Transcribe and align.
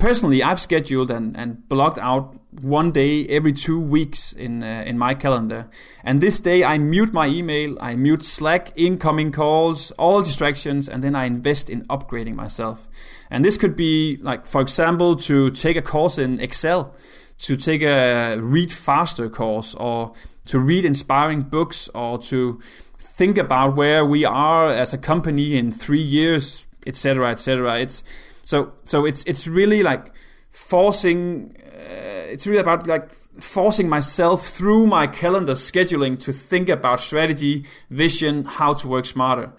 personally, 0.00 0.42
I've 0.42 0.60
scheduled 0.60 1.10
and, 1.10 1.36
and 1.36 1.68
blocked 1.68 1.98
out 1.98 2.34
one 2.60 2.90
day 2.90 3.26
every 3.26 3.52
two 3.52 3.78
weeks 3.78 4.32
in 4.32 4.64
uh, 4.64 4.82
in 4.84 4.98
my 4.98 5.14
calendar. 5.14 5.68
And 6.02 6.20
this 6.20 6.40
day, 6.40 6.64
I 6.64 6.78
mute 6.78 7.12
my 7.12 7.26
email, 7.26 7.76
I 7.80 7.94
mute 7.94 8.24
Slack, 8.24 8.72
incoming 8.74 9.30
calls, 9.30 9.92
all 9.92 10.22
distractions, 10.22 10.88
and 10.88 11.04
then 11.04 11.14
I 11.14 11.26
invest 11.26 11.70
in 11.70 11.84
upgrading 11.86 12.34
myself. 12.34 12.88
And 13.30 13.44
this 13.44 13.56
could 13.56 13.76
be 13.76 14.18
like, 14.22 14.46
for 14.46 14.60
example, 14.60 15.14
to 15.16 15.50
take 15.50 15.76
a 15.76 15.82
course 15.82 16.18
in 16.18 16.40
Excel, 16.40 16.94
to 17.40 17.56
take 17.56 17.82
a 17.82 18.38
read 18.40 18.72
faster 18.72 19.30
course, 19.30 19.74
or 19.76 20.12
to 20.46 20.58
read 20.58 20.84
inspiring 20.84 21.42
books, 21.42 21.88
or 21.94 22.18
to 22.18 22.58
think 22.98 23.38
about 23.38 23.76
where 23.76 24.04
we 24.04 24.24
are 24.24 24.70
as 24.70 24.92
a 24.92 24.98
company 24.98 25.56
in 25.56 25.70
three 25.70 26.02
years, 26.02 26.66
etc., 26.86 27.30
etc. 27.30 27.78
It's 27.78 28.02
so 28.42 28.72
so 28.84 29.04
it's 29.04 29.24
it's 29.24 29.46
really 29.46 29.82
like 29.82 30.12
forcing. 30.50 31.56
Uh, 31.58 32.32
it's 32.32 32.46
really 32.46 32.60
about 32.60 32.86
like 32.86 33.10
forcing 33.40 33.88
myself 33.88 34.48
through 34.48 34.86
my 34.86 35.06
calendar 35.06 35.54
scheduling 35.54 36.18
to 36.20 36.32
think 36.32 36.68
about 36.68 37.00
strategy, 37.00 37.64
vision, 37.90 38.44
how 38.44 38.74
to 38.74 38.88
work 38.88 39.06
smarter. 39.06 39.52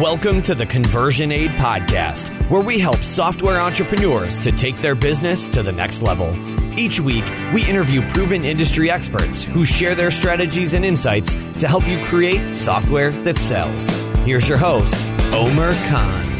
Welcome 0.00 0.42
to 0.42 0.56
the 0.56 0.66
Conversion 0.66 1.30
Aid 1.30 1.52
Podcast, 1.52 2.28
where 2.50 2.60
we 2.60 2.80
help 2.80 2.96
software 2.98 3.60
entrepreneurs 3.60 4.40
to 4.40 4.50
take 4.50 4.76
their 4.78 4.96
business 4.96 5.46
to 5.48 5.62
the 5.62 5.70
next 5.70 6.02
level. 6.02 6.34
Each 6.76 6.98
week, 6.98 7.24
we 7.52 7.64
interview 7.68 8.02
proven 8.08 8.42
industry 8.42 8.90
experts 8.90 9.44
who 9.44 9.64
share 9.64 9.94
their 9.94 10.10
strategies 10.10 10.74
and 10.74 10.84
insights 10.84 11.34
to 11.60 11.68
help 11.68 11.86
you 11.86 12.04
create 12.06 12.56
software 12.56 13.12
that 13.22 13.36
sells. 13.36 13.88
Here's 14.24 14.48
your 14.48 14.58
host, 14.58 14.96
Omer 15.32 15.70
Khan. 15.88 16.33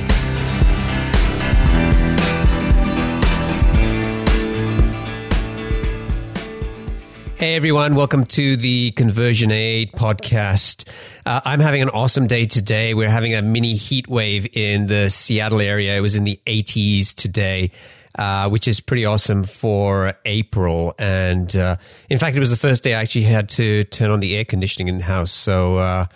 Hey 7.36 7.56
everyone, 7.56 7.96
welcome 7.96 8.24
to 8.24 8.56
the 8.56 8.92
Conversion 8.92 9.50
Aid 9.50 9.92
podcast. 9.92 10.88
Uh, 11.26 11.40
I'm 11.44 11.58
having 11.58 11.82
an 11.82 11.90
awesome 11.90 12.28
day 12.28 12.44
today. 12.44 12.94
We're 12.94 13.10
having 13.10 13.34
a 13.34 13.42
mini 13.42 13.74
heat 13.74 14.06
wave 14.06 14.46
in 14.56 14.86
the 14.86 15.10
Seattle 15.10 15.60
area. 15.60 15.96
It 15.96 16.00
was 16.00 16.14
in 16.14 16.24
the 16.24 16.40
80s 16.46 17.12
today. 17.12 17.70
Uh, 18.16 18.48
which 18.48 18.68
is 18.68 18.78
pretty 18.78 19.04
awesome 19.04 19.42
for 19.42 20.14
April. 20.24 20.94
And 21.00 21.56
uh, 21.56 21.78
in 22.08 22.16
fact, 22.16 22.36
it 22.36 22.38
was 22.38 22.52
the 22.52 22.56
first 22.56 22.84
day 22.84 22.94
I 22.94 23.00
actually 23.00 23.24
had 23.24 23.48
to 23.48 23.82
turn 23.82 24.12
on 24.12 24.20
the 24.20 24.36
air 24.36 24.44
conditioning 24.44 24.86
in 24.86 24.98
the 24.98 25.04
house. 25.04 25.32
So 25.32 25.78
uh, 25.78 26.06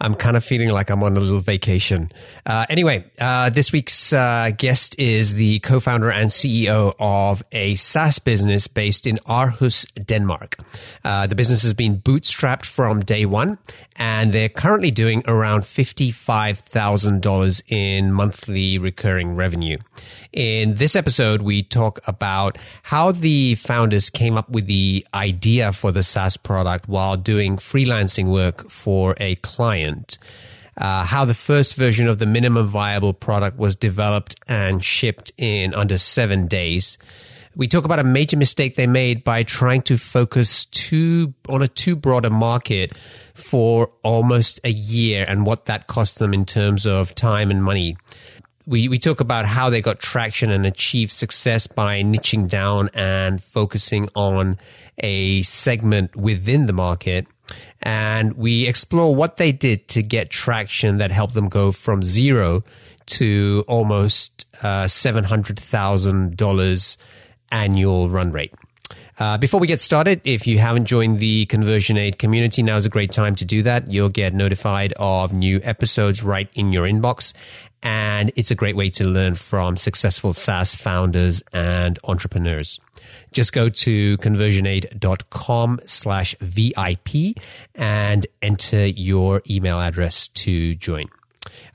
I'm 0.00 0.14
kind 0.14 0.36
of 0.36 0.44
feeling 0.44 0.68
like 0.68 0.90
I'm 0.90 1.02
on 1.02 1.16
a 1.16 1.20
little 1.20 1.40
vacation. 1.40 2.10
Uh, 2.44 2.66
anyway, 2.68 3.04
uh, 3.20 3.50
this 3.50 3.72
week's 3.72 4.12
uh, 4.12 4.50
guest 4.56 4.98
is 4.98 5.34
the 5.34 5.58
co-founder 5.60 6.10
and 6.10 6.30
CEO 6.30 6.94
of 6.98 7.42
a 7.52 7.74
SaaS 7.76 8.18
business 8.18 8.66
based 8.68 9.06
in 9.06 9.16
Aarhus, 9.26 9.86
Denmark. 10.04 10.56
Uh, 11.04 11.26
the 11.26 11.34
business 11.34 11.62
has 11.62 11.74
been 11.74 11.98
bootstrapped 11.98 12.64
from 12.66 13.00
day 13.00 13.26
one, 13.26 13.58
and 13.96 14.32
they're 14.32 14.48
currently 14.48 14.90
doing 14.90 15.22
around 15.26 15.62
$55,000 15.62 17.62
in 17.68 18.12
monthly 18.12 18.78
recurring 18.78 19.34
revenue. 19.34 19.78
In 20.32 20.76
this 20.76 20.94
episode, 20.94 21.42
we 21.42 21.62
talk 21.62 22.00
about 22.06 22.58
how 22.84 23.12
the 23.12 23.56
founders 23.56 24.08
came 24.10 24.36
up 24.36 24.50
with 24.50 24.66
the 24.66 25.06
idea 25.14 25.72
for 25.72 25.92
the 25.92 26.02
SaaS 26.02 26.36
product 26.36 26.88
while 26.88 27.16
doing 27.16 27.56
freelancing 27.56 28.26
work 28.26 28.70
for 28.70 29.16
a 29.18 29.36
client. 29.36 30.18
Uh, 30.76 31.04
how 31.04 31.24
the 31.24 31.34
first 31.34 31.74
version 31.74 32.06
of 32.06 32.18
the 32.18 32.26
minimum 32.26 32.66
viable 32.66 33.14
product 33.14 33.58
was 33.58 33.74
developed 33.74 34.38
and 34.46 34.84
shipped 34.84 35.32
in 35.38 35.74
under 35.74 35.96
seven 35.96 36.46
days. 36.46 36.98
We 37.56 37.66
talk 37.66 37.84
about 37.84 37.98
a 37.98 38.04
major 38.04 38.36
mistake 38.36 38.74
they 38.74 38.86
made 38.86 39.24
by 39.24 39.42
trying 39.42 39.80
to 39.82 39.96
focus 39.96 40.66
too 40.66 41.34
on 41.48 41.62
a 41.62 41.68
too 41.68 41.96
broad 41.96 42.24
a 42.24 42.30
market 42.30 42.96
for 43.34 43.90
almost 44.02 44.60
a 44.62 44.70
year 44.70 45.24
and 45.26 45.46
what 45.46 45.64
that 45.64 45.86
cost 45.86 46.18
them 46.18 46.34
in 46.34 46.44
terms 46.44 46.86
of 46.86 47.14
time 47.14 47.50
and 47.50 47.64
money 47.64 47.96
we, 48.66 48.88
we 48.88 48.98
talk 48.98 49.20
about 49.20 49.46
how 49.46 49.70
they 49.70 49.80
got 49.80 50.00
traction 50.00 50.50
and 50.50 50.66
achieved 50.66 51.12
success 51.12 51.68
by 51.68 52.02
niching 52.02 52.48
down 52.48 52.90
and 52.92 53.40
focusing 53.42 54.10
on 54.14 54.58
a 54.98 55.40
segment 55.42 56.16
within 56.16 56.66
the 56.66 56.72
market. 56.72 57.28
And 57.80 58.36
we 58.36 58.66
explore 58.66 59.14
what 59.14 59.36
they 59.36 59.52
did 59.52 59.86
to 59.88 60.02
get 60.02 60.30
traction 60.30 60.96
that 60.96 61.12
helped 61.12 61.34
them 61.34 61.48
go 61.48 61.70
from 61.70 62.02
zero 62.02 62.64
to 63.06 63.64
almost 63.68 64.48
uh, 64.62 64.86
$700,000 64.86 66.96
annual 67.50 68.08
run 68.08 68.32
rate. 68.32 68.52
Uh, 69.18 69.38
before 69.38 69.58
we 69.58 69.66
get 69.66 69.80
started, 69.80 70.20
if 70.24 70.46
you 70.46 70.58
haven't 70.58 70.84
joined 70.84 71.18
the 71.18 71.46
Conversion 71.46 71.96
Aid 71.96 72.18
community, 72.18 72.62
now 72.62 72.76
is 72.76 72.84
a 72.84 72.90
great 72.90 73.10
time 73.10 73.34
to 73.36 73.46
do 73.46 73.62
that. 73.62 73.90
You'll 73.90 74.10
get 74.10 74.34
notified 74.34 74.92
of 74.98 75.32
new 75.32 75.60
episodes 75.62 76.22
right 76.22 76.48
in 76.54 76.70
your 76.70 76.86
inbox. 76.86 77.32
And 77.82 78.30
it's 78.36 78.50
a 78.50 78.54
great 78.54 78.76
way 78.76 78.90
to 78.90 79.04
learn 79.04 79.34
from 79.34 79.76
successful 79.76 80.32
SaaS 80.32 80.76
founders 80.76 81.42
and 81.52 81.98
entrepreneurs. 82.04 82.78
Just 83.32 83.52
go 83.52 83.68
to 83.68 84.18
conversionaid.com 84.18 85.80
slash 85.84 86.34
VIP 86.40 87.36
and 87.74 88.26
enter 88.42 88.86
your 88.86 89.42
email 89.48 89.80
address 89.80 90.28
to 90.28 90.74
join. 90.74 91.06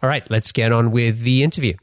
All 0.03 0.09
right, 0.09 0.29
let's 0.29 0.51
get 0.51 0.71
on 0.71 0.91
with 0.91 1.21
the 1.21 1.43
interview. 1.43 1.75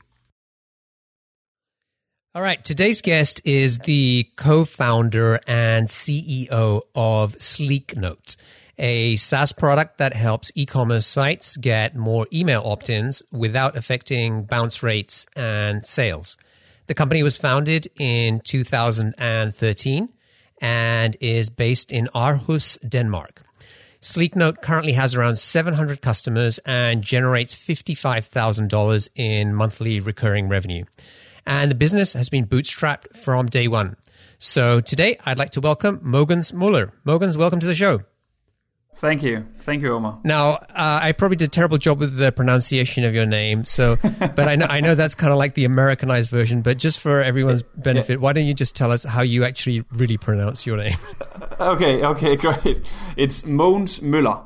All 2.39 2.45
right, 2.45 2.63
today's 2.63 3.03
guest 3.03 3.41
is 3.45 3.81
the 3.81 4.31
co 4.37 4.65
founder 4.65 5.41
and 5.49 5.89
CEO 5.89 6.83
of 6.95 7.37
Sleeknote, 7.39 8.37
a 8.79 9.17
SaaS 9.17 9.51
product 9.51 9.99
that 9.99 10.15
helps 10.15 10.53
e 10.55 10.65
commerce 10.65 11.05
sites 11.05 11.57
get 11.57 11.97
more 11.97 12.29
email 12.33 12.63
opt 12.65 12.91
ins 12.91 13.25
without 13.33 13.77
affecting 13.77 14.45
bounce 14.45 14.85
rates 14.85 15.27
and 15.35 15.85
sales. 15.85 16.37
The 16.87 16.95
company 16.95 17.25
was 17.25 17.37
founded 17.37 17.89
in 17.97 18.39
2013 18.39 20.09
and 20.61 21.17
is 21.21 21.51
based 21.51 21.91
in 21.91 22.09
Aarhus, 22.15 22.79
Denmark. 22.89 23.43
Sleeknote 24.01 24.63
currently 24.63 24.93
has 24.93 25.17
around 25.17 25.41
700 25.41 26.01
customers 26.01 26.61
and 26.65 27.03
generates 27.03 27.57
$55,000 27.57 29.09
in 29.17 29.57
monthly 29.57 29.99
recurring 29.99 30.49
revenue 30.49 30.85
and 31.49 31.71
the 31.71 31.75
business 31.75 32.13
has 32.13 32.29
been 32.29 32.47
bootstrapped 32.47 33.17
from 33.17 33.47
day 33.47 33.67
one. 33.67 33.97
So 34.39 34.81
today 34.81 35.19
I'd 35.25 35.39
like 35.39 35.51
to 35.53 35.61
welcome 35.61 35.99
Mogens 36.01 36.53
Møller. 36.53 36.91
Mogens, 37.05 37.37
welcome 37.37 37.59
to 37.59 37.67
the 37.67 37.75
show. 37.75 38.01
Thank 38.97 39.23
you. 39.23 39.47
Thank 39.61 39.83
you, 39.83 39.95
Omer. 39.95 40.19
Now, 40.25 40.55
uh, 40.55 40.99
I 41.03 41.13
probably 41.13 41.37
did 41.37 41.47
a 41.47 41.51
terrible 41.51 41.79
job 41.79 42.01
with 42.01 42.17
the 42.17 42.33
pronunciation 42.33 43.05
of 43.05 43.15
your 43.15 43.27
name. 43.27 43.65
So, 43.65 43.97
but 44.19 44.41
I 44.41 44.57
know, 44.57 44.67
I 44.67 44.81
know 44.81 44.97
that's 44.97 45.15
kind 45.15 45.33
of 45.33 45.39
like 45.39 45.55
the 45.55 45.65
Americanized 45.65 46.31
version, 46.31 46.63
but 46.63 46.79
just 46.79 47.01
for 47.01 47.23
everyone's 47.23 47.63
benefit, 47.77 48.15
yeah. 48.15 48.19
why 48.19 48.33
don't 48.33 48.47
you 48.47 48.55
just 48.55 48.75
tell 48.75 48.91
us 48.91 49.05
how 49.05 49.23
you 49.23 49.45
actually 49.45 49.85
really 49.93 50.19
pronounce 50.19 50.67
your 50.67 50.77
name? 50.77 50.99
okay. 51.61 52.05
Okay. 52.05 52.37
Great. 52.37 52.85
It's 53.17 53.43
Mogens 53.43 54.03
Møller. 54.03 54.43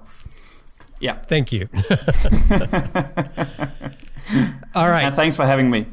Yeah. 1.00 1.14
Thank 1.14 1.50
you. 1.50 1.68
All 4.74 4.88
right. 4.88 5.06
And 5.06 5.14
thanks 5.14 5.34
for 5.34 5.46
having 5.46 5.70
me. 5.70 5.86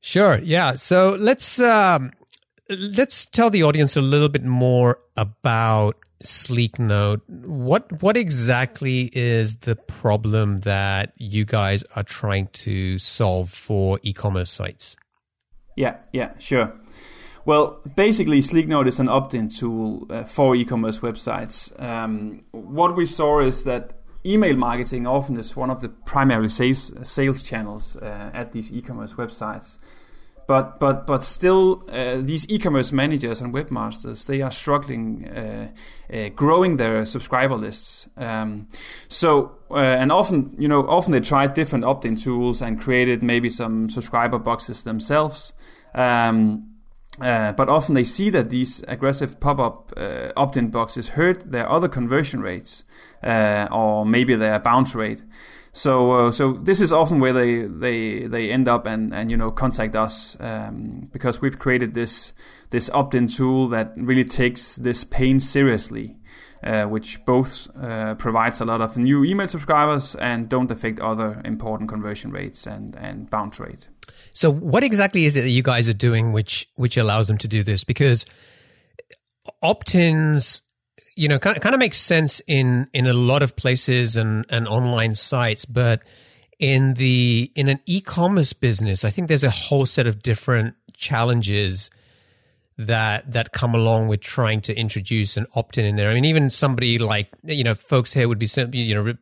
Sure. 0.00 0.38
Yeah. 0.38 0.74
So 0.74 1.16
let's 1.18 1.58
um, 1.58 2.12
let's 2.68 3.26
tell 3.26 3.50
the 3.50 3.62
audience 3.62 3.96
a 3.96 4.00
little 4.02 4.28
bit 4.28 4.44
more 4.44 4.98
about 5.16 5.96
Sleeknote. 6.22 7.20
What 7.28 8.02
what 8.02 8.16
exactly 8.16 9.10
is 9.12 9.56
the 9.58 9.76
problem 9.76 10.58
that 10.58 11.12
you 11.16 11.44
guys 11.44 11.84
are 11.94 12.02
trying 12.02 12.48
to 12.48 12.98
solve 12.98 13.50
for 13.50 13.98
e-commerce 14.02 14.50
sites? 14.50 14.96
Yeah. 15.76 15.96
Yeah. 16.12 16.32
Sure. 16.38 16.72
Well, 17.44 17.80
basically, 17.94 18.40
Sleeknote 18.40 18.88
is 18.88 18.98
an 18.98 19.08
opt-in 19.08 19.48
tool 19.48 20.06
uh, 20.10 20.24
for 20.24 20.56
e-commerce 20.56 20.98
websites. 20.98 21.70
Um, 21.80 22.44
what 22.50 22.96
we 22.96 23.06
saw 23.06 23.38
is 23.40 23.62
that 23.62 23.95
email 24.26 24.56
marketing 24.56 25.06
often 25.06 25.38
is 25.38 25.56
one 25.56 25.70
of 25.70 25.80
the 25.80 25.88
primary 25.88 26.48
sales 26.48 26.92
sales 27.02 27.42
channels 27.42 27.96
uh, 27.96 28.30
at 28.34 28.52
these 28.52 28.72
e-commerce 28.72 29.14
websites. 29.14 29.78
But 30.46 30.78
but 30.78 31.06
but 31.06 31.24
still, 31.24 31.82
uh, 31.90 32.18
these 32.20 32.48
e-commerce 32.48 32.92
managers 32.92 33.40
and 33.40 33.52
webmasters 33.52 34.26
they 34.26 34.42
are 34.42 34.52
struggling 34.52 35.28
uh, 35.28 35.68
uh, 36.12 36.28
growing 36.28 36.76
their 36.76 37.04
subscriber 37.04 37.56
lists. 37.56 38.08
Um, 38.16 38.68
so 39.08 39.58
uh, 39.70 39.78
and 39.78 40.12
often 40.12 40.54
you 40.56 40.68
know 40.68 40.86
often 40.88 41.12
they 41.12 41.20
tried 41.20 41.54
different 41.54 41.84
opt-in 41.84 42.16
tools 42.16 42.62
and 42.62 42.80
created 42.80 43.22
maybe 43.24 43.50
some 43.50 43.90
subscriber 43.90 44.38
boxes 44.38 44.84
themselves. 44.84 45.52
Um, 45.94 46.76
uh, 47.20 47.52
but 47.52 47.68
often 47.68 47.94
they 47.94 48.04
see 48.04 48.30
that 48.30 48.50
these 48.50 48.84
aggressive 48.86 49.40
pop-up 49.40 49.92
uh, 49.96 50.32
opt-in 50.36 50.68
boxes 50.68 51.08
hurt 51.08 51.50
their 51.50 51.68
other 51.68 51.88
conversion 51.88 52.40
rates 52.40 52.84
uh, 53.26 53.68
or 53.72 54.06
maybe 54.06 54.34
their 54.36 54.58
bounce 54.58 54.94
rate. 54.94 55.22
So 55.72 56.12
uh, 56.12 56.32
so 56.32 56.54
this 56.54 56.80
is 56.80 56.92
often 56.92 57.20
where 57.20 57.34
they 57.34 57.62
they 57.62 58.26
they 58.26 58.50
end 58.50 58.68
up 58.68 58.86
and 58.86 59.12
and 59.12 59.30
you 59.30 59.36
know 59.36 59.50
contact 59.50 59.94
us 59.94 60.36
um, 60.40 61.08
because 61.12 61.42
we've 61.42 61.58
created 61.58 61.92
this 61.92 62.32
this 62.70 62.88
opt-in 62.90 63.28
tool 63.28 63.68
that 63.68 63.92
really 63.96 64.24
takes 64.24 64.76
this 64.76 65.04
pain 65.04 65.40
seriously. 65.40 66.16
Uh, 66.64 66.84
which 66.84 67.22
both 67.26 67.68
uh, 67.80 68.14
provides 68.14 68.60
a 68.60 68.64
lot 68.64 68.80
of 68.80 68.96
new 68.96 69.22
email 69.24 69.46
subscribers 69.46 70.16
and 70.16 70.48
don't 70.48 70.70
affect 70.70 70.98
other 70.98 71.40
important 71.44 71.88
conversion 71.88 72.32
rates 72.32 72.66
and, 72.66 72.96
and 72.96 73.28
bounce 73.30 73.60
rate. 73.60 73.88
So, 74.32 74.50
what 74.50 74.82
exactly 74.82 75.26
is 75.26 75.36
it 75.36 75.42
that 75.42 75.50
you 75.50 75.62
guys 75.62 75.86
are 75.86 75.92
doing 75.92 76.32
which 76.32 76.66
which 76.74 76.96
allows 76.96 77.28
them 77.28 77.36
to 77.38 77.46
do 77.46 77.62
this? 77.62 77.84
Because 77.84 78.24
opt-ins 79.62 80.62
you 81.16 81.28
know, 81.28 81.38
kind 81.38 81.56
of, 81.56 81.62
kind 81.62 81.74
of 81.74 81.78
makes 81.78 81.98
sense 81.98 82.40
in 82.46 82.88
in 82.92 83.06
a 83.06 83.14
lot 83.14 83.42
of 83.42 83.56
places 83.56 84.16
and 84.16 84.44
and 84.50 84.68
online 84.68 85.14
sites, 85.14 85.64
but 85.64 86.02
in 86.58 86.94
the 86.94 87.50
in 87.54 87.68
an 87.68 87.80
e-commerce 87.86 88.52
business, 88.52 89.04
I 89.04 89.10
think 89.10 89.28
there's 89.28 89.44
a 89.44 89.50
whole 89.50 89.86
set 89.86 90.06
of 90.06 90.22
different 90.22 90.74
challenges 90.94 91.90
that 92.78 93.32
that 93.32 93.52
come 93.52 93.74
along 93.74 94.08
with 94.08 94.20
trying 94.20 94.60
to 94.62 94.76
introduce 94.78 95.38
an 95.38 95.46
opt-in 95.54 95.86
in 95.86 95.96
there. 95.96 96.10
I 96.10 96.14
mean, 96.14 96.26
even 96.26 96.50
somebody 96.50 96.98
like 96.98 97.28
you 97.42 97.64
know, 97.64 97.74
folks 97.74 98.12
here 98.12 98.28
would 98.28 98.38
be 98.38 98.48
you 98.72 98.94
know 98.94 99.14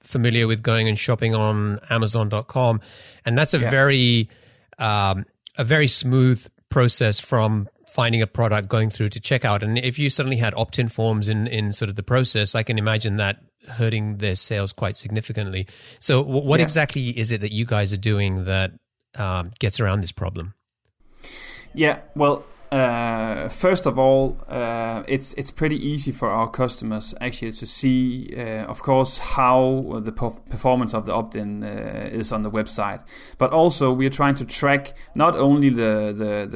familiar 0.00 0.46
with 0.46 0.62
going 0.62 0.88
and 0.88 0.98
shopping 0.98 1.34
on 1.34 1.80
Amazon.com, 1.90 2.80
and 3.24 3.36
that's 3.36 3.52
a 3.52 3.60
yeah. 3.60 3.70
very 3.70 4.30
um, 4.78 5.26
a 5.56 5.64
very 5.64 5.88
smooth 5.88 6.46
process 6.70 7.20
from 7.20 7.68
finding 7.92 8.22
a 8.22 8.26
product 8.26 8.68
going 8.68 8.90
through 8.90 9.10
to 9.10 9.20
checkout. 9.20 9.62
And 9.62 9.78
if 9.78 9.98
you 9.98 10.08
suddenly 10.08 10.38
had 10.38 10.54
opt 10.54 10.78
in 10.78 10.88
forms 10.88 11.28
in, 11.28 11.46
in 11.46 11.72
sort 11.72 11.88
of 11.88 11.96
the 11.96 12.02
process, 12.02 12.54
I 12.54 12.62
can 12.62 12.78
imagine 12.78 13.16
that 13.16 13.36
hurting 13.68 14.16
their 14.16 14.34
sales 14.34 14.72
quite 14.72 14.96
significantly. 14.96 15.66
So, 15.98 16.22
w- 16.22 16.44
what 16.44 16.60
yeah. 16.60 16.64
exactly 16.64 17.08
is 17.10 17.30
it 17.30 17.42
that 17.42 17.52
you 17.52 17.64
guys 17.64 17.92
are 17.92 17.98
doing 17.98 18.46
that 18.46 18.72
um, 19.16 19.52
gets 19.58 19.78
around 19.78 20.00
this 20.00 20.12
problem? 20.12 20.54
Yeah, 21.74 22.00
well, 22.14 22.44
uh, 22.72 23.50
first 23.50 23.84
of 23.84 23.98
all, 23.98 24.38
uh, 24.48 25.02
it's 25.06 25.34
it's 25.34 25.50
pretty 25.50 25.76
easy 25.76 26.10
for 26.10 26.30
our 26.30 26.48
customers 26.48 27.14
actually 27.20 27.52
to 27.52 27.66
see, 27.66 28.34
uh, 28.34 28.64
of 28.64 28.82
course, 28.82 29.18
how 29.18 30.00
the 30.02 30.10
performance 30.10 30.94
of 30.94 31.04
the 31.04 31.12
opt-in 31.12 31.64
uh, 31.64 32.08
is 32.10 32.32
on 32.32 32.42
the 32.42 32.50
website, 32.50 33.02
but 33.36 33.52
also 33.52 33.92
we 33.92 34.06
are 34.06 34.10
trying 34.10 34.34
to 34.36 34.46
track 34.46 34.94
not 35.14 35.36
only 35.36 35.68
the 35.68 36.14
the 36.16 36.46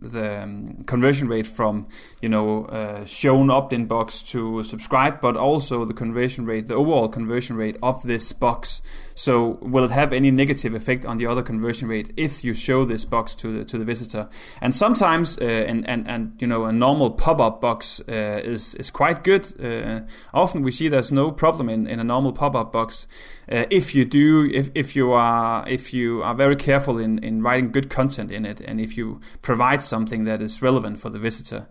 the, 0.00 0.08
the 0.08 0.42
um, 0.42 0.84
conversion 0.86 1.26
rate 1.26 1.48
from 1.48 1.88
you 2.22 2.28
know 2.28 2.66
uh, 2.66 3.04
shown 3.04 3.50
opt-in 3.50 3.86
box 3.86 4.22
to 4.22 4.62
subscribe, 4.62 5.20
but 5.20 5.36
also 5.36 5.84
the 5.84 5.94
conversion 5.94 6.46
rate, 6.46 6.68
the 6.68 6.74
overall 6.74 7.08
conversion 7.08 7.56
rate 7.56 7.76
of 7.82 8.04
this 8.04 8.32
box. 8.32 8.82
So 9.20 9.58
will 9.60 9.84
it 9.84 9.90
have 9.90 10.14
any 10.14 10.30
negative 10.30 10.72
effect 10.74 11.04
on 11.04 11.18
the 11.18 11.26
other 11.26 11.42
conversion 11.42 11.88
rate 11.88 12.10
if 12.16 12.42
you 12.42 12.54
show 12.54 12.86
this 12.86 13.04
box 13.04 13.34
to 13.34 13.58
the 13.58 13.64
to 13.66 13.76
the 13.76 13.84
visitor? 13.84 14.30
And 14.62 14.74
sometimes 14.74 15.36
uh, 15.36 15.44
and, 15.44 15.86
and, 15.86 16.08
and 16.08 16.32
you 16.38 16.46
know 16.46 16.64
a 16.64 16.72
normal 16.72 17.10
pop-up 17.10 17.60
box 17.60 18.00
uh, 18.08 18.40
is 18.42 18.74
is 18.76 18.90
quite 18.90 19.22
good. 19.22 19.44
Uh, 19.62 20.00
often 20.32 20.62
we 20.62 20.70
see 20.70 20.88
there's 20.88 21.12
no 21.12 21.30
problem 21.30 21.68
in, 21.68 21.86
in 21.86 22.00
a 22.00 22.04
normal 22.04 22.32
pop-up 22.32 22.72
box 22.72 23.06
if 23.46 23.94
you 23.94 24.06
do 24.06 24.48
if, 24.54 24.70
if 24.74 24.96
you 24.96 25.12
are 25.12 25.68
if 25.68 25.92
you 25.92 26.22
are 26.22 26.34
very 26.34 26.56
careful 26.56 26.98
in, 26.98 27.18
in 27.22 27.42
writing 27.42 27.72
good 27.72 27.90
content 27.90 28.30
in 28.30 28.46
it 28.46 28.60
and 28.62 28.80
if 28.80 28.96
you 28.96 29.20
provide 29.42 29.82
something 29.82 30.24
that 30.24 30.40
is 30.40 30.62
relevant 30.62 30.98
for 30.98 31.10
the 31.10 31.18
visitor. 31.18 31.66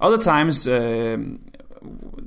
Other 0.00 0.18
times, 0.18 0.68
um, 0.68 1.40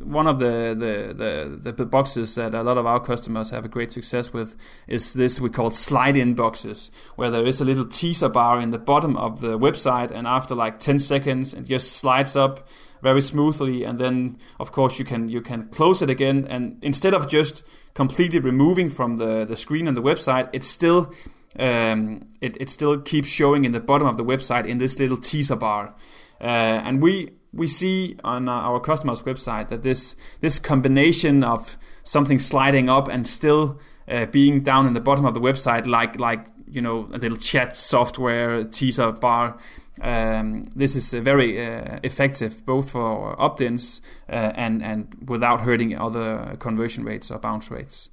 one 0.04 0.28
of 0.28 0.40
the, 0.40 0.76
the, 0.78 1.62
the, 1.62 1.72
the, 1.72 1.86
boxes 1.86 2.36
that 2.36 2.54
a 2.54 2.64
lot 2.64 2.78
of 2.78 2.86
our 2.86 3.00
customers 3.00 3.50
have 3.50 3.66
a 3.66 3.68
great 3.68 3.92
success 3.92 4.34
with 4.34 4.56
is 4.88 5.14
this 5.14 5.40
we 5.40 5.50
call 5.50 5.70
slide 5.72 6.16
in 6.16 6.34
boxes, 6.34 6.92
where 7.16 7.30
there 7.30 7.46
is 7.46 7.62
a 7.62 7.66
little 7.66 7.86
teaser 7.86 8.30
bar 8.30 8.60
in 8.60 8.72
the 8.72 8.78
bottom 8.78 9.16
of 9.18 9.42
the 9.42 9.58
website, 9.58 10.12
and 10.12 10.28
after 10.28 10.56
like 10.56 10.80
10 10.80 11.00
seconds, 11.00 11.54
it 11.54 11.66
just 11.66 11.94
slides 11.94 12.36
up 12.36 12.68
very 13.02 13.22
smoothly, 13.22 13.84
and 13.84 14.00
then 14.00 14.38
of 14.60 14.72
course 14.72 15.00
you 15.00 15.06
can 15.06 15.30
you 15.30 15.42
can 15.42 15.68
close 15.70 16.02
it 16.02 16.10
again, 16.10 16.48
and 16.50 16.84
instead 16.84 17.14
of 17.14 17.28
just 17.28 17.64
completely 17.94 18.40
removing 18.40 18.90
from 18.90 19.18
the, 19.18 19.46
the 19.46 19.56
screen 19.56 19.88
on 19.88 19.94
the 19.94 20.02
website, 20.02 20.50
it's 20.54 20.68
still 20.68 21.14
um, 21.58 22.28
it, 22.42 22.58
it 22.62 22.70
still 22.70 23.00
keeps 23.02 23.28
showing 23.28 23.66
in 23.66 23.72
the 23.72 23.80
bottom 23.80 24.08
of 24.08 24.18
the 24.18 24.24
website 24.24 24.68
in 24.68 24.78
this 24.78 25.00
little 25.00 25.18
teaser 25.18 25.56
bar. 25.56 25.96
Uh, 26.42 26.44
and 26.44 27.02
we 27.02 27.30
we 27.54 27.68
see 27.68 28.18
on 28.24 28.48
uh, 28.48 28.52
our 28.52 28.80
customers' 28.80 29.22
website 29.24 29.70
that 29.70 29.84
this 29.84 30.16
this 30.42 30.60
combination 30.60 31.44
of 31.44 31.78
something 32.04 32.40
sliding 32.40 32.90
up 32.90 33.08
and 33.08 33.28
still 33.28 33.80
uh, 34.08 34.26
being 34.28 34.62
down 34.62 34.88
in 34.88 34.94
the 34.94 35.00
bottom 35.00 35.26
of 35.26 35.34
the 35.34 35.42
website, 35.42 35.88
like 35.88 36.20
like 36.20 36.46
you 36.68 36.82
know 36.82 37.08
a 37.14 37.18
little 37.18 37.38
chat 37.38 37.76
software 37.76 38.64
teaser 38.64 39.12
bar. 39.12 39.58
Um, 40.02 40.72
this 40.76 40.96
is 40.96 41.14
uh, 41.14 41.20
very 41.20 41.60
uh, 41.66 42.00
effective 42.04 42.66
both 42.66 42.92
for 42.92 43.40
opt-ins 43.42 44.02
uh, 44.30 44.54
and 44.56 44.82
and 44.82 45.14
without 45.28 45.62
hurting 45.62 45.98
other 45.98 46.56
conversion 46.60 47.04
rates 47.04 47.32
or 47.32 47.40
bounce 47.40 47.70
rates. 47.70 48.10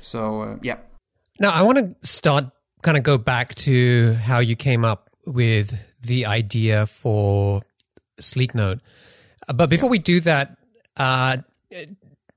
So 0.00 0.42
uh, 0.42 0.56
yeah. 0.62 0.78
Now 1.40 1.50
I 1.50 1.62
want 1.62 1.78
to 1.78 2.08
start 2.08 2.46
kind 2.82 2.96
of 2.96 3.02
go 3.02 3.18
back 3.18 3.54
to 3.56 4.14
how 4.14 4.38
you 4.38 4.56
came 4.56 4.84
up 4.84 5.10
with 5.26 5.78
the 6.00 6.26
idea 6.26 6.86
for 6.86 7.62
Sleeknote. 8.18 8.54
note. 8.54 8.80
but 9.54 9.70
before 9.70 9.88
we 9.88 9.98
do 9.98 10.20
that, 10.20 10.56
uh, 10.96 11.38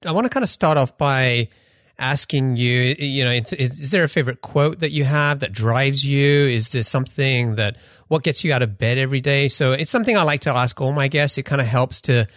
I 0.05 0.11
want 0.11 0.25
to 0.25 0.29
kind 0.29 0.43
of 0.43 0.49
start 0.49 0.77
off 0.77 0.97
by 0.97 1.49
asking 2.01 2.57
you, 2.57 2.95
you 2.97 3.23
know, 3.23 3.31
is, 3.31 3.53
is, 3.53 3.91
there 3.91 4.03
a 4.03 4.09
favorite 4.09 4.41
quote 4.41 4.79
that 4.79 4.91
you 4.91 5.03
have 5.03 5.39
that 5.39 5.51
drives 5.51 6.05
you? 6.05 6.47
Is 6.47 6.69
there 6.69 6.83
something 6.83 7.55
that, 7.55 7.77
what 8.07 8.23
gets 8.23 8.43
you 8.43 8.51
out 8.51 8.63
of 8.63 8.77
bed 8.77 8.97
every 8.97 9.21
day? 9.21 9.47
So 9.47 9.73
it's 9.73 9.91
something 9.91 10.17
I 10.17 10.23
like 10.23 10.41
to 10.41 10.53
ask 10.53 10.81
all 10.81 10.91
my 10.91 11.07
guests. 11.07 11.37
It 11.37 11.43
kind 11.43 11.61
of 11.61 11.67
helps 11.67 12.01
to 12.01 12.27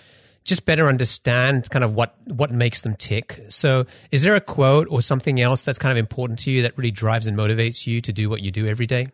just 0.45 0.67
better 0.67 0.89
understand 0.89 1.71
kind 1.71 1.83
of 1.83 1.95
what, 1.95 2.15
what 2.27 2.53
makes 2.53 2.83
them 2.83 2.95
tick. 2.95 3.43
So 3.49 3.87
is 4.13 4.23
there 4.23 4.35
a 4.35 4.41
quote 4.41 4.87
or 4.91 5.01
something 5.01 5.41
else 5.41 5.65
that's 5.65 5.79
kind 5.79 5.91
of 5.91 5.97
important 5.97 6.41
to 6.41 6.51
you 6.51 6.63
that 6.63 6.77
really 6.77 6.91
drives 6.91 7.27
and 7.27 7.37
motivates 7.37 7.87
you 7.87 8.03
to 8.03 8.13
do 8.13 8.29
what 8.29 8.43
you 8.43 8.51
do 8.51 8.67
every 8.67 8.87
day? 8.87 9.09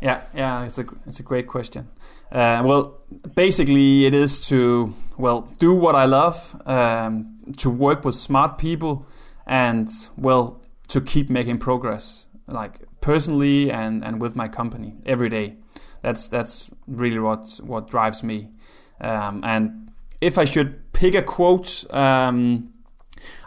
Yeah, 0.00 0.22
yeah, 0.32 0.64
it's 0.64 0.78
a 0.78 0.86
it's 1.08 1.18
a 1.18 1.24
great 1.24 1.48
question. 1.48 1.88
Uh, 2.30 2.62
well, 2.64 3.00
basically, 3.34 4.06
it 4.06 4.14
is 4.14 4.40
to 4.48 4.94
well 5.16 5.48
do 5.58 5.74
what 5.74 5.94
I 5.94 6.04
love, 6.04 6.60
um, 6.66 7.54
to 7.56 7.70
work 7.70 8.04
with 8.04 8.14
smart 8.14 8.58
people, 8.58 9.06
and 9.46 9.88
well 10.16 10.60
to 10.88 11.00
keep 11.00 11.30
making 11.30 11.58
progress, 11.58 12.26
like 12.46 12.80
personally 13.00 13.70
and 13.70 14.04
and 14.04 14.20
with 14.20 14.36
my 14.36 14.48
company 14.48 14.94
every 15.06 15.28
day. 15.28 15.56
That's 16.02 16.28
that's 16.28 16.70
really 16.86 17.18
what 17.18 17.60
what 17.62 17.88
drives 17.88 18.22
me. 18.22 18.50
Um, 19.00 19.42
and 19.44 19.90
if 20.20 20.38
I 20.38 20.44
should 20.44 20.92
pick 20.92 21.14
a 21.14 21.22
quote. 21.22 21.84
Um, 21.94 22.74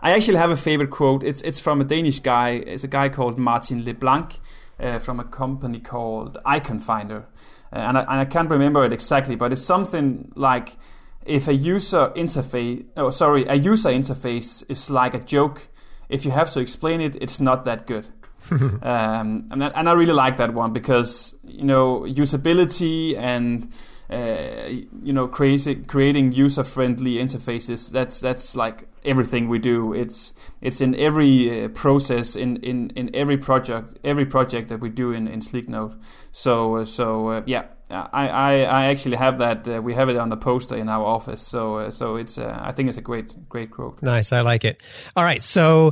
I 0.01 0.11
actually 0.11 0.37
have 0.37 0.51
a 0.51 0.57
favorite 0.57 0.89
quote. 0.89 1.23
It's 1.23 1.41
it's 1.41 1.59
from 1.59 1.81
a 1.81 1.83
Danish 1.83 2.19
guy. 2.19 2.49
It's 2.51 2.83
a 2.83 2.87
guy 2.87 3.09
called 3.09 3.37
Martin 3.37 3.85
LeBlanc, 3.85 4.39
uh, 4.79 4.99
from 4.99 5.19
a 5.19 5.23
company 5.23 5.79
called 5.79 6.37
Iconfinder. 6.45 7.25
Uh, 7.73 7.79
and, 7.79 7.97
I, 7.97 8.01
and 8.01 8.11
I 8.11 8.25
can't 8.25 8.49
remember 8.49 8.83
it 8.83 8.91
exactly, 8.91 9.35
but 9.35 9.51
it's 9.51 9.61
something 9.61 10.31
like 10.35 10.77
if 11.25 11.47
a 11.47 11.53
user 11.53 12.09
interface, 12.15 12.85
oh 12.97 13.09
sorry, 13.09 13.45
a 13.45 13.55
user 13.55 13.89
interface 13.89 14.63
is 14.69 14.89
like 14.89 15.13
a 15.13 15.19
joke. 15.19 15.67
If 16.09 16.25
you 16.25 16.31
have 16.31 16.51
to 16.53 16.59
explain 16.59 16.99
it, 17.01 17.15
it's 17.21 17.39
not 17.39 17.65
that 17.65 17.87
good. 17.87 18.07
um, 18.51 19.47
and, 19.51 19.61
that, 19.61 19.73
and, 19.75 19.87
I 19.87 19.93
really 19.93 20.13
like 20.13 20.37
that 20.37 20.53
one 20.53 20.73
because 20.73 21.35
you 21.43 21.63
know 21.63 22.01
usability 22.01 23.15
and 23.15 23.71
uh, 24.09 24.67
you 25.03 25.13
know 25.13 25.27
crazy, 25.27 25.75
creating 25.75 26.31
user 26.31 26.63
friendly 26.63 27.15
interfaces. 27.15 27.91
That's 27.91 28.19
that's 28.19 28.55
like 28.55 28.87
everything 29.03 29.49
we 29.49 29.59
do. 29.59 29.93
It's 29.93 30.33
it's 30.61 30.81
in 30.81 30.95
every 30.95 31.65
uh, 31.65 31.67
process 31.69 32.35
in, 32.35 32.57
in, 32.57 32.91
in 32.91 33.15
every 33.15 33.37
project 33.37 33.99
every 34.03 34.25
project 34.25 34.69
that 34.69 34.79
we 34.79 34.89
do 34.89 35.11
in 35.11 35.27
in 35.27 35.39
Sleeknote. 35.39 35.99
So 36.31 36.77
uh, 36.77 36.85
so 36.85 37.27
uh, 37.27 37.41
yeah. 37.45 37.65
I, 37.93 38.29
I, 38.29 38.53
I 38.61 38.85
actually 38.85 39.17
have 39.17 39.39
that. 39.39 39.67
Uh, 39.67 39.81
we 39.81 39.93
have 39.93 40.07
it 40.07 40.15
on 40.15 40.29
the 40.29 40.37
poster 40.37 40.77
in 40.77 40.87
our 40.87 41.03
office. 41.03 41.41
So 41.41 41.75
uh, 41.75 41.91
so 41.91 42.15
it's 42.15 42.37
uh, 42.37 42.57
I 42.61 42.71
think 42.71 42.87
it's 42.87 42.97
a 42.97 43.01
great 43.01 43.49
great 43.49 43.69
quote. 43.69 44.01
Nice, 44.01 44.31
I 44.31 44.39
like 44.39 44.63
it. 44.63 44.81
All 45.13 45.25
right, 45.25 45.43
so 45.43 45.91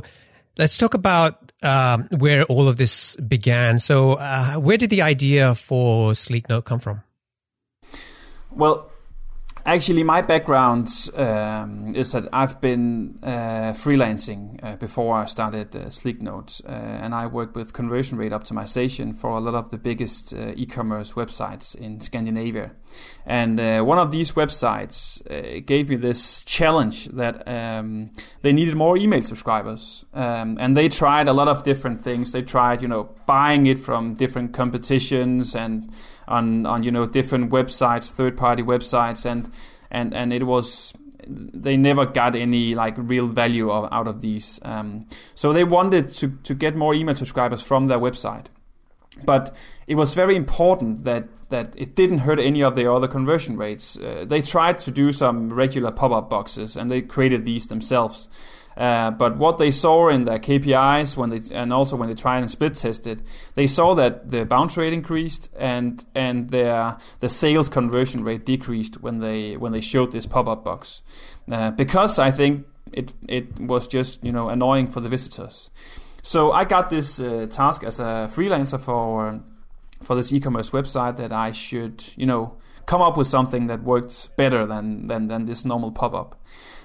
let's 0.56 0.78
talk 0.78 0.94
about 0.94 1.52
um, 1.62 2.08
where 2.16 2.44
all 2.44 2.68
of 2.68 2.78
this 2.78 3.16
began. 3.16 3.78
So 3.80 4.16
where 4.58 4.78
did 4.78 4.88
the 4.88 5.02
idea 5.02 5.54
for 5.54 6.12
Sleeknote 6.12 6.64
come 6.64 6.80
from? 6.80 7.02
Well, 8.50 8.89
Actually, 9.70 10.02
my 10.02 10.20
background 10.20 10.88
um, 11.14 11.94
is 11.94 12.10
that 12.10 12.28
I've 12.32 12.60
been 12.60 13.20
uh, 13.22 13.72
freelancing 13.72 14.58
uh, 14.64 14.74
before 14.74 15.14
I 15.14 15.26
started 15.26 15.76
uh, 15.76 15.90
Sleeknote, 15.90 16.60
uh, 16.64 16.72
and 16.72 17.14
I 17.14 17.28
worked 17.28 17.54
with 17.54 17.72
conversion 17.72 18.18
rate 18.18 18.32
optimization 18.32 19.14
for 19.14 19.30
a 19.30 19.38
lot 19.38 19.54
of 19.54 19.70
the 19.70 19.78
biggest 19.78 20.34
uh, 20.34 20.54
e-commerce 20.56 21.12
websites 21.12 21.76
in 21.76 22.00
Scandinavia. 22.00 22.72
And 23.24 23.60
uh, 23.60 23.82
one 23.82 23.98
of 23.98 24.10
these 24.10 24.32
websites 24.32 25.22
gave 25.66 25.88
me 25.88 25.94
this 25.94 26.42
challenge 26.42 27.06
that 27.12 27.46
um, 27.46 28.10
they 28.42 28.52
needed 28.52 28.74
more 28.74 28.96
email 28.96 29.22
subscribers, 29.22 30.04
um, 30.14 30.58
and 30.58 30.76
they 30.76 30.88
tried 30.88 31.28
a 31.28 31.32
lot 31.32 31.46
of 31.46 31.62
different 31.62 32.00
things. 32.00 32.32
They 32.32 32.42
tried, 32.42 32.82
you 32.82 32.88
know, 32.88 33.14
buying 33.24 33.66
it 33.66 33.78
from 33.78 34.14
different 34.14 34.52
competitions 34.52 35.54
and 35.54 35.92
on 36.30 36.66
on 36.66 36.82
you 36.82 36.90
know 36.90 37.06
different 37.06 37.50
websites, 37.50 38.10
third 38.10 38.36
party 38.36 38.62
websites, 38.62 39.26
and 39.26 39.50
and 39.90 40.14
and 40.14 40.32
it 40.32 40.44
was 40.46 40.92
they 41.26 41.76
never 41.76 42.06
got 42.06 42.34
any 42.34 42.74
like 42.74 42.94
real 42.96 43.26
value 43.26 43.70
of, 43.70 43.92
out 43.92 44.08
of 44.08 44.20
these. 44.20 44.58
Um, 44.62 45.06
so 45.34 45.52
they 45.52 45.64
wanted 45.64 46.10
to 46.12 46.28
to 46.44 46.54
get 46.54 46.76
more 46.76 46.94
email 46.94 47.14
subscribers 47.14 47.62
from 47.62 47.86
their 47.86 47.98
website, 47.98 48.46
but 49.24 49.54
it 49.86 49.96
was 49.96 50.14
very 50.14 50.36
important 50.36 51.04
that 51.04 51.28
that 51.50 51.74
it 51.76 51.94
didn't 51.96 52.18
hurt 52.18 52.38
any 52.38 52.62
of 52.62 52.76
their 52.76 52.92
other 52.92 53.08
conversion 53.08 53.56
rates. 53.56 53.98
Uh, 53.98 54.24
they 54.26 54.40
tried 54.40 54.78
to 54.78 54.90
do 54.90 55.12
some 55.12 55.52
regular 55.52 55.90
pop 55.90 56.12
up 56.12 56.30
boxes, 56.30 56.76
and 56.76 56.90
they 56.90 57.02
created 57.02 57.44
these 57.44 57.66
themselves. 57.66 58.28
Uh, 58.76 59.10
but 59.10 59.36
what 59.36 59.58
they 59.58 59.70
saw 59.70 60.08
in 60.08 60.24
their 60.24 60.38
KPIs 60.38 61.16
when 61.16 61.30
they 61.30 61.42
and 61.54 61.72
also 61.72 61.96
when 61.96 62.08
they 62.08 62.14
tried 62.14 62.38
and 62.38 62.50
split 62.50 62.74
tested, 62.74 63.22
they 63.54 63.66
saw 63.66 63.94
that 63.94 64.30
the 64.30 64.44
bounce 64.44 64.76
rate 64.76 64.92
increased 64.92 65.50
and 65.58 66.04
and 66.14 66.50
their 66.50 66.96
the 67.18 67.28
sales 67.28 67.68
conversion 67.68 68.22
rate 68.22 68.46
decreased 68.46 69.02
when 69.02 69.18
they 69.18 69.56
when 69.56 69.72
they 69.72 69.80
showed 69.80 70.12
this 70.12 70.26
pop 70.26 70.46
up 70.46 70.64
box, 70.64 71.02
uh, 71.50 71.70
because 71.72 72.18
I 72.18 72.30
think 72.30 72.66
it 72.92 73.12
it 73.28 73.58
was 73.60 73.86
just 73.86 74.22
you 74.24 74.32
know 74.32 74.48
annoying 74.48 74.88
for 74.88 75.00
the 75.00 75.08
visitors. 75.08 75.70
So 76.22 76.52
I 76.52 76.64
got 76.64 76.90
this 76.90 77.18
uh, 77.18 77.46
task 77.50 77.82
as 77.82 77.98
a 77.98 78.30
freelancer 78.32 78.80
for 78.80 79.40
for 80.02 80.14
this 80.14 80.32
e-commerce 80.32 80.70
website 80.70 81.16
that 81.16 81.32
I 81.32 81.50
should 81.50 82.04
you 82.16 82.26
know 82.26 82.56
come 82.86 83.02
up 83.02 83.16
with 83.16 83.26
something 83.26 83.66
that 83.66 83.82
worked 83.82 84.34
better 84.36 84.64
than 84.64 85.06
than 85.08 85.28
than 85.28 85.46
this 85.46 85.64
normal 85.64 85.92
pop 85.92 86.14
up. 86.14 86.36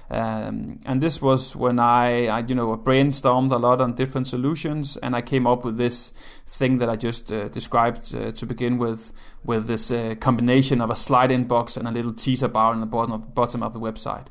Um, 0.08 0.80
and 0.84 1.00
this 1.00 1.20
was 1.20 1.56
when 1.56 1.80
I, 1.80 2.26
I, 2.26 2.38
you 2.40 2.54
know, 2.54 2.76
brainstormed 2.76 3.50
a 3.50 3.56
lot 3.56 3.80
on 3.80 3.94
different 3.94 4.28
solutions, 4.28 4.96
and 4.96 5.16
I 5.16 5.22
came 5.22 5.46
up 5.46 5.64
with 5.64 5.78
this 5.78 6.12
thing 6.46 6.78
that 6.78 6.88
I 6.88 6.96
just 6.96 7.32
uh, 7.32 7.48
described 7.48 8.14
uh, 8.14 8.30
to 8.30 8.46
begin 8.46 8.78
with, 8.78 9.12
with 9.44 9.66
this 9.66 9.90
uh, 9.90 10.14
combination 10.20 10.80
of 10.80 10.90
a 10.90 10.94
slide-in 10.94 11.44
box 11.44 11.76
and 11.76 11.88
a 11.88 11.90
little 11.90 12.12
teaser 12.12 12.48
bar 12.48 12.72
in 12.72 12.80
the 12.80 12.86
bottom 12.86 13.12
of, 13.12 13.34
bottom 13.34 13.62
of 13.62 13.72
the 13.72 13.80
website. 13.80 14.26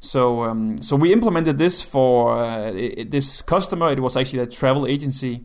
So, 0.00 0.44
um, 0.44 0.82
so 0.82 0.96
we 0.96 1.12
implemented 1.12 1.56
this 1.56 1.82
for 1.82 2.36
uh, 2.36 2.70
it, 2.72 3.10
this 3.10 3.42
customer. 3.42 3.90
It 3.90 4.00
was 4.00 4.16
actually 4.16 4.40
a 4.40 4.46
travel 4.46 4.86
agency, 4.86 5.44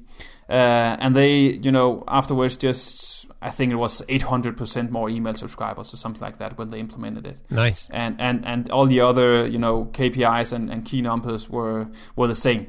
uh, 0.50 0.98
and 1.00 1.16
they, 1.16 1.38
you 1.38 1.72
know, 1.72 2.04
afterwards 2.08 2.58
just 2.58 3.15
I 3.42 3.52
think 3.52 3.72
it 3.72 3.76
was 3.76 4.02
800% 4.10 4.90
more 4.90 5.10
email 5.10 5.36
subscribers 5.36 5.94
or 5.94 5.98
something 5.98 6.22
like 6.22 6.40
that 6.40 6.58
when 6.58 6.70
they 6.70 6.80
implemented 6.80 7.28
it. 7.28 7.38
Nice. 7.50 7.88
And 7.92 8.20
and 8.20 8.46
and 8.46 8.72
all 8.72 8.88
the 8.88 9.02
other 9.02 9.48
you 9.48 9.60
know 9.60 9.86
KPIs 9.86 10.54
and, 10.54 10.70
and 10.72 10.86
key 10.86 11.02
numbers 11.02 11.50
were 11.50 11.88
were 12.16 12.28
the 12.28 12.36
same. 12.36 12.68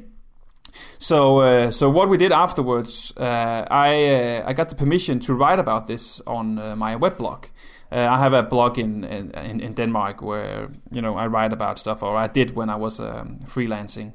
So 0.98 1.40
uh, 1.40 1.70
so 1.70 1.88
what 1.88 2.08
we 2.08 2.18
did 2.18 2.32
afterwards, 2.32 3.12
uh, 3.16 3.66
I 3.70 4.04
uh, 4.06 4.50
I 4.50 4.52
got 4.52 4.68
the 4.68 4.74
permission 4.74 5.20
to 5.20 5.34
write 5.34 5.58
about 5.58 5.86
this 5.86 6.20
on 6.26 6.58
uh, 6.58 6.76
my 6.76 6.96
web 6.96 7.16
blog. 7.16 7.46
Uh, 7.90 7.98
I 8.10 8.18
have 8.18 8.32
a 8.32 8.42
blog 8.42 8.78
in, 8.78 9.04
in, 9.04 9.60
in 9.60 9.74
Denmark 9.74 10.20
where 10.20 10.68
you 10.90 11.00
know 11.00 11.16
I 11.16 11.26
write 11.28 11.52
about 11.52 11.78
stuff, 11.78 12.02
or 12.02 12.16
I 12.16 12.26
did 12.26 12.56
when 12.56 12.68
I 12.68 12.76
was 12.76 12.98
um, 12.98 13.38
freelancing. 13.46 14.12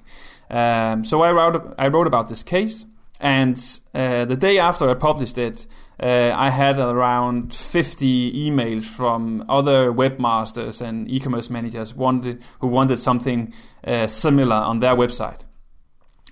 Um, 0.50 1.06
so 1.06 1.22
I 1.22 1.32
wrote 1.32 1.74
I 1.78 1.88
wrote 1.88 2.08
about 2.08 2.28
this 2.28 2.44
case, 2.44 2.86
and 3.22 3.80
uh, 3.94 4.26
the 4.26 4.36
day 4.36 4.58
after 4.58 4.90
I 4.90 4.96
published 4.96 5.38
it, 5.38 5.68
uh, 6.02 6.34
I 6.36 6.50
had 6.50 6.80
around 6.80 7.54
50 7.54 8.50
emails 8.50 8.84
from 8.84 9.46
other 9.48 9.94
webmasters 9.94 10.82
and 10.82 11.08
e-commerce 11.10 11.52
managers 11.52 11.94
wanted, 11.94 12.42
who 12.60 12.68
wanted 12.68 12.98
something 12.98 13.54
uh, 13.86 14.08
similar 14.08 14.56
on 14.56 14.80
their 14.80 14.96
website. 14.96 15.42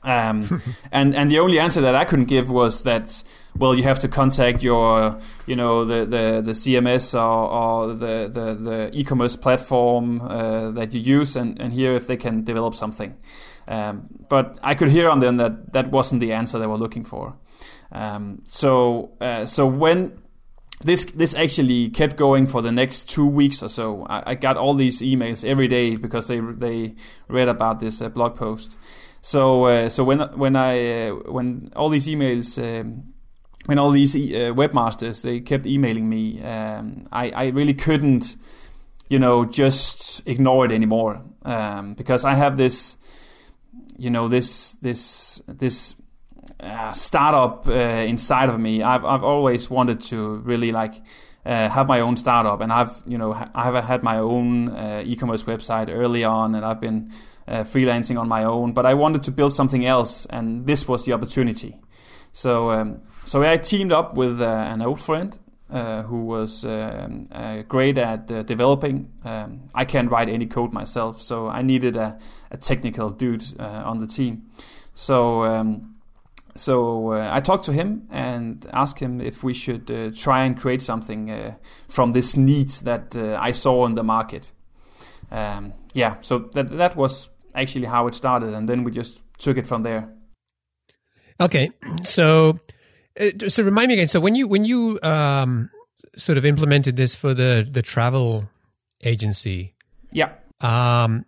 Um, 0.04 0.64
and 0.92 1.16
and 1.16 1.30
the 1.30 1.40
only 1.40 1.60
answer 1.60 1.82
that 1.82 1.94
I 1.94 2.06
couldn't 2.06 2.26
give 2.26 2.50
was 2.50 2.84
that 2.84 3.22
well 3.58 3.76
you 3.76 3.84
have 3.84 4.00
to 4.00 4.08
contact 4.08 4.64
your 4.64 5.20
you 5.46 5.58
know 5.58 5.84
the 5.84 6.06
the, 6.06 6.42
the 6.42 6.54
CMS 6.54 7.14
or, 7.14 7.20
or 7.20 7.88
the, 7.94 8.30
the, 8.32 8.56
the 8.56 8.90
e-commerce 8.94 9.36
platform 9.36 10.22
uh, 10.22 10.72
that 10.72 10.94
you 10.94 11.02
use 11.02 11.36
and, 11.36 11.60
and 11.60 11.74
hear 11.74 11.96
if 11.96 12.08
they 12.08 12.18
can 12.18 12.44
develop 12.44 12.76
something. 12.76 13.16
Um, 13.70 14.10
but 14.28 14.60
I 14.62 14.76
could 14.76 14.90
hear 14.90 15.10
on 15.10 15.20
them 15.20 15.38
that 15.38 15.74
that 15.74 15.92
wasn't 15.92 16.20
the 16.20 16.34
answer 16.34 16.60
they 16.60 16.68
were 16.68 16.78
looking 16.78 17.06
for. 17.06 17.36
Um, 17.92 18.42
so 18.46 19.12
uh, 19.22 19.46
so 19.46 19.66
when 19.66 20.20
this 20.84 21.06
this 21.06 21.34
actually 21.34 21.90
kept 21.90 22.16
going 22.16 22.48
for 22.48 22.62
the 22.62 22.72
next 22.72 23.10
two 23.10 23.26
weeks 23.26 23.62
or 23.62 23.70
so. 23.70 24.06
I, 24.10 24.32
I 24.32 24.36
got 24.36 24.58
all 24.58 24.74
these 24.74 25.02
emails 25.02 25.44
every 25.44 25.68
day 25.68 25.96
because 25.96 26.28
they 26.28 26.40
they 26.40 26.96
read 27.28 27.48
about 27.48 27.80
this 27.80 28.02
uh, 28.02 28.10
blog 28.10 28.36
post. 28.36 28.78
So 29.22 29.66
uh, 29.66 29.90
so 29.90 30.04
when 30.04 30.20
when 30.38 30.56
I 30.56 31.10
uh, 31.10 31.14
when 31.32 31.72
all 31.76 31.90
these 31.90 32.08
emails. 32.08 32.58
Um, 32.58 33.14
when 33.66 33.78
all 33.78 33.92
these 33.92 34.16
uh, 34.16 34.52
webmasters 34.56 35.22
they 35.22 35.42
kept 35.42 35.68
emailing 35.68 36.10
me, 36.10 36.42
um, 36.42 37.06
I, 37.12 37.30
I 37.30 37.48
really 37.50 37.76
couldn't, 37.76 38.36
you 39.10 39.20
know, 39.20 39.46
just 39.46 40.24
ignore 40.26 40.66
it 40.66 40.72
anymore 40.72 41.22
um, 41.44 41.94
because 41.94 42.26
I 42.26 42.34
have 42.34 42.58
this, 42.58 42.98
you 44.00 44.10
know, 44.10 44.28
this 44.28 44.74
this 44.82 45.42
this 45.48 45.96
uh, 46.60 46.92
startup 46.94 47.68
uh, 47.68 47.72
inside 47.72 48.50
of 48.50 48.60
me. 48.60 48.82
I've 48.82 49.06
I've 49.06 49.24
always 49.24 49.70
wanted 49.70 50.02
to 50.02 50.38
really 50.38 50.72
like 50.72 50.96
uh, 51.46 51.70
have 51.70 51.88
my 51.88 52.00
own 52.00 52.16
startup, 52.16 52.62
and 52.62 52.72
I've 52.72 53.04
you 53.06 53.18
know 53.18 53.34
I've 53.54 53.84
had 53.84 54.04
my 54.04 54.18
own 54.18 54.70
uh, 54.70 55.04
e-commerce 55.06 55.44
website 55.44 55.90
early 55.90 56.24
on, 56.24 56.56
and 56.56 56.66
I've 56.66 56.80
been 56.80 57.12
uh, 57.48 57.64
freelancing 57.64 58.20
on 58.20 58.28
my 58.28 58.44
own. 58.44 58.74
But 58.74 58.86
I 58.86 58.94
wanted 58.94 59.24
to 59.24 59.32
build 59.32 59.54
something 59.54 59.86
else, 59.86 60.26
and 60.30 60.66
this 60.66 60.88
was 60.88 61.06
the 61.06 61.14
opportunity. 61.14 61.80
So 62.32 62.72
um, 62.72 63.02
so 63.26 63.44
I 63.44 63.58
teamed 63.58 63.92
up 63.92 64.16
with 64.16 64.42
uh, 64.42 64.46
an 64.46 64.82
old 64.82 65.02
friend. 65.02 65.38
Who 65.70 66.26
was 66.26 66.66
um, 66.66 67.28
great 67.68 67.98
at 67.98 68.28
developing? 68.46 69.12
Um, 69.24 69.70
I 69.74 69.86
can't 69.86 70.10
write 70.10 70.30
any 70.30 70.46
code 70.46 70.74
myself, 70.74 71.22
so 71.22 71.48
I 71.48 71.62
needed 71.62 71.96
a, 71.96 72.18
a 72.52 72.58
technical 72.58 73.10
dude 73.10 73.46
on 73.60 74.00
the 74.00 74.08
team. 74.08 74.50
So 74.94 75.44
um, 75.44 76.00
so 76.60 77.14
uh, 77.14 77.30
I 77.32 77.40
talked 77.40 77.66
to 77.66 77.74
him 77.74 78.08
and 78.12 78.68
asked 78.74 79.00
him 79.00 79.22
if 79.22 79.44
we 79.44 79.54
should 79.54 79.90
uh, 79.90 80.12
try 80.14 80.44
and 80.44 80.60
create 80.60 80.82
something 80.82 81.32
uh, 81.32 81.56
from 81.88 82.12
this 82.12 82.36
need 82.36 82.70
that 82.84 83.16
uh, 83.16 83.38
I 83.40 83.52
saw 83.52 83.86
in 83.86 83.94
the 83.94 84.04
market. 84.04 84.52
Um, 85.32 85.74
yeah, 85.94 86.16
so 86.22 86.50
that 86.54 86.70
that 86.72 86.96
was 86.96 87.30
actually 87.56 87.86
how 87.86 88.08
it 88.08 88.16
started, 88.16 88.54
and 88.54 88.68
then 88.68 88.84
we 88.84 88.92
just 88.92 89.22
took 89.38 89.58
it 89.58 89.68
from 89.68 89.84
there. 89.84 90.10
Okay, 91.40 91.70
so 92.04 92.50
uh, 92.50 92.79
so 93.48 93.64
remind 93.64 93.90
me 93.90 93.96
again. 93.96 94.08
So 94.08 94.20
when 94.20 94.36
you 94.36 94.48
when 94.48 94.66
you 94.66 95.00
um, 95.04 95.70
sort 96.16 96.38
of 96.38 96.46
implemented 96.46 96.96
this 96.96 97.16
for 97.16 97.34
the 97.34 97.68
the 97.70 97.82
travel 97.82 98.50
agency, 99.04 99.74
yeah. 100.12 100.34
Um, 100.62 101.26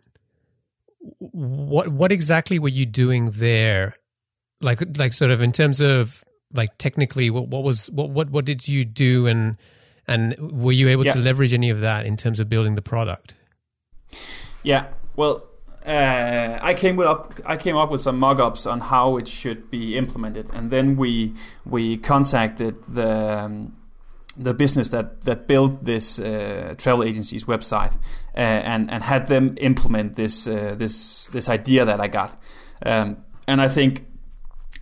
what 1.20 1.88
what 1.90 2.12
exactly 2.12 2.60
were 2.60 2.70
you 2.70 2.86
doing 2.86 3.32
there 3.32 3.96
like 4.62 4.82
like 4.98 5.14
sort 5.14 5.32
of 5.32 5.42
in 5.42 5.52
terms 5.52 5.82
of 5.82 6.24
like 6.54 6.78
technically 6.78 7.30
what, 7.30 7.48
what 7.48 7.64
was 7.64 7.90
what 7.92 8.10
what 8.10 8.30
what 8.30 8.46
did 8.46 8.68
you 8.68 8.86
do 8.86 9.28
and 9.28 9.58
and 10.08 10.36
were 10.40 10.72
you 10.72 10.90
able 10.90 11.06
yeah. 11.06 11.14
to 11.14 11.20
leverage 11.20 11.54
any 11.54 11.70
of 11.70 11.82
that 11.82 12.06
in 12.06 12.18
terms 12.18 12.40
of 12.40 12.48
building 12.50 12.76
the 12.76 12.82
product 12.82 13.36
yeah 14.64 14.88
well 15.16 15.44
uh, 15.86 16.60
I 16.62 16.74
came 16.74 16.96
with 16.96 17.08
up 17.08 17.40
I 17.46 17.58
came 17.58 17.76
up 17.76 17.90
with 17.92 18.02
some 18.02 18.20
mock-ups 18.20 18.66
on 18.66 18.80
how 18.80 19.18
it 19.18 19.28
should 19.28 19.70
be 19.70 19.98
implemented 19.98 20.50
and 20.54 20.70
then 20.70 20.96
we 20.96 21.34
we 21.66 21.98
contacted 21.98 22.76
the 22.88 23.40
um, 23.40 23.76
the 24.38 24.54
business 24.54 24.90
that 24.90 25.22
that 25.24 25.48
built 25.48 25.84
this 25.84 26.20
uh, 26.20 26.76
travel 26.78 27.04
agency's 27.04 27.46
website 27.46 27.96
uh, 28.36 28.40
and 28.40 28.92
and 28.92 29.04
had 29.04 29.28
them 29.28 29.56
implement 29.60 30.16
this 30.16 30.48
uh, 30.48 30.76
this 30.78 31.28
this 31.28 31.50
idea 31.50 31.86
that 31.86 32.00
I 32.00 32.08
got 32.08 32.40
um, 32.86 33.18
and 33.48 33.62
I 33.62 33.68
think 33.68 34.06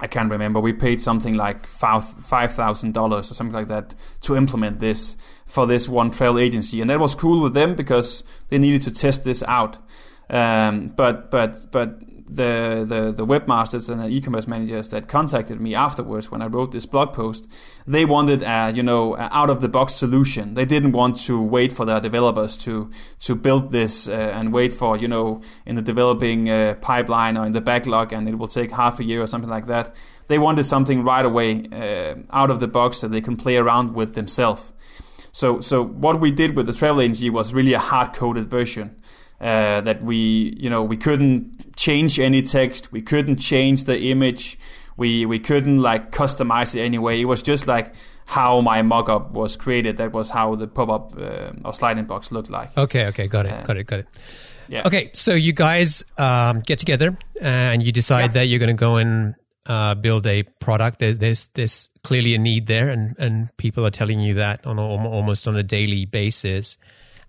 I 0.02 0.08
can't 0.08 0.32
remember. 0.32 0.62
We 0.62 0.72
paid 0.72 1.02
something 1.02 1.34
like 1.34 1.68
five 1.68 2.54
thousand 2.54 2.94
dollars 2.94 3.32
or 3.32 3.34
something 3.34 3.54
like 3.54 3.68
that 3.68 3.96
to 4.22 4.38
implement 4.38 4.80
this 4.80 5.18
for 5.46 5.68
this 5.68 5.90
one 5.90 6.12
travel 6.12 6.40
agency, 6.40 6.80
and 6.80 6.90
that 6.90 7.00
was 7.00 7.16
cool 7.16 7.42
with 7.42 7.54
them 7.54 7.76
because 7.76 8.24
they 8.48 8.58
needed 8.58 8.82
to 8.84 8.92
test 8.92 9.26
this 9.26 9.44
out. 9.44 9.78
Um, 10.30 10.90
but 10.96 11.32
but 11.32 11.66
but 11.72 12.00
the, 12.30 12.86
the 12.88 13.12
the 13.12 13.26
webmasters 13.26 13.90
and 13.90 14.02
the 14.02 14.08
e-commerce 14.08 14.48
managers 14.48 14.90
that 14.90 15.08
contacted 15.08 15.60
me 15.60 15.74
afterwards 15.74 16.30
when 16.30 16.42
I 16.42 16.46
wrote 16.46 16.72
this 16.72 16.86
blog 16.86 17.14
post, 17.14 17.48
they 17.88 18.06
wanted 18.06 18.44
a 18.44 18.72
you 18.74 18.84
know 18.84 19.18
out 19.18 19.50
of 19.50 19.62
the 19.62 19.68
box 19.68 19.96
solution. 19.96 20.54
They 20.54 20.66
didn't 20.66 20.92
want 20.92 21.18
to 21.22 21.42
wait 21.42 21.72
for 21.72 21.86
their 21.86 22.00
developers 22.00 22.56
to 22.58 22.92
to 23.22 23.36
build 23.36 23.72
this 23.72 24.08
uh, 24.08 24.12
and 24.12 24.54
wait 24.54 24.74
for 24.74 24.96
you 24.98 25.08
know 25.08 25.42
in 25.66 25.76
the 25.76 25.82
developing 25.82 26.50
uh, 26.50 26.76
pipeline 26.82 27.36
or 27.36 27.46
in 27.46 27.52
the 27.52 27.62
backlog 27.62 28.14
and 28.14 28.30
it 28.30 28.38
will 28.38 28.48
take 28.48 28.72
half 28.72 29.00
a 29.00 29.04
year 29.04 29.22
or 29.22 29.28
something 29.28 29.50
like 29.50 29.66
that. 29.66 29.96
They 30.28 30.38
wanted 30.38 30.64
something 30.66 31.04
right 31.04 31.26
away 31.26 31.68
uh, 31.72 32.16
out 32.32 32.52
of 32.52 32.60
the 32.60 32.68
box 32.68 33.02
that 33.02 33.10
they 33.10 33.22
can 33.22 33.36
play 33.36 33.58
around 33.58 33.96
with 33.96 34.14
themselves. 34.14 34.72
So 35.32 35.62
so 35.62 35.84
what 35.84 36.20
we 36.20 36.30
did 36.30 36.56
with 36.56 36.68
the 36.68 36.74
travel 36.74 37.02
agency 37.02 37.32
was 37.32 37.54
really 37.54 37.74
a 37.74 37.80
hard 37.80 38.14
coded 38.14 38.48
version 38.52 38.99
uh, 39.42 39.82
that 39.82 40.04
we 40.04 40.56
you 40.60 40.70
know 40.70 40.84
we 40.84 40.98
couldn't 40.98 41.76
change 41.76 42.20
any 42.20 42.42
text, 42.42 42.92
we 42.92 43.02
couldn't 43.02 43.38
change 43.38 43.86
the 43.86 43.98
image, 44.12 44.58
we 44.98 45.26
we 45.26 45.40
couldn't 45.40 45.80
like 45.80 46.12
customize 46.12 46.76
it 46.76 46.82
anyway. 46.82 47.22
It 47.22 47.26
was 47.26 47.42
just 47.42 47.68
like 47.68 47.94
how 48.26 48.62
my 48.62 48.82
mockup 48.84 49.32
was 49.32 49.56
created. 49.58 49.98
That 49.98 50.14
was 50.14 50.30
how 50.30 50.56
the 50.56 50.68
pop 50.68 50.90
up 50.90 51.14
uh, 51.18 51.52
or 51.66 51.74
sliding 51.74 52.06
box 52.06 52.32
looked 52.32 52.50
like. 52.50 52.78
Okay, 52.78 53.08
okay, 53.08 53.28
got 53.28 53.46
it, 53.46 53.54
Uh, 53.54 53.64
got 53.64 53.78
it, 53.78 53.86
got 53.86 54.00
it. 54.00 54.08
Yeah. 54.68 54.84
Okay, 54.86 55.10
so 55.14 55.34
you 55.34 55.52
guys 55.52 56.04
um, 56.20 56.60
get 56.60 56.78
together 56.78 57.18
and 57.42 57.82
you 57.82 57.92
decide 57.92 58.22
Yeah. 58.22 58.28
that 58.34 58.46
you're 58.46 58.60
going 58.60 58.76
to 58.78 58.80
go 58.80 58.98
and 58.98 59.34
uh, 59.66 59.96
build 59.96 60.28
a 60.28 60.44
product. 60.60 61.00
There's, 61.00 61.18
there's 61.18 61.50
there's 61.56 61.90
clearly 62.04 62.36
a 62.36 62.38
need 62.38 62.68
there, 62.68 62.90
and 62.90 63.16
and 63.18 63.50
people 63.58 63.84
are 63.86 63.90
telling 63.92 64.20
you 64.20 64.36
that 64.36 64.66
on 64.68 64.78
a, 64.78 64.86
almost 64.86 65.48
on 65.48 65.56
a 65.56 65.64
daily 65.64 66.06
basis. 66.06 66.78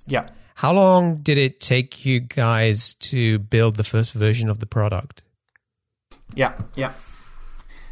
Yeah. 0.06 0.28
How 0.60 0.74
long 0.74 1.22
did 1.22 1.38
it 1.38 1.58
take 1.58 2.04
you 2.04 2.20
guys 2.20 2.92
to 3.08 3.38
build 3.38 3.76
the 3.76 3.82
first 3.82 4.12
version 4.12 4.50
of 4.50 4.58
the 4.58 4.66
product? 4.66 5.22
Yeah, 6.34 6.52
yeah. 6.76 6.92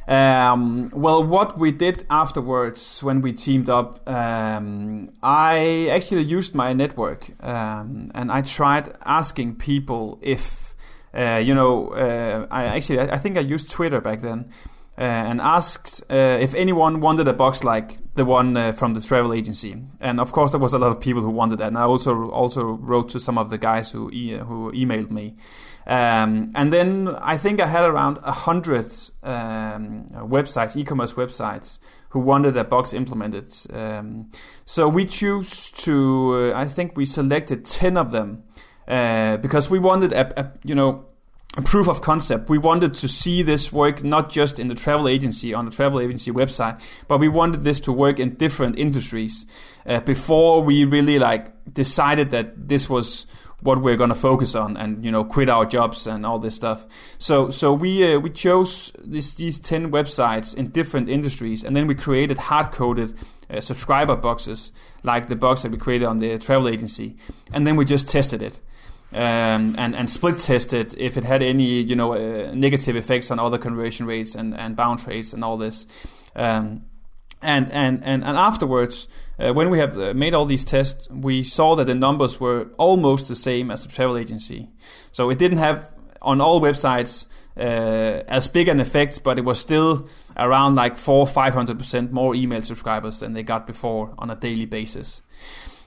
Um, 0.06 0.90
well, 0.92 1.24
what 1.24 1.58
we 1.58 1.70
did 1.70 2.04
afterwards 2.10 3.02
when 3.02 3.22
we 3.22 3.32
teamed 3.32 3.70
up, 3.70 4.06
um, 4.06 5.08
I 5.22 5.88
actually 5.90 6.24
used 6.24 6.54
my 6.54 6.74
network 6.74 7.30
um, 7.42 8.10
and 8.14 8.30
I 8.30 8.42
tried 8.42 8.94
asking 9.02 9.56
people 9.56 10.18
if, 10.20 10.74
uh, 11.16 11.40
you 11.42 11.54
know, 11.54 11.88
uh, 11.94 12.48
I 12.50 12.64
actually 12.64 13.00
I 13.00 13.16
think 13.16 13.38
I 13.38 13.40
used 13.40 13.70
Twitter 13.70 14.02
back 14.02 14.20
then. 14.20 14.52
Uh, 14.98 15.02
and 15.02 15.40
asked 15.40 16.02
uh, 16.10 16.14
if 16.40 16.54
anyone 16.56 17.00
wanted 17.00 17.28
a 17.28 17.32
box 17.32 17.62
like 17.62 18.00
the 18.16 18.24
one 18.24 18.56
uh, 18.56 18.72
from 18.72 18.94
the 18.94 19.00
travel 19.00 19.32
agency, 19.32 19.80
and 20.00 20.18
of 20.18 20.32
course 20.32 20.50
there 20.50 20.58
was 20.58 20.74
a 20.74 20.78
lot 20.78 20.88
of 20.88 20.98
people 20.98 21.22
who 21.22 21.30
wanted 21.30 21.58
that. 21.60 21.68
And 21.68 21.78
I 21.78 21.82
also 21.82 22.30
also 22.30 22.62
wrote 22.62 23.08
to 23.10 23.20
some 23.20 23.38
of 23.38 23.48
the 23.48 23.58
guys 23.58 23.92
who 23.92 24.10
e- 24.10 24.36
who 24.38 24.72
emailed 24.72 25.12
me, 25.12 25.36
um, 25.86 26.50
and 26.56 26.72
then 26.72 27.08
I 27.20 27.38
think 27.38 27.60
I 27.60 27.68
had 27.68 27.84
around 27.84 28.18
a 28.24 28.32
hundred 28.32 28.86
um, 29.22 30.10
websites, 30.28 30.76
e-commerce 30.76 31.12
websites, 31.14 31.78
who 32.08 32.18
wanted 32.18 32.56
a 32.56 32.64
box 32.64 32.92
implemented. 32.92 33.54
Um, 33.72 34.32
so 34.64 34.88
we 34.88 35.04
choose 35.06 35.70
to, 35.84 36.52
uh, 36.52 36.60
I 36.60 36.66
think 36.66 36.96
we 36.96 37.06
selected 37.06 37.64
ten 37.64 37.96
of 37.96 38.10
them 38.10 38.42
uh, 38.88 39.36
because 39.36 39.70
we 39.70 39.78
wanted 39.78 40.12
a, 40.12 40.40
a 40.40 40.52
you 40.64 40.74
know 40.74 41.04
proof 41.62 41.88
of 41.88 42.00
concept. 42.02 42.48
We 42.48 42.58
wanted 42.58 42.94
to 42.94 43.08
see 43.08 43.42
this 43.42 43.72
work 43.72 44.04
not 44.04 44.30
just 44.30 44.58
in 44.58 44.68
the 44.68 44.74
travel 44.74 45.08
agency 45.08 45.54
on 45.54 45.64
the 45.64 45.70
travel 45.70 46.00
agency 46.00 46.30
website, 46.30 46.80
but 47.08 47.18
we 47.18 47.28
wanted 47.28 47.64
this 47.64 47.80
to 47.80 47.92
work 47.92 48.20
in 48.20 48.34
different 48.34 48.78
industries 48.78 49.46
uh, 49.86 50.00
before 50.00 50.62
we 50.62 50.84
really 50.84 51.18
like 51.18 51.52
decided 51.72 52.30
that 52.30 52.68
this 52.68 52.88
was 52.88 53.26
what 53.60 53.82
we're 53.82 53.96
going 53.96 54.10
to 54.10 54.14
focus 54.14 54.54
on 54.54 54.76
and 54.76 55.04
you 55.04 55.10
know 55.10 55.24
quit 55.24 55.48
our 55.48 55.66
jobs 55.66 56.06
and 56.06 56.24
all 56.24 56.38
this 56.38 56.54
stuff. 56.54 56.86
So 57.18 57.50
so 57.50 57.72
we 57.72 58.14
uh, 58.14 58.18
we 58.20 58.30
chose 58.30 58.92
this, 59.04 59.34
these 59.34 59.58
10 59.58 59.90
websites 59.90 60.54
in 60.54 60.68
different 60.68 61.08
industries 61.08 61.64
and 61.64 61.74
then 61.74 61.86
we 61.86 61.94
created 61.94 62.38
hard 62.38 62.70
coded 62.70 63.14
uh, 63.50 63.60
subscriber 63.60 64.14
boxes 64.14 64.70
like 65.02 65.28
the 65.28 65.36
box 65.36 65.62
that 65.62 65.72
we 65.72 65.78
created 65.78 66.04
on 66.04 66.18
the 66.18 66.38
travel 66.38 66.68
agency 66.68 67.16
and 67.52 67.66
then 67.66 67.74
we 67.74 67.84
just 67.84 68.06
tested 68.06 68.42
it 68.42 68.60
um, 69.12 69.74
and 69.78 69.94
and 69.96 70.10
split 70.10 70.38
tested 70.38 70.94
if 70.98 71.16
it 71.16 71.24
had 71.24 71.42
any 71.42 71.80
you 71.80 71.96
know 71.96 72.12
uh, 72.12 72.52
negative 72.54 72.96
effects 72.96 73.30
on 73.30 73.38
other 73.38 73.58
conversion 73.58 74.06
rates 74.06 74.34
and 74.34 74.54
and 74.54 74.76
bounce 74.76 75.06
rates 75.06 75.32
and 75.32 75.42
all 75.44 75.56
this. 75.56 75.86
Um, 76.36 76.84
and 77.40 77.72
and 77.72 78.04
and 78.04 78.24
and 78.24 78.36
afterwards, 78.36 79.08
uh, 79.38 79.52
when 79.52 79.70
we 79.70 79.78
have 79.78 79.96
uh, 79.98 80.12
made 80.14 80.34
all 80.34 80.44
these 80.44 80.64
tests, 80.64 81.08
we 81.10 81.42
saw 81.42 81.76
that 81.76 81.86
the 81.86 81.94
numbers 81.94 82.40
were 82.40 82.68
almost 82.78 83.28
the 83.28 83.34
same 83.34 83.70
as 83.70 83.84
the 83.84 83.92
travel 83.92 84.16
agency. 84.16 84.68
So 85.12 85.30
it 85.30 85.38
didn't 85.38 85.58
have 85.58 85.88
on 86.20 86.40
all 86.40 86.60
websites 86.60 87.26
uh, 87.56 88.24
as 88.28 88.48
big 88.48 88.68
an 88.68 88.80
effect, 88.80 89.22
but 89.22 89.38
it 89.38 89.44
was 89.44 89.60
still 89.60 90.08
around 90.36 90.74
like 90.74 90.98
four 90.98 91.26
five 91.26 91.54
hundred 91.54 91.78
percent 91.78 92.12
more 92.12 92.34
email 92.34 92.62
subscribers 92.62 93.20
than 93.20 93.32
they 93.32 93.42
got 93.42 93.66
before 93.66 94.14
on 94.18 94.30
a 94.30 94.36
daily 94.36 94.66
basis. 94.66 95.22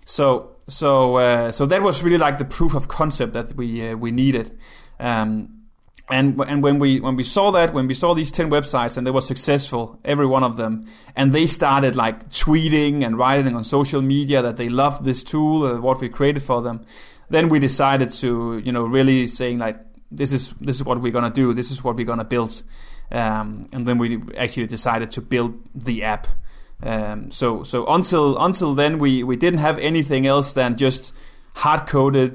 So 0.06 0.56
so 0.72 1.18
uh, 1.18 1.52
so 1.52 1.66
that 1.66 1.82
was 1.82 2.04
really 2.04 2.18
like 2.18 2.38
the 2.38 2.46
proof 2.46 2.74
of 2.74 2.88
concept 2.88 3.34
that 3.34 3.56
we 3.56 3.90
uh, 3.90 3.96
we 3.96 4.12
needed. 4.12 4.58
Um, 5.00 5.62
and 6.10 6.40
and 6.42 6.62
when 6.64 6.80
we 6.80 7.00
when 7.00 7.16
we 7.16 7.24
saw 7.24 7.52
that 7.52 7.74
when 7.74 7.88
we 7.88 7.94
saw 7.94 8.14
these 8.14 8.32
10 8.32 8.50
websites 8.50 8.98
and 8.98 9.08
they 9.08 9.12
were 9.12 9.22
successful 9.22 10.00
every 10.04 10.26
one 10.26 10.44
of 10.44 10.58
them 10.58 10.86
and 11.16 11.32
they 11.32 11.46
started 11.46 11.96
like 11.96 12.30
tweeting 12.30 13.06
and 13.06 13.18
writing 13.18 13.56
on 13.56 13.64
social 13.64 14.02
media 14.02 14.42
that 14.42 14.58
they 14.58 14.68
loved 14.68 15.04
this 15.04 15.24
tool 15.24 15.66
uh, 15.66 15.80
what 15.80 16.02
we 16.02 16.10
created 16.10 16.44
for 16.44 16.62
them 16.62 16.86
then 17.30 17.50
we 17.50 17.60
decided 17.60 18.12
to 18.12 18.58
you 18.66 18.72
know 18.72 18.84
really 18.84 19.26
saying 19.26 19.58
like 19.58 19.80
this 20.12 20.34
is 20.34 20.54
this 20.60 20.76
is 20.76 20.84
what 20.84 21.00
we're 21.02 21.12
going 21.12 21.24
to 21.24 21.30
do 21.30 21.54
this 21.54 21.72
is 21.72 21.84
what 21.84 21.96
we're 21.96 22.06
going 22.06 22.20
to 22.20 22.26
build 22.26 22.62
um, 23.12 23.68
and 23.72 23.86
then 23.86 23.98
we 23.98 24.22
actually 24.38 24.68
decided 24.68 25.12
to 25.12 25.22
build 25.22 25.58
the 25.76 26.04
app 26.04 26.28
um, 26.84 27.32
so 27.32 27.64
so 27.64 27.86
until 27.88 28.38
until 28.44 28.74
then 28.76 29.00
we 29.00 29.24
we 29.24 29.36
didn't 29.36 29.60
have 29.60 29.78
anything 29.80 30.26
else 30.26 30.54
than 30.54 30.78
just 30.78 31.14
hard 31.56 31.88
coded 31.88 32.34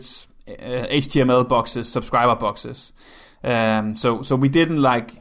uh, 0.48 0.86
HTML 0.88 1.48
boxes 1.48 1.90
subscriber 1.90 2.34
boxes 2.34 2.92
um, 3.44 3.96
so 3.96 4.22
so 4.22 4.36
we 4.36 4.48
didn't 4.48 4.80
like 4.80 5.18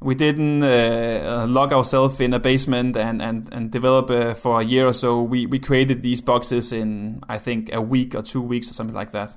we 0.00 0.14
didn't 0.14 0.62
uh, 0.62 1.46
lock 1.48 1.72
ourselves 1.72 2.20
in 2.20 2.32
a 2.32 2.38
basement 2.38 2.96
and 2.96 3.20
and 3.20 3.48
and 3.52 3.70
develop 3.70 4.10
uh, 4.10 4.34
for 4.34 4.60
a 4.60 4.64
year 4.64 4.86
or 4.86 4.92
so. 4.92 5.22
We 5.22 5.46
we 5.46 5.58
created 5.58 6.02
these 6.02 6.20
boxes 6.20 6.72
in 6.72 7.20
I 7.28 7.38
think 7.38 7.72
a 7.72 7.82
week 7.82 8.14
or 8.14 8.22
two 8.22 8.42
weeks 8.42 8.70
or 8.70 8.74
something 8.74 8.94
like 8.94 9.10
that. 9.12 9.36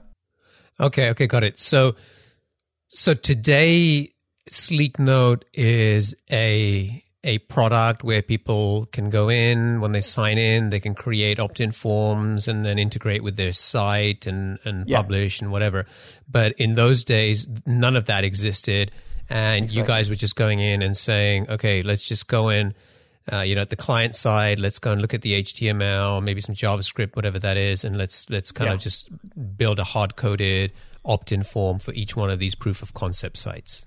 Okay, 0.80 1.10
okay, 1.10 1.28
got 1.28 1.44
it. 1.44 1.60
So, 1.60 1.96
so 2.88 3.14
today, 3.14 4.14
Sleeknote 4.50 5.44
is 5.54 6.16
a 6.32 7.04
a 7.24 7.38
product 7.40 8.04
where 8.04 8.22
people 8.24 8.88
can 8.92 9.10
go 9.10 9.30
in 9.30 9.80
when 9.80 9.92
they 9.92 10.02
sign 10.02 10.38
in, 10.40 10.72
they 10.72 10.80
can 10.80 10.96
create 10.96 11.40
opt-in 11.40 11.72
forms 11.72 12.48
and 12.48 12.66
then 12.66 12.80
integrate 12.80 13.22
with 13.24 13.36
their 13.38 13.54
site 13.54 14.26
and 14.26 14.58
and 14.66 14.90
Yeah. 14.90 14.98
publish 14.98 15.40
and 15.42 15.52
whatever. 15.52 15.86
But 16.30 16.54
in 16.58 16.76
those 16.76 17.04
days, 17.04 17.46
none 17.66 17.96
of 17.96 18.06
that 18.06 18.24
existed, 18.24 18.92
and 19.30 19.72
you 19.72 19.84
guys 19.84 20.10
were 20.10 20.16
just 20.16 20.36
going 20.36 20.60
in 20.60 20.82
and 20.82 20.98
saying, 20.98 21.48
okay, 21.50 21.82
let's 21.84 22.04
just 22.04 22.28
go 22.28 22.50
in. 22.50 22.74
Uh, 23.32 23.42
you 23.42 23.54
know, 23.54 23.62
at 23.62 23.70
the 23.70 23.76
client 23.76 24.16
side, 24.16 24.58
let's 24.58 24.80
go 24.80 24.92
and 24.92 25.00
look 25.00 25.14
at 25.14 25.22
the 25.22 25.34
HTML, 25.44 26.22
maybe 26.24 26.42
some 26.42 26.56
JavaScript, 26.56 27.16
whatever 27.16 27.38
that 27.38 27.56
is, 27.56 27.84
and 27.86 27.96
let's 27.96 28.28
let's 28.32 28.52
kind 28.52 28.70
Yeah. 28.70 28.74
of 28.74 28.80
just 28.80 29.10
build 29.58 29.78
a 29.78 29.84
hard 29.84 30.16
coded 30.16 30.72
opt-in 31.06 31.44
form 31.44 31.78
for 31.78 31.94
each 31.94 32.16
one 32.16 32.32
of 32.32 32.40
these 32.40 32.56
proof 32.56 32.82
of 32.82 32.96
concept 32.96 33.38
sites. 33.38 33.86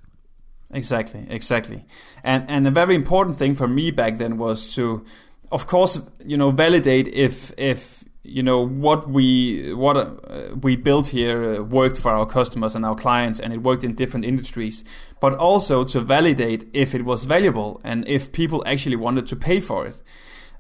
Exactly, 0.75 1.25
exactly. 1.31 1.85
And 2.25 2.45
and 2.51 2.67
a 2.67 2.71
very 2.71 2.95
important 2.97 3.37
thing 3.39 3.55
for 3.55 3.69
me 3.69 3.93
back 3.93 4.19
then 4.19 4.39
was 4.39 4.75
to, 4.75 5.05
of 5.53 5.67
course, 5.69 6.01
you 6.25 6.37
know, 6.37 6.51
validate 6.51 7.09
if 7.09 7.53
if 7.57 8.05
you 8.25 8.43
know 8.43 8.67
what 8.67 9.09
we 9.09 9.73
what 9.73 9.97
uh, 9.97 10.57
we 10.63 10.75
built 10.77 11.07
here 11.09 11.55
uh, 11.55 11.63
worked 11.63 11.97
for 11.97 12.11
our 12.11 12.27
customers 12.27 12.75
and 12.75 12.85
our 12.85 12.97
clients, 12.97 13.39
and 13.39 13.53
it 13.53 13.63
worked 13.63 13.85
in 13.85 13.95
different 13.95 14.25
industries. 14.27 14.83
But 15.21 15.35
also 15.35 15.85
to 15.85 16.01
validate 16.01 16.69
if 16.73 16.95
it 16.95 17.05
was 17.05 17.25
valuable 17.25 17.81
and 17.85 18.07
if 18.09 18.33
people 18.33 18.65
actually 18.67 18.97
wanted 18.97 19.27
to 19.29 19.37
pay 19.37 19.61
for 19.61 19.87
it, 19.87 20.03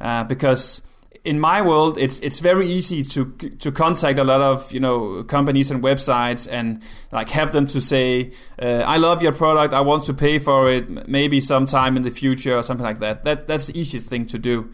uh, 0.01 0.23
because 0.25 0.83
in 1.25 1.41
my 1.41 1.63
world, 1.63 1.97
it's 1.97 2.19
it's 2.19 2.41
very 2.41 2.69
easy 2.69 3.03
to 3.03 3.25
to 3.59 3.73
contact 3.73 4.19
a 4.19 4.25
lot 4.25 4.43
of 4.43 4.71
you 4.73 4.81
know 4.81 5.25
companies 5.25 5.71
and 5.71 5.83
websites 5.83 6.47
and 6.51 6.83
like 7.13 7.31
have 7.31 7.53
them 7.53 7.67
to 7.67 7.81
say, 7.81 8.33
uh, 8.61 8.83
"I 8.87 8.99
love 8.99 9.23
your 9.23 9.33
product. 9.33 9.73
I 9.73 9.81
want 9.81 10.05
to 10.05 10.15
pay 10.15 10.39
for 10.39 10.71
it. 10.71 11.09
Maybe 11.09 11.41
sometime 11.41 11.97
in 11.97 12.03
the 12.03 12.11
future 12.11 12.57
or 12.57 12.63
something 12.63 12.85
like 12.85 13.01
that." 13.01 13.25
That 13.25 13.47
that's 13.47 13.67
the 13.67 13.79
easiest 13.79 14.07
thing 14.07 14.27
to 14.27 14.39
do. 14.39 14.71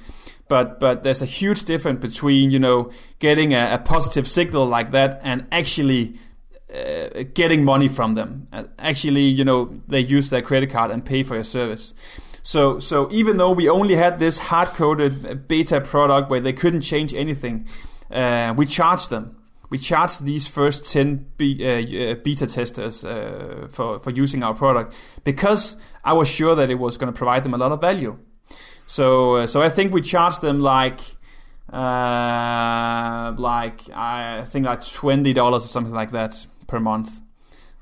But 0.48 0.80
but 0.80 1.04
there's 1.04 1.22
a 1.22 1.26
huge 1.26 1.64
difference 1.64 2.00
between 2.00 2.50
you 2.50 2.58
know 2.58 2.90
getting 3.20 3.54
a, 3.54 3.74
a 3.74 3.78
positive 3.78 4.26
signal 4.26 4.66
like 4.66 4.90
that 4.90 5.20
and 5.22 5.46
actually 5.52 6.18
uh, 6.74 7.24
getting 7.32 7.64
money 7.64 7.86
from 7.86 8.14
them. 8.14 8.48
Uh, 8.52 8.64
actually, 8.78 9.22
you 9.22 9.44
know, 9.44 9.80
they 9.86 10.00
use 10.00 10.30
their 10.30 10.42
credit 10.42 10.70
card 10.70 10.90
and 10.90 11.04
pay 11.04 11.22
for 11.22 11.34
your 11.34 11.44
service. 11.44 11.94
So, 12.42 12.78
so 12.78 13.08
even 13.10 13.36
though 13.36 13.50
we 13.52 13.68
only 13.68 13.96
had 13.96 14.18
this 14.18 14.38
hard-coded 14.38 15.46
beta 15.46 15.80
product 15.80 16.30
where 16.30 16.40
they 16.40 16.52
couldn't 16.52 16.80
change 16.80 17.12
anything, 17.14 17.66
uh, 18.10 18.54
we 18.56 18.66
charged 18.66 19.10
them. 19.10 19.36
we 19.70 19.78
charged 19.78 20.24
these 20.24 20.48
first 20.48 20.90
10 20.90 21.26
be, 21.36 21.64
uh, 21.64 22.14
beta 22.16 22.46
testers 22.46 23.04
uh, 23.04 23.68
for, 23.70 24.00
for 24.00 24.10
using 24.10 24.42
our 24.42 24.54
product 24.54 24.92
because 25.22 25.76
I 26.04 26.12
was 26.12 26.28
sure 26.28 26.56
that 26.56 26.70
it 26.70 26.74
was 26.74 26.96
going 26.96 27.12
to 27.12 27.16
provide 27.16 27.44
them 27.44 27.54
a 27.54 27.58
lot 27.58 27.70
of 27.70 27.80
value. 27.80 28.18
So, 28.86 29.36
uh, 29.36 29.46
so 29.46 29.62
I 29.62 29.68
think 29.68 29.94
we 29.94 30.02
charged 30.02 30.40
them 30.40 30.58
like, 30.58 31.00
uh, 31.72 33.32
like 33.38 33.88
I 33.94 34.42
think 34.48 34.66
like 34.66 34.84
twenty 34.84 35.32
dollars 35.32 35.64
or 35.64 35.68
something 35.68 35.94
like 35.94 36.10
that 36.10 36.44
per 36.66 36.80
month. 36.80 37.20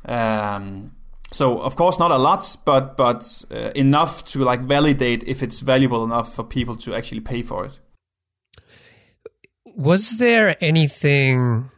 Um, 0.05 0.93
so 1.31 1.61
of 1.61 1.77
course 1.77 1.99
not 1.99 2.11
a 2.11 2.19
lot, 2.19 2.57
but 2.65 2.97
but 2.97 3.45
uh, 3.51 3.71
enough 3.75 4.25
to 4.27 4.45
like 4.45 4.63
validate 4.63 5.25
if 5.27 5.43
it's 5.43 5.61
valuable 5.61 6.05
enough 6.05 6.35
for 6.35 6.45
people 6.45 6.77
to 6.77 6.95
actually 6.95 7.21
pay 7.21 7.43
for 7.43 7.67
it. 7.67 7.79
Was 9.65 10.19
there 10.19 10.57
anything 10.61 11.71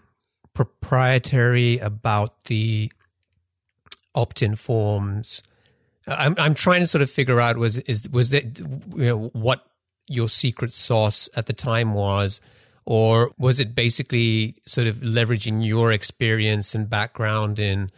proprietary 0.54 1.78
about 1.78 2.44
the 2.44 2.90
opt-in 4.14 4.56
forms? 4.56 5.42
I'm 6.06 6.34
I'm 6.38 6.54
trying 6.54 6.80
to 6.80 6.86
sort 6.86 7.02
of 7.02 7.10
figure 7.10 7.40
out 7.40 7.56
was 7.56 7.78
is 7.78 8.08
was 8.08 8.32
it 8.32 8.58
you 8.58 9.06
know 9.06 9.30
what 9.32 9.64
your 10.08 10.28
secret 10.28 10.72
sauce 10.72 11.28
at 11.34 11.46
the 11.46 11.52
time 11.52 11.94
was 11.94 12.40
or 12.84 13.30
was 13.38 13.60
it 13.60 13.74
basically 13.74 14.56
sort 14.66 14.86
of 14.86 14.96
leveraging 14.96 15.64
your 15.64 15.92
experience 15.92 16.74
and 16.74 16.90
background 16.90 17.58
in 17.58 17.90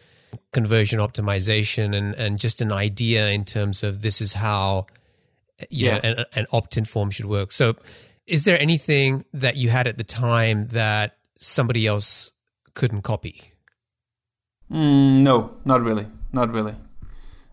conversion 0.52 0.98
optimization 0.98 1.96
and 1.96 2.14
and 2.14 2.38
just 2.38 2.60
an 2.60 2.72
idea 2.72 3.28
in 3.28 3.44
terms 3.44 3.82
of 3.82 4.02
this 4.02 4.20
is 4.20 4.34
how 4.34 4.86
you 5.70 5.86
yeah. 5.86 5.98
know 5.98 6.00
an, 6.02 6.24
an 6.34 6.46
opt-in 6.52 6.84
form 6.84 7.10
should 7.10 7.26
work. 7.26 7.52
So 7.52 7.74
is 8.26 8.44
there 8.44 8.60
anything 8.60 9.24
that 9.32 9.56
you 9.56 9.68
had 9.70 9.86
at 9.86 9.98
the 9.98 10.04
time 10.04 10.68
that 10.68 11.16
somebody 11.38 11.86
else 11.86 12.32
couldn't 12.74 13.02
copy? 13.02 13.52
Mm, 14.70 15.22
no, 15.22 15.56
not 15.64 15.82
really, 15.82 16.06
not 16.32 16.50
really. 16.52 16.74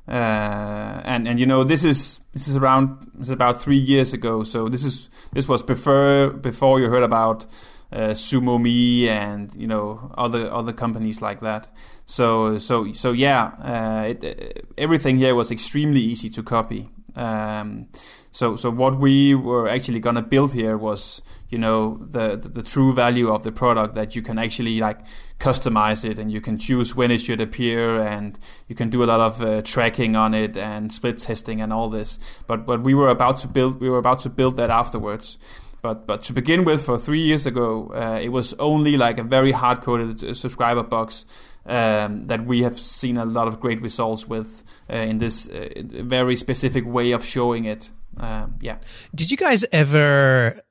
Uh, 0.07 1.01
and 1.03 1.27
and 1.27 1.39
you 1.39 1.45
know 1.45 1.63
this 1.63 1.83
is 1.83 2.19
this 2.33 2.47
is 2.47 2.55
around 2.55 3.11
this 3.15 3.27
is 3.27 3.31
about 3.31 3.61
three 3.61 3.77
years 3.77 4.13
ago. 4.13 4.43
So 4.43 4.67
this 4.69 4.83
is 4.83 5.09
this 5.33 5.47
was 5.47 5.61
before 5.61 6.29
before 6.29 6.79
you 6.79 6.89
heard 6.89 7.03
about 7.03 7.45
uh, 7.91 8.10
SumoMe 8.10 9.08
and 9.08 9.54
you 9.56 9.67
know 9.67 10.12
other 10.17 10.52
other 10.52 10.73
companies 10.73 11.21
like 11.21 11.39
that. 11.41 11.69
So 12.06 12.60
so 12.60 12.91
so 12.93 13.12
yeah, 13.12 13.52
uh, 13.63 14.04
it, 14.10 14.67
everything 14.78 15.17
here 15.17 15.36
was 15.36 15.52
extremely 15.52 16.02
easy 16.02 16.30
to 16.32 16.43
copy. 16.43 16.89
Um, 17.15 17.88
so 18.32 18.56
so 18.56 18.69
what 18.69 18.99
we 18.99 19.34
were 19.34 19.67
actually 19.67 19.99
gonna 19.99 20.21
build 20.21 20.54
here 20.54 20.78
was 20.78 21.21
you 21.49 21.58
know 21.58 21.97
the, 22.10 22.36
the, 22.38 22.49
the 22.49 22.62
true 22.62 22.93
value 22.93 23.30
of 23.34 23.43
the 23.43 23.52
product 23.52 23.95
that 23.95 24.15
you 24.15 24.21
can 24.21 24.38
actually 24.38 24.80
like 24.80 24.99
customize 25.39 26.06
it 26.06 26.19
and 26.19 26.32
you 26.32 26.39
can 26.39 26.58
choose 26.58 26.95
when 26.95 27.10
it 27.10 27.19
should 27.19 27.41
appear 27.41 27.99
and 28.02 28.38
you 28.67 28.75
can 28.75 28.89
do 28.89 29.04
a 29.04 29.06
lot 29.06 29.19
of 29.19 29.41
uh, 29.41 29.62
tracking 29.63 30.15
on 30.15 30.34
it 30.34 30.56
and 30.58 30.93
split 30.93 31.17
testing 31.17 31.60
and 31.60 31.73
all 31.73 31.89
this. 31.89 32.19
But 32.45 32.67
but 32.67 32.84
we 32.84 32.93
were 32.93 33.10
about 33.10 33.38
to 33.38 33.47
build 33.47 33.82
we 33.82 33.89
were 33.89 33.97
about 33.97 34.19
to 34.21 34.30
build 34.30 34.58
that 34.58 34.69
afterwards. 34.69 35.39
But 35.81 36.05
but 36.05 36.23
to 36.23 36.33
begin 36.33 36.65
with, 36.65 36.83
for 36.83 36.97
three 36.97 37.21
years 37.21 37.45
ago, 37.45 37.91
uh, 37.93 38.19
it 38.21 38.29
was 38.29 38.53
only 38.59 38.97
like 38.97 39.17
a 39.17 39.23
very 39.23 39.51
hard 39.51 39.81
coded 39.81 40.23
uh, 40.23 40.33
subscriber 40.33 40.83
box 40.83 41.25
um, 41.65 42.27
that 42.27 42.45
we 42.45 42.63
have 42.63 42.77
seen 42.77 43.17
a 43.17 43.25
lot 43.25 43.47
of 43.47 43.59
great 43.59 43.81
results 43.81 44.27
with 44.27 44.63
uh, 44.89 44.97
in 44.97 45.19
this 45.19 45.47
uh, 45.47 45.69
very 45.85 46.35
specific 46.35 46.85
way 46.85 47.11
of 47.11 47.23
showing 47.23 47.65
it. 47.65 47.91
Um, 48.17 48.55
yeah. 48.59 48.77
Did 49.15 49.31
you 49.31 49.37
guys 49.37 49.63
ever, 49.71 50.61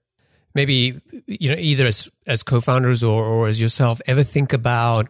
maybe 0.54 1.00
you 1.26 1.50
know, 1.50 1.56
either 1.58 1.86
as 1.86 2.08
as 2.26 2.42
co-founders 2.42 3.02
or, 3.02 3.24
or 3.24 3.48
as 3.48 3.60
yourself, 3.60 4.00
ever 4.06 4.22
think 4.22 4.52
about 4.52 5.08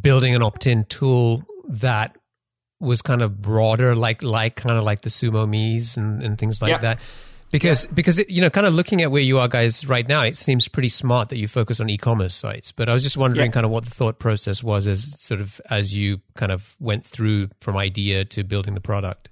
building 0.00 0.34
an 0.34 0.42
opt-in 0.42 0.84
tool 0.84 1.44
that 1.68 2.16
was 2.80 3.02
kind 3.02 3.22
of 3.22 3.40
broader, 3.40 3.94
like 3.94 4.22
like 4.22 4.56
kind 4.56 4.76
of 4.76 4.84
like 4.84 5.02
the 5.02 5.10
SumoMes 5.10 5.96
and, 5.96 6.22
and 6.22 6.38
things 6.38 6.60
like 6.60 6.70
yeah. 6.70 6.78
that? 6.78 6.98
Because 7.54 7.84
yeah. 7.84 7.92
because 7.94 8.18
it, 8.18 8.28
you 8.28 8.40
know, 8.40 8.50
kind 8.50 8.66
of 8.66 8.74
looking 8.74 9.00
at 9.00 9.12
where 9.12 9.22
you 9.22 9.38
are 9.38 9.46
guys 9.46 9.86
right 9.86 10.08
now, 10.08 10.22
it 10.22 10.36
seems 10.36 10.66
pretty 10.66 10.88
smart 10.88 11.28
that 11.28 11.36
you 11.36 11.46
focus 11.46 11.78
on 11.80 11.88
e-commerce 11.88 12.34
sites. 12.34 12.72
But 12.72 12.88
I 12.88 12.92
was 12.92 13.04
just 13.04 13.16
wondering, 13.16 13.52
yeah. 13.52 13.52
kind 13.52 13.64
of 13.64 13.70
what 13.70 13.84
the 13.84 13.92
thought 13.92 14.18
process 14.18 14.64
was 14.64 14.88
as 14.88 15.22
sort 15.22 15.40
of 15.40 15.60
as 15.70 15.96
you 15.96 16.20
kind 16.34 16.50
of 16.50 16.74
went 16.80 17.06
through 17.06 17.50
from 17.60 17.76
idea 17.76 18.24
to 18.24 18.42
building 18.42 18.74
the 18.74 18.80
product. 18.80 19.28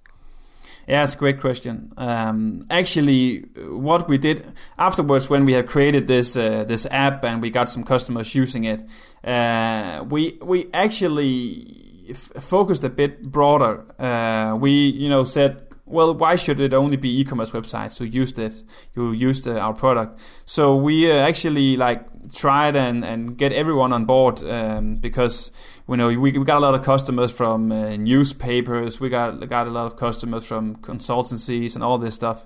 Yeah, 0.87 1.03
it's 1.03 1.15
a 1.15 1.17
great 1.17 1.41
question. 1.41 1.93
Um, 1.97 2.65
actually, 2.71 3.41
what 3.57 4.09
we 4.09 4.19
did 4.19 4.53
afterwards, 4.79 5.29
when 5.29 5.45
we 5.45 5.55
had 5.55 5.67
created 5.67 6.07
this 6.07 6.37
uh, 6.37 6.63
this 6.63 6.87
app 6.93 7.25
and 7.25 7.43
we 7.43 7.51
got 7.51 7.69
some 7.69 7.83
customers 7.83 8.37
using 8.37 8.63
it, 8.63 8.85
uh, 9.25 10.05
we 10.09 10.39
we 10.41 10.69
actually 10.73 12.07
f- 12.09 12.31
focused 12.41 12.85
a 12.85 12.89
bit 12.89 13.21
broader. 13.21 13.85
Uh, 13.99 14.55
we 14.55 14.71
you 14.71 15.09
know 15.09 15.25
said 15.25 15.72
well, 15.93 16.15
why 16.15 16.37
should 16.37 16.59
it 16.59 16.73
only 16.73 16.97
be 16.97 17.21
e-commerce 17.21 17.51
websites 17.51 17.99
who 17.99 18.05
use 18.05 18.33
it, 18.39 18.63
who 18.95 19.13
used 19.13 19.47
uh, 19.47 19.59
our 19.59 19.75
product? 19.75 20.19
So 20.47 20.75
we 20.75 21.11
uh, 21.11 21.17
actually 21.17 21.77
like 21.77 22.33
tried 22.33 22.77
and, 22.77 23.05
and 23.05 23.37
get 23.37 23.53
everyone 23.53 23.93
on 23.93 24.07
board 24.07 24.43
um, 24.43 24.97
because 24.97 25.53
you 25.89 25.97
know 25.97 26.09
we, 26.09 26.17
we 26.17 26.45
got 26.45 26.57
a 26.57 26.61
lot 26.61 26.75
of 26.75 26.83
customers 26.83 27.31
from 27.31 27.71
uh, 27.71 27.97
newspapers, 27.97 29.01
we 29.01 29.11
got 29.11 29.47
got 29.49 29.67
a 29.67 29.71
lot 29.71 29.87
of 29.87 29.97
customers 29.97 30.47
from 30.47 30.77
consultancies 30.77 31.75
and 31.75 31.85
all 31.85 31.99
this 31.99 32.15
stuff, 32.15 32.45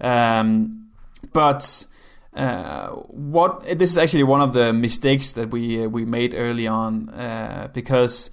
um, 0.00 0.86
but. 1.32 1.86
Uh, 2.34 2.88
what 3.10 3.60
this 3.76 3.90
is 3.90 3.98
actually 3.98 4.22
one 4.22 4.40
of 4.40 4.54
the 4.54 4.72
mistakes 4.72 5.32
that 5.32 5.50
we 5.50 5.84
uh, 5.84 5.86
we 5.86 6.06
made 6.06 6.32
early 6.34 6.66
on 6.66 7.10
uh, 7.10 7.68
because 7.74 8.30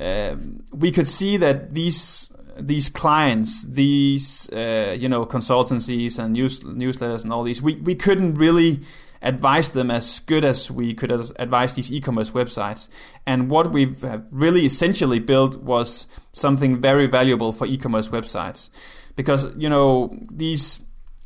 um, 0.00 0.64
we 0.72 0.90
could 0.90 1.06
see 1.06 1.36
that 1.36 1.74
these 1.74 2.31
these 2.58 2.88
clients, 2.88 3.62
these 3.62 4.48
uh, 4.50 4.96
you 4.98 5.08
know 5.08 5.24
consultancies 5.24 6.18
and 6.18 6.32
news 6.32 6.60
newsletters 6.60 7.24
and 7.24 7.32
all 7.32 7.42
these, 7.42 7.62
we 7.62 7.76
we 7.76 7.94
couldn't 7.94 8.34
really 8.34 8.80
advise 9.22 9.72
them 9.72 9.90
as 9.90 10.20
good 10.20 10.44
as 10.44 10.70
we 10.70 10.94
could 10.94 11.12
advise 11.36 11.74
these 11.74 11.92
e-commerce 11.92 12.32
websites. 12.32 12.88
And 13.24 13.48
what 13.48 13.72
we've 13.72 14.04
really 14.30 14.64
essentially 14.64 15.20
built 15.20 15.56
was 15.62 16.06
something 16.32 16.80
very 16.80 17.06
valuable 17.06 17.52
for 17.52 17.66
e-commerce 17.66 18.08
websites, 18.08 18.68
because 19.16 19.46
you 19.56 19.68
know 19.68 20.18
these 20.30 20.80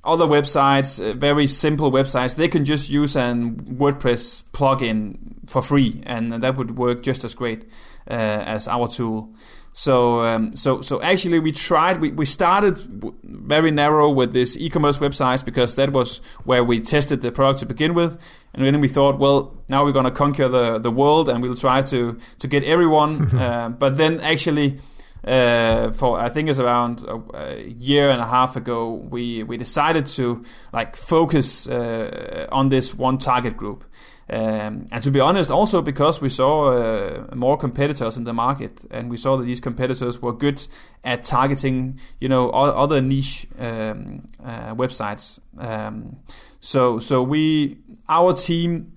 other 0.05 0.27
websites, 0.27 1.01
uh, 1.01 1.15
very 1.15 1.47
simple 1.47 1.91
websites, 1.91 2.37
they 2.37 2.49
can 2.49 2.65
just 2.65 2.89
use 2.89 3.17
an 3.17 3.57
WordPress 3.77 4.45
plugin 4.53 5.17
for 5.49 5.63
free, 5.63 6.01
and 6.07 6.33
that 6.33 6.57
would 6.57 6.79
work 6.79 7.03
just 7.03 7.25
as 7.25 7.35
great 7.35 7.65
uh, 8.09 8.13
as 8.15 8.69
our 8.69 8.89
tool. 8.89 9.35
So, 9.79 10.23
um, 10.23 10.57
so, 10.57 10.81
so 10.81 11.03
actually, 11.03 11.39
we 11.39 11.53
tried. 11.53 12.01
We, 12.01 12.11
we 12.11 12.25
started 12.25 12.79
very 13.23 13.71
narrow 13.71 14.09
with 14.09 14.33
this 14.33 14.57
e-commerce 14.57 14.97
websites 14.97 15.45
because 15.45 15.75
that 15.75 15.93
was 15.93 16.23
where 16.45 16.65
we 16.65 16.81
tested 16.81 17.21
the 17.21 17.31
product 17.31 17.59
to 17.59 17.67
begin 17.67 17.93
with, 17.93 18.19
and 18.55 18.65
then 18.65 18.81
we 18.81 18.89
thought, 18.89 19.19
well, 19.19 19.55
now 19.69 19.85
we're 19.85 19.93
going 19.93 20.07
to 20.07 20.11
conquer 20.11 20.49
the 20.49 20.79
the 20.79 20.91
world, 20.91 21.29
and 21.29 21.43
we'll 21.43 21.57
try 21.57 21.83
to 21.83 22.19
to 22.39 22.49
get 22.49 22.65
everyone. 22.65 23.37
uh, 23.39 23.69
but 23.69 23.99
then 23.99 24.19
actually. 24.21 24.81
Uh, 25.27 25.91
for 25.93 26.21
I 26.21 26.29
think 26.29 26.49
it's 26.49 26.61
around 26.61 27.05
a, 27.35 27.69
year 27.69 28.11
and 28.11 28.21
a 28.21 28.27
half 28.27 28.55
ago, 28.57 28.95
we 28.95 29.43
we 29.43 29.57
decided 29.57 30.07
to 30.07 30.45
like 30.73 30.95
focus 30.95 31.69
uh, 31.69 32.47
on 32.53 32.69
this 32.69 32.95
one 32.95 33.19
target 33.19 33.57
group, 33.57 33.85
um, 34.29 34.87
and 34.91 35.03
to 35.05 35.11
be 35.11 35.21
honest, 35.21 35.51
also 35.51 35.81
because 35.81 36.21
we 36.21 36.29
saw 36.29 36.73
uh, 36.73 37.27
more 37.35 37.57
competitors 37.57 38.17
in 38.17 38.25
the 38.25 38.33
market, 38.33 38.85
and 38.91 39.09
we 39.09 39.17
saw 39.17 39.37
that 39.37 39.45
these 39.45 39.61
competitors 39.61 40.21
were 40.21 40.33
good 40.33 40.67
at 41.05 41.23
targeting, 41.23 42.01
you 42.21 42.29
know, 42.29 42.51
other 42.51 43.01
niche 43.01 43.47
um, 43.59 44.29
uh, 44.45 44.75
websites. 44.75 45.39
Um, 45.59 46.17
so, 46.59 46.99
so 46.99 47.23
we, 47.23 47.79
our 48.09 48.33
team, 48.33 48.96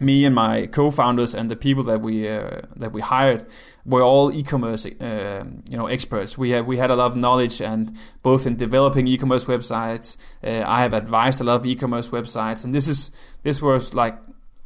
me 0.00 0.24
and 0.24 0.34
my 0.34 0.66
co-founders 0.66 1.34
and 1.34 1.50
the 1.50 1.56
people 1.56 1.82
that 1.84 2.00
we 2.00 2.28
uh, 2.28 2.62
that 2.76 2.92
we 2.92 3.00
hired 3.00 3.46
were 3.84 4.02
all 4.02 4.30
e-commerce, 4.32 4.86
uh, 4.86 5.44
you 5.68 5.76
know, 5.76 5.86
experts. 5.86 6.36
We 6.36 6.50
have 6.50 6.66
we 6.66 6.76
had 6.76 6.90
a 6.90 6.96
lot 6.96 7.10
of 7.10 7.16
knowledge, 7.16 7.60
and 7.60 7.96
both 8.22 8.46
in 8.46 8.56
developing 8.56 9.06
e-commerce 9.06 9.44
websites, 9.44 10.16
uh, 10.44 10.62
I 10.66 10.82
have 10.82 10.92
advised 10.92 11.40
a 11.40 11.44
lot 11.44 11.56
of 11.56 11.66
e-commerce 11.66 12.10
websites, 12.10 12.64
and 12.64 12.74
this 12.74 12.88
is 12.88 13.10
this 13.42 13.62
was 13.62 13.94
like 13.94 14.18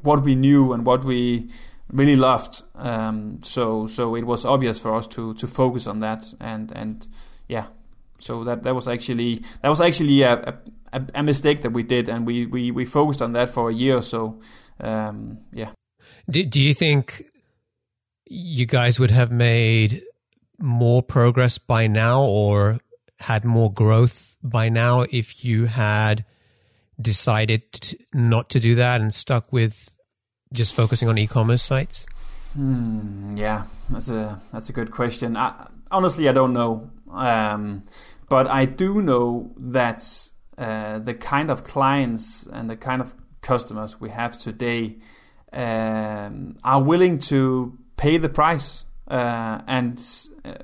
what 0.02 0.22
we 0.24 0.34
knew 0.34 0.72
and 0.72 0.84
what 0.84 1.04
we 1.04 1.50
really 1.92 2.16
loved. 2.16 2.62
Um, 2.74 3.40
so 3.42 3.86
so 3.86 4.14
it 4.14 4.24
was 4.24 4.44
obvious 4.44 4.78
for 4.78 4.94
us 4.94 5.06
to 5.08 5.34
to 5.34 5.46
focus 5.46 5.86
on 5.86 6.00
that 6.00 6.34
and 6.40 6.72
and 6.72 7.06
yeah. 7.48 7.66
So 8.18 8.44
that 8.44 8.62
that 8.62 8.74
was 8.74 8.86
actually 8.86 9.42
that 9.62 9.68
was 9.68 9.80
actually 9.80 10.22
a, 10.22 10.56
a, 10.92 11.02
a 11.14 11.22
mistake 11.22 11.62
that 11.62 11.70
we 11.72 11.82
did, 11.82 12.08
and 12.08 12.26
we, 12.26 12.46
we, 12.46 12.70
we 12.70 12.84
focused 12.84 13.22
on 13.22 13.32
that 13.32 13.48
for 13.48 13.70
a 13.70 13.74
year 13.74 13.96
or 13.96 14.02
so. 14.02 14.40
Um, 14.80 15.38
yeah. 15.52 15.70
Do 16.28 16.44
Do 16.44 16.60
you 16.60 16.74
think 16.74 17.24
you 18.26 18.66
guys 18.66 18.98
would 18.98 19.10
have 19.10 19.30
made 19.30 20.02
more 20.58 21.02
progress 21.02 21.58
by 21.58 21.86
now, 21.86 22.22
or 22.22 22.78
had 23.20 23.44
more 23.44 23.72
growth 23.72 24.36
by 24.42 24.68
now 24.68 25.02
if 25.10 25.44
you 25.44 25.66
had 25.66 26.24
decided 27.00 27.62
not 28.12 28.48
to 28.50 28.60
do 28.60 28.74
that 28.76 29.00
and 29.00 29.12
stuck 29.12 29.52
with 29.52 29.88
just 30.52 30.74
focusing 30.74 31.08
on 31.08 31.18
e-commerce 31.18 31.62
sites? 31.62 32.06
Hmm, 32.54 33.30
yeah, 33.34 33.64
that's 33.90 34.08
a 34.10 34.40
that's 34.52 34.68
a 34.68 34.72
good 34.72 34.90
question. 34.90 35.36
I, 35.36 35.68
honestly, 35.90 36.28
I 36.28 36.32
don't 36.32 36.52
know, 36.52 36.90
um, 37.10 37.84
but 38.28 38.46
I 38.46 38.66
do 38.66 39.00
know 39.00 39.52
that 39.56 40.06
uh, 40.58 40.98
the 40.98 41.14
kind 41.14 41.50
of 41.50 41.64
clients 41.64 42.46
and 42.52 42.68
the 42.68 42.76
kind 42.76 43.00
of 43.00 43.14
customers 43.42 44.00
we 44.00 44.10
have 44.10 44.38
today 44.38 44.96
um, 45.52 46.56
are 46.64 46.82
willing 46.82 47.18
to 47.18 47.76
pay 47.96 48.16
the 48.16 48.28
price. 48.28 48.86
Uh, 49.08 49.60
and 49.66 50.02
uh, 50.44 50.54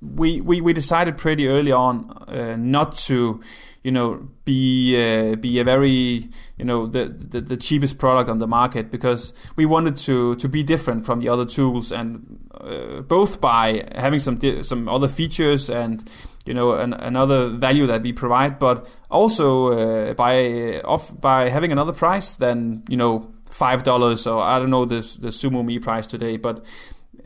we, 0.00 0.40
we 0.40 0.60
we 0.60 0.72
decided 0.72 1.18
pretty 1.18 1.46
early 1.48 1.72
on 1.72 2.10
uh, 2.28 2.56
not 2.56 2.96
to, 2.96 3.42
you 3.82 3.90
know, 3.90 4.26
be 4.44 4.96
uh, 4.96 5.34
be 5.36 5.58
a 5.58 5.64
very 5.64 6.30
you 6.56 6.64
know 6.64 6.86
the, 6.86 7.08
the, 7.08 7.40
the 7.40 7.56
cheapest 7.56 7.98
product 7.98 8.30
on 8.30 8.38
the 8.38 8.46
market 8.46 8.90
because 8.90 9.34
we 9.56 9.66
wanted 9.66 9.96
to 9.96 10.36
to 10.36 10.48
be 10.48 10.62
different 10.62 11.04
from 11.04 11.20
the 11.20 11.28
other 11.28 11.44
tools 11.44 11.92
and 11.92 12.38
uh, 12.62 13.00
both 13.00 13.40
by 13.40 13.86
having 13.96 14.20
some 14.20 14.36
di- 14.36 14.62
some 14.62 14.88
other 14.88 15.08
features 15.08 15.68
and 15.68 16.08
you 16.44 16.54
know 16.54 16.72
an, 16.72 16.92
another 16.92 17.48
value 17.48 17.86
that 17.86 18.02
we 18.02 18.12
provide, 18.12 18.58
but 18.58 18.86
also 19.10 19.72
uh, 19.72 20.14
by 20.14 20.80
off 20.80 21.18
by 21.20 21.48
having 21.48 21.72
another 21.72 21.92
price 21.92 22.36
than 22.36 22.82
you 22.88 22.96
know 22.96 23.30
five 23.50 23.82
dollars 23.84 24.26
or 24.26 24.42
I 24.42 24.58
don't 24.58 24.70
know 24.70 24.84
the 24.84 25.00
the 25.20 25.28
SumoMe 25.28 25.80
price 25.80 26.06
today, 26.06 26.36
but 26.36 26.64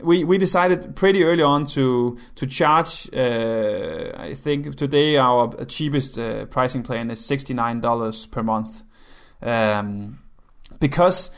we 0.01 0.23
we 0.23 0.37
decided 0.37 0.95
pretty 0.95 1.23
early 1.23 1.43
on 1.43 1.65
to 1.67 2.17
to 2.35 2.47
charge. 2.47 3.09
Uh, 3.13 4.11
I 4.15 4.33
think 4.35 4.75
today 4.75 5.17
our 5.17 5.65
cheapest 5.65 6.19
uh, 6.19 6.45
pricing 6.45 6.83
plan 6.83 7.09
is 7.09 7.23
sixty 7.23 7.53
nine 7.53 7.81
dollars 7.81 8.27
per 8.27 8.43
month, 8.43 8.83
um, 9.41 10.19
because 10.79 11.29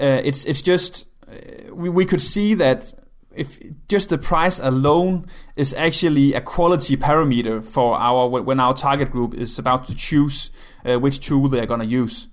uh, 0.00 0.20
it's 0.24 0.44
it's 0.44 0.62
just 0.62 1.06
uh, 1.30 1.74
we 1.74 1.88
we 1.88 2.04
could 2.04 2.22
see 2.22 2.54
that 2.54 2.92
if 3.38 3.58
just 3.88 4.08
the 4.08 4.18
price 4.18 4.58
alone 4.58 5.26
is 5.56 5.72
actually 5.74 6.34
a 6.34 6.40
quality 6.40 6.96
parameter 6.96 7.64
for 7.64 7.96
our 7.96 8.28
when 8.28 8.60
our 8.60 8.74
target 8.74 9.10
group 9.10 9.34
is 9.34 9.58
about 9.58 9.86
to 9.86 9.94
choose 9.94 10.50
uh, 10.84 10.98
which 10.98 11.20
tool 11.20 11.48
they're 11.48 11.66
going 11.66 11.80
to 11.80 11.86
use. 11.86 12.28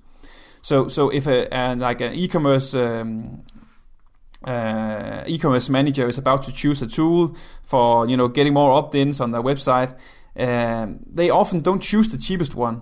So 0.62 0.88
so 0.88 1.10
if 1.10 1.28
a, 1.28 1.48
a 1.52 1.76
like 1.76 2.02
an 2.02 2.14
e-commerce 2.14 2.74
um, 2.74 3.44
uh, 4.44 5.24
e-commerce 5.28 5.70
manager 5.70 6.08
is 6.08 6.18
about 6.18 6.44
to 6.44 6.52
choose 6.52 6.82
a 6.82 6.88
tool 6.88 7.36
for 7.64 8.08
you 8.08 8.18
know 8.18 8.28
getting 8.28 8.54
more 8.54 8.72
opt-ins 8.72 9.20
on 9.20 9.32
their 9.32 9.42
website, 9.42 9.96
um, 10.38 11.00
they 11.08 11.30
often 11.30 11.62
don't 11.62 11.82
choose 11.82 12.08
the 12.10 12.18
cheapest 12.18 12.56
one 12.56 12.82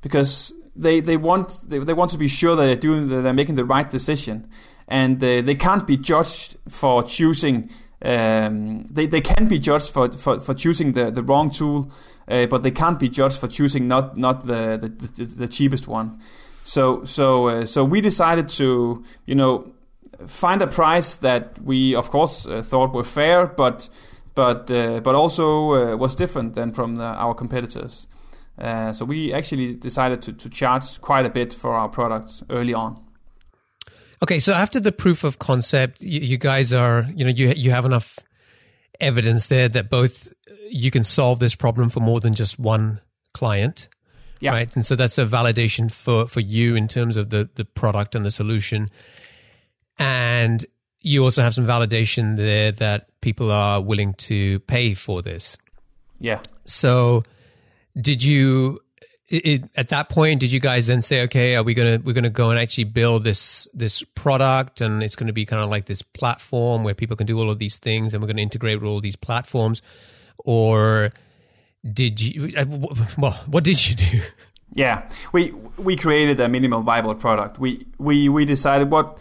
because 0.00 0.52
they 0.76 1.00
they 1.00 1.16
want 1.16 1.58
they, 1.68 1.78
they 1.78 1.92
want 1.92 2.10
to 2.10 2.18
be 2.18 2.28
sure 2.28 2.56
that 2.56 2.64
they're 2.64 2.76
doing 2.76 3.08
that 3.08 3.22
they're 3.22 3.32
making 3.32 3.54
the 3.54 3.64
right 3.64 3.90
decision, 3.90 4.48
and 4.88 5.22
uh, 5.22 5.42
they 5.42 5.54
can't 5.54 5.86
be 5.86 5.96
judged 5.96 6.56
for 6.68 7.02
choosing. 7.02 7.70
Um, 8.02 8.86
they 8.90 9.06
they 9.06 9.20
can 9.20 9.48
be 9.48 9.58
judged 9.58 9.90
for 9.90 10.12
for, 10.12 10.40
for 10.40 10.54
choosing 10.54 10.92
the, 10.92 11.10
the 11.10 11.22
wrong 11.22 11.50
tool, 11.50 11.90
uh, 12.28 12.46
but 12.46 12.62
they 12.62 12.70
can't 12.70 12.98
be 12.98 13.08
judged 13.08 13.38
for 13.38 13.48
choosing 13.48 13.88
not 13.88 14.16
not 14.16 14.46
the 14.46 14.78
the, 14.78 15.24
the, 15.24 15.48
cheapest 15.48 15.88
one. 15.88 16.20
So 16.64 17.04
so 17.04 17.48
uh, 17.48 17.66
so 17.66 17.84
we 17.84 18.00
decided 18.00 18.48
to 18.50 19.04
you 19.26 19.34
know 19.34 19.72
find 20.26 20.62
a 20.62 20.66
price 20.66 21.16
that 21.16 21.58
we, 21.62 21.94
of 21.94 22.10
course, 22.10 22.46
uh, 22.46 22.62
thought 22.62 22.92
were 22.92 23.04
fair, 23.04 23.46
but 23.46 23.88
but 24.34 24.70
uh, 24.70 25.00
but 25.00 25.14
also 25.14 25.92
uh, 25.92 25.96
was 25.96 26.14
different 26.14 26.54
than 26.54 26.72
from 26.72 26.96
the, 26.96 27.04
our 27.04 27.34
competitors. 27.34 28.06
So 28.92 29.04
we 29.04 29.32
actually 29.32 29.74
decided 29.74 30.22
to, 30.22 30.32
to 30.32 30.48
charge 30.48 31.00
quite 31.00 31.26
a 31.26 31.30
bit 31.30 31.52
for 31.52 31.74
our 31.74 31.88
products 31.88 32.44
early 32.50 32.72
on. 32.72 33.03
Okay, 34.22 34.38
so 34.38 34.52
after 34.52 34.80
the 34.80 34.92
proof 34.92 35.24
of 35.24 35.38
concept, 35.38 36.00
you, 36.00 36.20
you 36.20 36.38
guys 36.38 36.72
are 36.72 37.06
you 37.14 37.24
know 37.24 37.30
you 37.30 37.52
you 37.56 37.70
have 37.70 37.84
enough 37.84 38.18
evidence 39.00 39.48
there 39.48 39.68
that 39.68 39.90
both 39.90 40.32
uh, 40.50 40.54
you 40.68 40.90
can 40.90 41.04
solve 41.04 41.38
this 41.38 41.54
problem 41.54 41.90
for 41.90 42.00
more 42.00 42.20
than 42.20 42.34
just 42.34 42.58
one 42.58 43.00
client. 43.32 43.88
Yeah. 44.40 44.52
Right. 44.52 44.74
And 44.74 44.84
so 44.84 44.94
that's 44.94 45.16
a 45.16 45.24
validation 45.24 45.90
for, 45.90 46.26
for 46.26 46.40
you 46.40 46.76
in 46.76 46.86
terms 46.86 47.16
of 47.16 47.30
the, 47.30 47.48
the 47.54 47.64
product 47.64 48.14
and 48.14 48.26
the 48.26 48.30
solution. 48.30 48.88
And 49.98 50.64
you 51.00 51.22
also 51.22 51.42
have 51.42 51.54
some 51.54 51.66
validation 51.66 52.36
there 52.36 52.72
that 52.72 53.08
people 53.20 53.50
are 53.50 53.80
willing 53.80 54.14
to 54.14 54.58
pay 54.60 54.94
for 54.94 55.22
this. 55.22 55.56
Yeah. 56.18 56.40
So, 56.64 57.22
did 58.00 58.22
you 58.22 58.80
it, 59.34 59.70
at 59.76 59.88
that 59.88 60.08
point 60.08 60.40
did 60.40 60.52
you 60.52 60.60
guys 60.60 60.86
then 60.86 61.02
say 61.02 61.22
okay 61.22 61.56
are 61.56 61.62
we 61.62 61.74
gonna 61.74 62.00
we're 62.04 62.12
gonna 62.12 62.30
go 62.30 62.50
and 62.50 62.58
actually 62.58 62.84
build 62.84 63.24
this 63.24 63.68
this 63.74 64.02
product? 64.14 64.80
And 64.80 65.02
it's 65.02 65.16
going 65.16 65.26
to 65.26 65.32
be 65.32 65.44
kind 65.44 65.62
of 65.62 65.68
like 65.68 65.86
this 65.86 66.02
platform 66.02 66.84
where 66.84 66.94
people 66.94 67.16
can 67.16 67.26
do 67.26 67.38
all 67.38 67.50
of 67.50 67.58
these 67.58 67.78
things 67.78 68.14
and 68.14 68.22
we're 68.22 68.26
going 68.26 68.36
to 68.36 68.42
integrate 68.42 68.80
with 68.80 68.88
all 68.88 69.00
these 69.00 69.16
platforms? 69.16 69.82
Or 70.38 71.10
did 71.92 72.20
you 72.20 72.52
uh, 72.56 72.64
well 73.18 73.38
what 73.46 73.64
did 73.64 73.88
you 73.88 73.96
do? 73.96 74.20
Yeah. 74.76 75.08
We 75.30 75.52
we 75.76 75.94
created 75.94 76.40
a 76.40 76.48
minimal 76.48 76.82
viable 76.82 77.14
product. 77.14 77.60
We 77.60 77.86
we 77.98 78.28
we 78.28 78.44
decided 78.44 78.90
what 78.90 79.18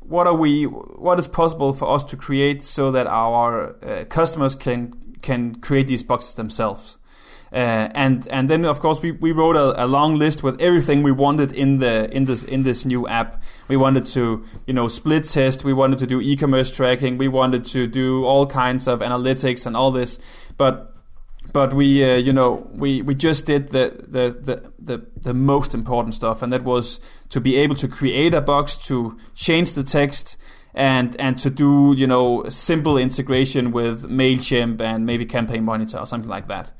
what 0.00 0.26
are 0.26 0.34
we 0.34 0.64
what 0.64 1.18
is 1.18 1.26
possible 1.26 1.72
for 1.72 1.88
us 1.94 2.04
to 2.04 2.16
create 2.18 2.62
so 2.62 2.90
that 2.90 3.06
our 3.06 3.74
uh, 3.82 4.04
customers 4.04 4.54
can 4.54 4.92
can 5.22 5.54
create 5.54 5.86
these 5.86 6.02
boxes 6.02 6.34
themselves 6.34 6.98
uh, 7.52 7.90
and 7.94 8.26
and 8.28 8.48
then 8.48 8.64
of 8.64 8.80
course 8.80 9.02
we, 9.02 9.12
we 9.12 9.30
wrote 9.30 9.56
a, 9.56 9.84
a, 9.84 9.86
long 9.86 10.14
list 10.14 10.42
with 10.42 10.58
everything 10.58 11.02
we 11.02 11.12
wanted 11.12 11.52
in 11.52 11.78
the 11.78 12.10
in 12.10 12.24
this 12.24 12.44
in 12.44 12.62
this 12.62 12.86
new 12.86 13.06
app. 13.06 13.42
We 13.68 13.76
wanted 13.76 14.06
to 14.06 14.42
you 14.66 14.72
know 14.72 14.88
split 14.88 15.26
test. 15.26 15.62
We 15.62 15.74
wanted 15.74 15.98
to 15.98 16.06
do 16.06 16.20
e-commerce 16.20 16.74
tracking. 16.74 17.18
We 17.18 17.28
wanted 17.28 17.66
to 17.66 17.86
do 17.86 18.24
all 18.24 18.46
kinds 18.46 18.88
of 18.88 19.00
analytics 19.00 19.66
and 19.66 19.76
all 19.76 19.90
this. 19.90 20.18
But 20.56 20.94
but 21.52 21.74
we 21.74 22.02
uh, 22.02 22.16
you 22.16 22.32
know 22.32 22.70
we, 22.72 23.02
we 23.02 23.14
just 23.14 23.44
did 23.44 23.68
the, 23.68 24.02
the 24.08 24.30
the, 24.40 24.72
the 24.78 25.06
the 25.20 25.34
most 25.34 25.74
important 25.74 26.14
stuff, 26.14 26.40
and 26.40 26.52
that 26.54 26.64
was 26.64 27.00
to 27.28 27.40
be 27.40 27.56
able 27.56 27.74
to 27.76 27.88
create 27.88 28.32
a 28.32 28.40
box 28.40 28.76
to 28.88 29.18
change 29.34 29.74
the 29.74 29.82
text 29.82 30.38
and 30.74 31.20
and 31.20 31.36
to 31.38 31.50
do 31.50 31.94
you 31.96 32.06
know 32.06 32.44
simple 32.48 32.96
integration 32.96 33.72
with 33.72 34.04
Mailchimp 34.08 34.80
and 34.80 35.04
maybe 35.04 35.26
Campaign 35.26 35.64
Monitor 35.64 35.98
or 35.98 36.06
something 36.06 36.30
like 36.30 36.48
that. 36.48 36.72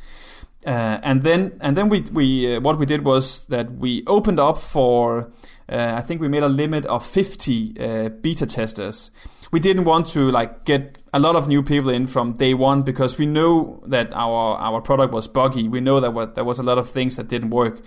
Uh, 0.65 1.01
and 1.03 1.23
then 1.23 1.59
and 1.61 1.77
then 1.77 1.89
we 1.89 2.03
we 2.13 2.57
uh, 2.57 2.61
what 2.61 2.79
we 2.79 2.87
did 2.87 3.05
was 3.05 3.47
that 3.47 3.73
we 3.73 4.05
opened 4.07 4.39
up 4.39 4.59
for 4.59 5.33
uh, 5.69 5.95
I 5.97 6.01
think 6.03 6.21
we 6.21 6.29
made 6.29 6.43
a 6.43 6.49
limit 6.49 6.85
of 6.87 7.05
50 7.05 7.75
uh, 7.81 8.09
beta 8.11 8.47
testers. 8.47 9.11
We 9.53 9.61
didn't 9.61 9.85
want 9.85 10.07
to 10.09 10.31
like 10.31 10.65
get 10.65 10.99
a 11.13 11.19
lot 11.19 11.35
of 11.35 11.49
new 11.49 11.63
people 11.63 11.91
in 11.91 12.07
from 12.07 12.35
day 12.35 12.55
one 12.55 12.83
because 12.83 13.19
we 13.19 13.27
know 13.27 13.83
that 13.87 14.13
our 14.13 14.57
our 14.59 14.81
product 14.81 15.13
was 15.13 15.29
buggy. 15.29 15.69
We 15.69 15.81
know 15.81 16.01
that 16.01 16.15
what, 16.15 16.35
there 16.35 16.45
was 16.45 16.59
a 16.59 16.63
lot 16.63 16.79
of 16.79 16.89
things 16.89 17.17
that 17.17 17.29
didn't 17.29 17.51
work. 17.51 17.81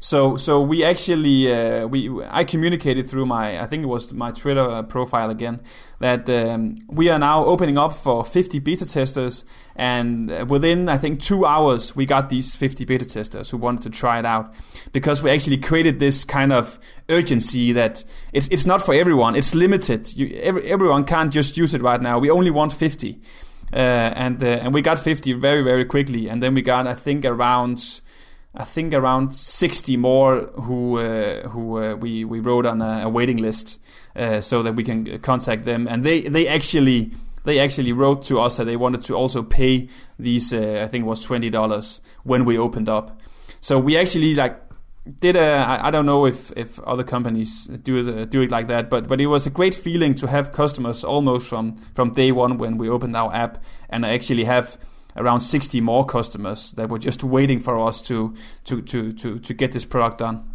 So 0.00 0.36
so 0.36 0.60
we 0.60 0.84
actually 0.84 1.52
uh, 1.52 1.86
we 1.86 2.10
I 2.28 2.44
communicated 2.44 3.08
through 3.08 3.26
my 3.26 3.60
I 3.62 3.66
think 3.66 3.82
it 3.82 3.86
was 3.86 4.12
my 4.12 4.30
Twitter 4.30 4.68
uh, 4.68 4.82
profile 4.82 5.30
again 5.30 5.60
that 6.00 6.28
um, 6.28 6.76
we 6.88 7.08
are 7.08 7.18
now 7.18 7.44
opening 7.44 7.78
up 7.78 7.92
for 7.92 8.24
50 8.24 8.58
beta 8.58 8.84
testers 8.84 9.44
and 9.76 10.48
within 10.50 10.88
I 10.88 10.98
think 10.98 11.20
2 11.20 11.44
hours 11.44 11.94
we 11.94 12.06
got 12.06 12.28
these 12.28 12.56
50 12.56 12.84
beta 12.84 13.04
testers 13.04 13.50
who 13.50 13.58
wanted 13.58 13.82
to 13.82 13.90
try 13.90 14.18
it 14.18 14.24
out. 14.24 14.52
Because 14.92 15.22
we 15.22 15.30
actually 15.30 15.58
created 15.58 15.98
this 16.00 16.24
kind 16.24 16.52
of 16.52 16.78
urgency 17.08 17.72
that 17.72 18.04
it's 18.32 18.48
it's 18.48 18.66
not 18.66 18.82
for 18.82 18.94
everyone. 18.94 19.36
It's 19.36 19.54
limited. 19.54 20.16
You, 20.16 20.38
every, 20.42 20.64
everyone 20.70 21.04
can't 21.04 21.32
just 21.32 21.56
use 21.56 21.74
it 21.74 21.82
right 21.82 22.00
now. 22.00 22.18
We 22.18 22.30
only 22.30 22.50
want 22.50 22.72
50 22.72 23.20
uh, 23.72 23.76
and 23.76 24.42
uh, 24.42 24.46
and 24.46 24.72
we 24.72 24.82
got 24.82 24.98
50 24.98 25.34
very 25.34 25.62
very 25.62 25.84
quickly. 25.84 26.28
And 26.28 26.42
then 26.42 26.54
we 26.54 26.62
got 26.62 26.86
I 26.86 26.94
think 26.94 27.24
around 27.24 28.00
I 28.54 28.64
think 28.64 28.94
around 28.94 29.34
60 29.34 29.96
more 29.98 30.40
who 30.62 30.98
uh, 30.98 31.48
who 31.48 31.78
uh, 31.78 31.94
we 31.94 32.24
we 32.24 32.40
wrote 32.40 32.64
on 32.64 32.80
a, 32.80 33.02
a 33.04 33.08
waiting 33.08 33.36
list 33.36 33.78
uh, 34.16 34.40
so 34.40 34.62
that 34.62 34.74
we 34.74 34.82
can 34.82 35.18
contact 35.20 35.64
them, 35.64 35.86
and 35.86 36.04
they 36.04 36.22
they 36.22 36.48
actually 36.48 37.12
they 37.46 37.58
actually 37.58 37.92
wrote 37.92 38.22
to 38.24 38.40
us 38.40 38.56
that 38.58 38.64
they 38.64 38.76
wanted 38.76 39.02
to 39.04 39.14
also 39.14 39.42
pay 39.42 39.88
these 40.18 40.52
uh, 40.52 40.82
I 40.84 40.88
think 40.88 41.04
it 41.04 41.08
was 41.08 41.20
twenty 41.20 41.50
dollars 41.50 42.00
when 42.24 42.44
we 42.44 42.58
opened 42.58 42.88
up. 42.88 43.20
So 43.60 43.78
we 43.78 43.96
actually 43.96 44.34
like 44.34 44.60
did 45.20 45.36
a 45.36 45.56
I, 45.58 45.88
I 45.88 45.90
don't 45.90 46.06
know 46.06 46.26
if 46.26 46.52
if 46.56 46.78
other 46.80 47.04
companies 47.04 47.66
do 47.66 47.96
it 47.96 48.30
do 48.30 48.42
it 48.42 48.50
like 48.50 48.66
that, 48.68 48.90
but 48.90 49.08
but 49.08 49.20
it 49.20 49.26
was 49.26 49.46
a 49.46 49.50
great 49.50 49.74
feeling 49.74 50.14
to 50.16 50.26
have 50.26 50.52
customers 50.52 51.04
almost 51.04 51.48
from 51.48 51.76
from 51.94 52.12
day 52.12 52.32
one 52.32 52.58
when 52.58 52.76
we 52.78 52.88
opened 52.88 53.16
our 53.16 53.32
app 53.32 53.62
and 53.88 54.04
actually 54.04 54.44
have 54.44 54.78
around 55.16 55.40
60 55.40 55.80
more 55.80 56.04
customers 56.04 56.72
that 56.72 56.90
were 56.90 56.98
just 56.98 57.24
waiting 57.24 57.60
for 57.60 57.78
us 57.78 58.02
to 58.02 58.34
to 58.64 58.82
to 58.82 59.12
to 59.12 59.38
to 59.38 59.54
get 59.54 59.72
this 59.72 59.84
product 59.84 60.18
done. 60.18 60.50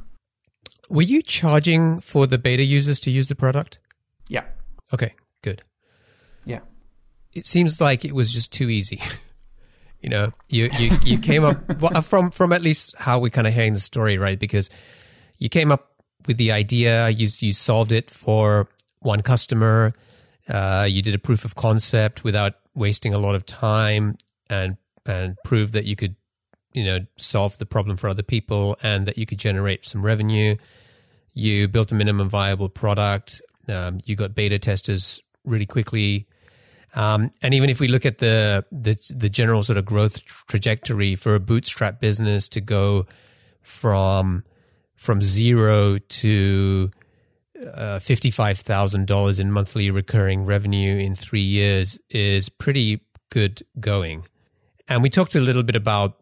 Were 0.89 1.01
you 1.01 1.21
charging 1.21 2.01
for 2.01 2.27
the 2.27 2.37
beta 2.37 2.63
users 2.63 2.99
to 3.01 3.11
use 3.11 3.29
the 3.29 3.35
product? 3.35 3.79
Yeah. 4.27 4.43
Okay, 4.93 5.15
good. 5.41 5.63
Yeah. 6.45 6.59
It 7.33 7.45
seems 7.45 7.79
like 7.79 8.03
it 8.05 8.13
was 8.13 8.31
just 8.31 8.51
too 8.51 8.69
easy. 8.69 9.01
you 10.01 10.09
know, 10.09 10.31
you 10.49 10.69
you 10.77 10.97
you 11.03 11.17
came 11.19 11.43
up 11.43 12.03
from 12.03 12.31
from 12.31 12.53
at 12.53 12.61
least 12.61 12.95
how 12.97 13.19
we're 13.19 13.29
kind 13.29 13.47
of 13.47 13.53
hearing 13.53 13.73
the 13.73 13.79
story, 13.79 14.17
right? 14.17 14.39
Because 14.39 14.69
you 15.37 15.49
came 15.49 15.71
up 15.71 15.91
with 16.27 16.37
the 16.37 16.51
idea, 16.51 17.09
you 17.09 17.27
you 17.39 17.53
solved 17.53 17.91
it 17.91 18.09
for 18.09 18.67
one 18.99 19.21
customer. 19.21 19.93
Uh, 20.49 20.87
you 20.89 21.01
did 21.01 21.15
a 21.15 21.19
proof 21.19 21.45
of 21.45 21.55
concept 21.55 22.23
without 22.23 22.53
wasting 22.73 23.13
a 23.13 23.17
lot 23.17 23.35
of 23.35 23.45
time 23.45 24.17
and 24.49 24.77
and 25.05 25.35
proved 25.43 25.73
that 25.73 25.85
you 25.85 25.95
could 25.95 26.15
you 26.73 26.85
know 26.85 26.99
solve 27.17 27.57
the 27.57 27.65
problem 27.65 27.97
for 27.97 28.09
other 28.09 28.23
people 28.23 28.77
and 28.81 29.05
that 29.05 29.17
you 29.17 29.25
could 29.25 29.37
generate 29.37 29.85
some 29.85 30.03
revenue 30.03 30.55
you 31.33 31.67
built 31.67 31.91
a 31.91 31.95
minimum 31.95 32.29
viable 32.29 32.69
product 32.69 33.41
um, 33.67 33.99
you 34.05 34.15
got 34.15 34.35
beta 34.35 34.57
testers 34.57 35.21
really 35.43 35.65
quickly 35.65 36.27
um, 36.93 37.31
and 37.41 37.53
even 37.53 37.69
if 37.69 37.79
we 37.79 37.87
look 37.87 38.05
at 38.05 38.17
the, 38.17 38.65
the 38.71 38.97
the 39.15 39.29
general 39.29 39.63
sort 39.63 39.77
of 39.77 39.85
growth 39.85 40.23
trajectory 40.25 41.15
for 41.15 41.35
a 41.35 41.39
bootstrap 41.39 41.99
business 41.99 42.49
to 42.49 42.61
go 42.61 43.05
from 43.61 44.43
from 44.95 45.21
zero 45.21 45.97
to 45.97 46.91
uh, 47.73 47.99
$55,000 47.99 49.39
in 49.39 49.51
monthly 49.51 49.89
recurring 49.91 50.45
revenue 50.45 50.97
in 50.97 51.15
three 51.15 51.41
years 51.41 51.99
is 52.09 52.49
pretty 52.49 53.01
good 53.29 53.63
going. 53.79 54.25
And 54.87 55.01
we 55.01 55.09
talked 55.09 55.35
a 55.35 55.39
little 55.39 55.63
bit 55.63 55.75
about 55.75 56.17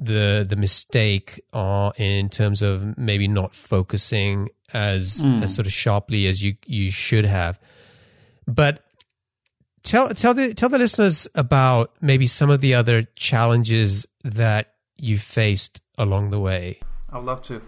the 0.00 0.46
the 0.48 0.54
mistake 0.54 1.40
uh, 1.52 1.90
in 1.96 2.28
terms 2.28 2.62
of 2.62 2.96
maybe 2.96 3.26
not 3.26 3.52
focusing 3.52 4.48
as 4.72 5.24
mm. 5.24 5.42
as 5.42 5.54
sort 5.54 5.66
of 5.66 5.72
sharply 5.72 6.26
as 6.28 6.42
you 6.42 6.54
you 6.66 6.90
should 6.90 7.24
have. 7.24 7.58
But 8.46 8.84
tell 9.88 10.08
tell 10.10 10.34
the 10.34 10.54
tell 10.54 10.68
the 10.68 10.78
listeners 10.78 11.26
about 11.34 11.94
maybe 12.00 12.26
some 12.26 12.50
of 12.50 12.60
the 12.60 12.74
other 12.74 13.02
challenges 13.16 14.06
that 14.22 14.74
you 14.96 15.18
faced 15.18 15.80
along 15.96 16.30
the 16.30 16.38
way. 16.38 16.80
I'd 17.12 17.24
love 17.24 17.42
to. 17.44 17.62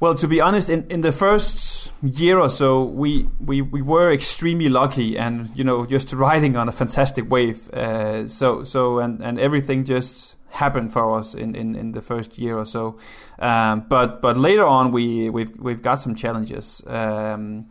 Well, 0.00 0.16
to 0.16 0.26
be 0.26 0.40
honest, 0.40 0.68
in, 0.68 0.84
in 0.90 1.02
the 1.02 1.12
first 1.12 1.92
year 2.02 2.40
or 2.40 2.50
so, 2.50 2.82
we, 2.82 3.28
we, 3.38 3.62
we 3.62 3.82
were 3.82 4.12
extremely 4.12 4.68
lucky, 4.68 5.16
and 5.16 5.48
you 5.54 5.62
know, 5.62 5.86
just 5.86 6.12
riding 6.12 6.56
on 6.56 6.68
a 6.68 6.72
fantastic 6.72 7.30
wave. 7.30 7.70
Uh, 7.72 8.26
so 8.26 8.64
so 8.64 8.98
and, 8.98 9.22
and 9.22 9.38
everything 9.38 9.84
just 9.84 10.38
happened 10.50 10.92
for 10.92 11.16
us 11.16 11.34
in, 11.34 11.54
in, 11.54 11.76
in 11.76 11.92
the 11.92 12.02
first 12.02 12.36
year 12.36 12.58
or 12.58 12.66
so. 12.66 12.98
Um, 13.38 13.86
but 13.88 14.20
but 14.20 14.36
later 14.36 14.66
on, 14.66 14.90
we 14.90 15.30
we've 15.30 15.56
we've 15.56 15.82
got 15.82 15.96
some 15.96 16.16
challenges. 16.16 16.82
Um, 16.86 17.68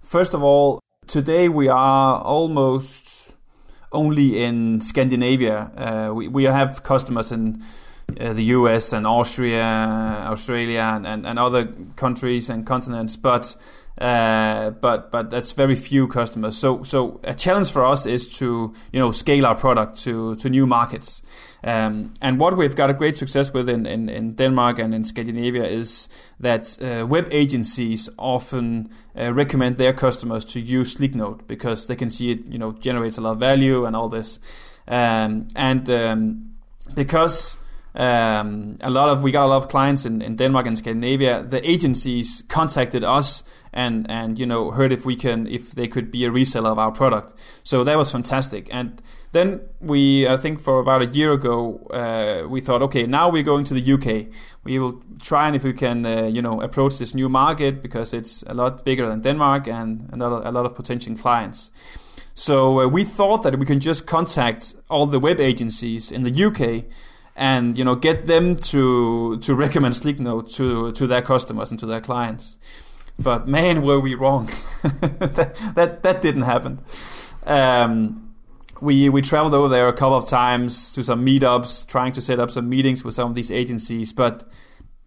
first 0.00 0.32
of 0.32 0.42
all, 0.42 0.80
today 1.06 1.48
we 1.48 1.68
are 1.68 2.20
almost 2.20 3.32
only 3.92 4.42
in 4.42 4.80
Scandinavia. 4.80 5.70
Uh, 5.76 6.14
we 6.14 6.28
we 6.28 6.44
have 6.44 6.82
customers 6.82 7.32
in 7.32 7.62
uh, 8.20 8.32
the 8.32 8.44
US 8.44 8.92
and 8.92 9.06
Austria, 9.06 9.62
Australia, 10.26 10.92
and, 10.94 11.06
and, 11.06 11.26
and, 11.26 11.38
other 11.38 11.68
countries 11.96 12.50
and 12.50 12.66
continents, 12.66 13.16
but 13.16 13.56
uh, 13.98 14.70
but 14.70 15.12
but 15.12 15.30
that's 15.30 15.52
very 15.52 15.76
few 15.76 16.08
customers. 16.08 16.58
So 16.58 16.82
so 16.82 17.20
a 17.22 17.34
challenge 17.34 17.70
for 17.70 17.84
us 17.84 18.06
is 18.06 18.28
to 18.38 18.74
you 18.92 18.98
know 18.98 19.12
scale 19.12 19.46
our 19.46 19.54
product 19.54 20.02
to 20.04 20.34
to 20.36 20.48
new 20.50 20.66
markets. 20.66 21.22
Um, 21.62 22.12
and 22.20 22.38
what 22.38 22.56
we've 22.56 22.76
got 22.76 22.90
a 22.90 22.92
great 22.92 23.16
success 23.16 23.50
with 23.54 23.70
in, 23.70 23.86
in, 23.86 24.10
in 24.10 24.34
Denmark 24.34 24.78
and 24.78 24.94
in 24.94 25.06
Scandinavia 25.06 25.64
is 25.64 26.10
that 26.38 26.76
uh, 26.82 27.06
web 27.06 27.26
agencies 27.30 28.10
often 28.18 28.90
uh, 29.18 29.32
recommend 29.32 29.78
their 29.78 29.94
customers 29.94 30.44
to 30.46 30.60
use 30.60 30.96
Sleeknote 30.96 31.46
because 31.46 31.86
they 31.86 31.96
can 31.96 32.10
see 32.10 32.32
it 32.32 32.44
you 32.44 32.58
know 32.58 32.72
generates 32.72 33.16
a 33.16 33.22
lot 33.22 33.32
of 33.32 33.38
value 33.38 33.86
and 33.86 33.96
all 33.96 34.08
this. 34.08 34.40
Um, 34.88 35.48
and 35.56 35.88
um, 35.88 36.54
because 36.94 37.56
um, 37.94 38.76
a 38.80 38.90
lot 38.90 39.08
of 39.08 39.22
we 39.22 39.30
got 39.30 39.44
a 39.44 39.46
lot 39.46 39.58
of 39.58 39.68
clients 39.68 40.04
in, 40.04 40.20
in 40.20 40.34
Denmark 40.34 40.66
and 40.66 40.76
Scandinavia. 40.76 41.44
The 41.44 41.68
agencies 41.68 42.42
contacted 42.48 43.04
us 43.04 43.44
and 43.72 44.10
and 44.10 44.36
you 44.38 44.46
know 44.46 44.72
heard 44.72 44.90
if 44.90 45.04
we 45.04 45.14
can 45.14 45.46
if 45.46 45.72
they 45.72 45.86
could 45.86 46.10
be 46.10 46.24
a 46.24 46.30
reseller 46.30 46.72
of 46.72 46.78
our 46.78 46.90
product. 46.90 47.38
So 47.62 47.84
that 47.84 47.96
was 47.96 48.10
fantastic. 48.10 48.68
And 48.72 49.00
then 49.30 49.60
we 49.80 50.26
I 50.26 50.36
think 50.36 50.60
for 50.60 50.80
about 50.80 51.02
a 51.02 51.06
year 51.06 51.32
ago 51.32 51.86
uh, 51.92 52.48
we 52.48 52.60
thought 52.60 52.82
okay 52.82 53.06
now 53.06 53.30
we're 53.30 53.44
going 53.44 53.64
to 53.66 53.74
the 53.74 53.92
UK. 53.92 54.26
We 54.64 54.80
will 54.80 55.00
try 55.22 55.46
and 55.46 55.54
if 55.54 55.62
we 55.62 55.72
can 55.72 56.04
uh, 56.04 56.24
you 56.24 56.42
know 56.42 56.60
approach 56.62 56.98
this 56.98 57.14
new 57.14 57.28
market 57.28 57.80
because 57.80 58.12
it's 58.12 58.42
a 58.48 58.54
lot 58.54 58.84
bigger 58.84 59.08
than 59.08 59.20
Denmark 59.20 59.68
and 59.68 60.08
another 60.12 60.42
a 60.44 60.50
lot 60.50 60.66
of 60.66 60.74
potential 60.74 61.14
clients. 61.14 61.70
So 62.34 62.80
uh, 62.80 62.88
we 62.88 63.04
thought 63.04 63.44
that 63.44 63.56
we 63.56 63.66
can 63.66 63.78
just 63.78 64.06
contact 64.06 64.74
all 64.90 65.06
the 65.06 65.20
web 65.20 65.38
agencies 65.38 66.10
in 66.10 66.24
the 66.24 66.44
UK 66.44 66.86
and 67.36 67.76
you 67.76 67.84
know 67.84 67.94
get 67.94 68.26
them 68.26 68.56
to 68.56 69.38
to 69.38 69.54
recommend 69.54 69.94
Sleeknote 69.94 70.54
to 70.54 70.92
to 70.92 71.06
their 71.06 71.22
customers 71.22 71.70
and 71.70 71.80
to 71.80 71.86
their 71.86 72.00
clients. 72.00 72.58
But 73.18 73.46
man, 73.46 73.82
were 73.82 74.00
we 74.00 74.14
wrong. 74.14 74.50
that, 74.82 75.72
that 75.74 76.02
that 76.02 76.22
didn't 76.22 76.42
happen. 76.42 76.80
Um, 77.44 78.34
we 78.80 79.08
we 79.08 79.22
traveled 79.22 79.54
over 79.54 79.68
there 79.68 79.88
a 79.88 79.92
couple 79.92 80.16
of 80.16 80.28
times 80.28 80.92
to 80.92 81.02
some 81.02 81.24
meetups, 81.24 81.86
trying 81.86 82.12
to 82.12 82.20
set 82.20 82.40
up 82.40 82.50
some 82.50 82.68
meetings 82.68 83.04
with 83.04 83.14
some 83.14 83.28
of 83.28 83.34
these 83.34 83.50
agencies, 83.50 84.12
but 84.12 84.48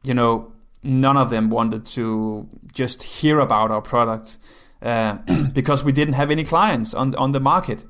you 0.03 0.13
know 0.13 0.51
none 0.83 1.17
of 1.17 1.29
them 1.29 1.49
wanted 1.49 1.85
to 1.85 2.47
just 2.71 3.03
hear 3.03 3.39
about 3.39 3.71
our 3.71 3.81
product 3.81 4.37
uh, 4.81 5.17
because 5.53 5.83
we 5.83 5.91
didn't 5.91 6.13
have 6.13 6.31
any 6.31 6.43
clients 6.43 6.93
on 6.93 7.15
on 7.15 7.31
the 7.31 7.39
market. 7.39 7.85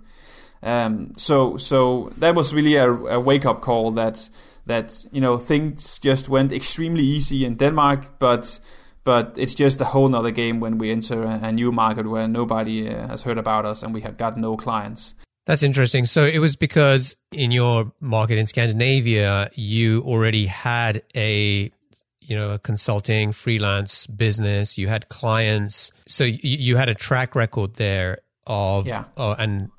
Um, 0.64 1.14
so 1.18 1.58
so 1.58 2.12
that 2.18 2.36
was 2.36 2.54
really 2.54 2.76
a, 2.76 2.92
a 2.92 3.20
wake 3.20 3.46
up 3.46 3.62
call 3.62 3.92
that 3.92 4.30
that 4.66 5.06
you 5.12 5.22
know 5.22 5.38
things 5.38 6.00
just 6.00 6.30
went 6.30 6.52
extremely 6.52 7.04
easy 7.04 7.46
in 7.46 7.56
Denmark, 7.56 8.20
but 8.20 8.60
but 9.04 9.38
it's 9.38 9.56
just 9.56 9.80
a 9.80 9.86
whole 9.86 10.10
nother 10.10 10.32
game 10.32 10.60
when 10.60 10.78
we 10.78 10.92
enter 10.92 11.24
a, 11.24 11.50
new 11.50 11.72
market 11.72 12.10
where 12.10 12.28
nobody 12.28 12.90
uh, 12.90 13.08
has 13.08 13.22
heard 13.22 13.38
about 13.38 13.66
us 13.66 13.82
and 13.82 13.94
we 13.94 14.02
have 14.02 14.18
got 14.18 14.38
no 14.38 14.58
clients. 14.58 15.16
That's 15.46 15.64
interesting. 15.64 16.04
So 16.04 16.26
it 16.26 16.40
was 16.40 16.58
because 16.58 17.16
in 17.32 17.52
your 17.52 17.94
market 18.02 18.38
in 18.38 18.48
Scandinavia, 18.48 19.50
you 19.54 20.02
already 20.02 20.46
had 20.46 21.04
a 21.16 21.72
you 22.20 22.36
know 22.36 22.52
a 22.52 22.60
consulting 22.60 23.32
freelance 23.32 24.08
business. 24.08 24.78
You 24.78 24.90
had 24.90 25.08
clients, 25.08 25.92
so 26.06 26.26
you, 26.26 26.40
you 26.42 26.76
had 26.76 26.90
a 26.90 26.94
track 26.94 27.34
record 27.34 27.76
there 27.76 28.20
of 28.46 28.88
yeah. 28.88 29.06
Uh, 29.16 29.36
and 29.40 29.70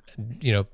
you 0.41 0.51
know, 0.51 0.67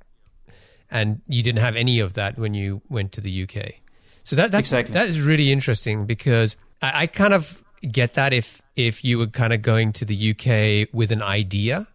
and 0.90 1.22
you 1.28 1.44
didn't 1.44 1.62
have 1.62 1.76
any 1.76 2.00
of 2.00 2.14
that 2.14 2.38
when 2.38 2.54
you 2.54 2.82
went 2.90 3.12
to 3.14 3.22
the 3.22 3.44
UK. 3.44 3.76
So 4.24 4.36
that 4.36 4.52
that's 4.52 4.70
exactly. 4.70 4.94
that 4.94 5.08
is 5.08 5.22
really 5.22 5.52
interesting 5.52 6.06
because 6.06 6.58
I, 6.82 7.04
I 7.04 7.08
kind 7.08 7.34
of 7.34 7.64
get 7.92 8.14
that 8.16 8.34
if 8.34 8.62
if 8.76 9.04
you 9.04 9.18
were 9.18 9.28
kind 9.28 9.54
of 9.54 9.62
going 9.62 9.94
to 9.94 10.06
the 10.06 10.32
UK 10.32 10.94
with 10.94 11.12
an 11.12 11.22
idea, 11.22 11.88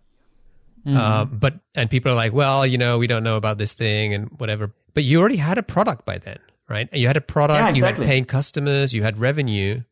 mm. 0.86 0.96
uh, 0.96 1.24
but 1.24 1.54
and 1.74 1.90
people 1.90 2.12
are 2.12 2.14
like, 2.14 2.32
well, 2.32 2.66
you 2.66 2.78
know, 2.78 2.98
we 2.98 3.06
don't 3.06 3.24
know 3.24 3.36
about 3.36 3.58
this 3.58 3.74
thing 3.74 4.14
and 4.14 4.28
whatever. 4.38 4.72
But 4.94 5.04
you 5.04 5.20
already 5.20 5.36
had 5.36 5.58
a 5.58 5.62
product 5.62 6.04
by 6.04 6.18
then, 6.18 6.38
right? 6.68 6.88
You 6.92 7.06
had 7.06 7.16
a 7.16 7.20
product, 7.20 7.58
yeah, 7.58 7.68
exactly. 7.68 8.04
you 8.04 8.06
had 8.06 8.12
paying 8.12 8.24
customers, 8.24 8.92
you 8.92 9.02
had 9.02 9.18
revenue, 9.18 9.82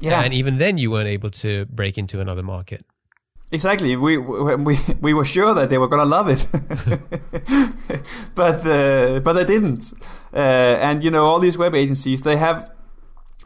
yeah, 0.00 0.20
and 0.20 0.32
even 0.34 0.58
then 0.58 0.78
you 0.78 0.90
weren't 0.90 1.08
able 1.08 1.30
to 1.30 1.66
break 1.66 1.98
into 1.98 2.20
another 2.20 2.42
market. 2.42 2.84
Exactly. 3.52 3.94
We 3.94 4.18
we 4.18 4.78
we 5.00 5.14
were 5.14 5.24
sure 5.24 5.54
that 5.54 5.68
they 5.68 5.78
were 5.78 5.86
gonna 5.86 6.04
love 6.04 6.28
it, 6.28 6.46
but 8.34 8.66
uh, 8.66 9.20
but 9.20 9.32
they 9.34 9.44
didn't. 9.44 9.92
Uh, 10.34 10.38
and 10.38 11.04
you 11.04 11.12
know, 11.12 11.26
all 11.26 11.38
these 11.38 11.56
web 11.56 11.74
agencies 11.74 12.22
they 12.22 12.36
have 12.36 12.68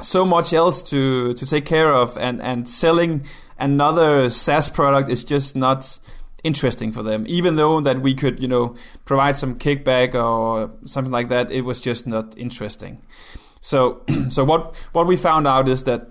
so 0.01 0.25
much 0.25 0.55
else 0.55 0.83
to 0.85 1.35
to 1.35 1.45
take 1.45 1.67
care 1.67 1.93
of, 1.93 2.17
and 2.17 2.41
and 2.41 2.67
selling 2.67 3.27
another 3.59 4.31
SaaS 4.31 4.71
product 4.71 5.11
is 5.11 5.23
just 5.23 5.55
not 5.55 5.99
interesting 6.43 6.93
for 6.93 7.03
them. 7.03 7.27
Even 7.29 7.57
though 7.57 7.83
that 7.83 8.01
we 8.01 8.15
could 8.15 8.41
you 8.41 8.49
know 8.49 8.77
provide 9.05 9.37
some 9.37 9.59
kickback 9.59 10.15
or 10.15 10.71
something 10.83 11.13
like 11.13 11.29
that, 11.29 11.53
it 11.53 11.61
was 11.61 11.79
just 11.79 12.07
not 12.07 12.37
interesting. 12.39 13.03
So 13.61 14.01
so 14.31 14.45
what 14.45 14.75
what 14.93 15.07
we 15.07 15.17
found 15.17 15.47
out 15.47 15.69
is 15.69 15.85
that 15.85 16.09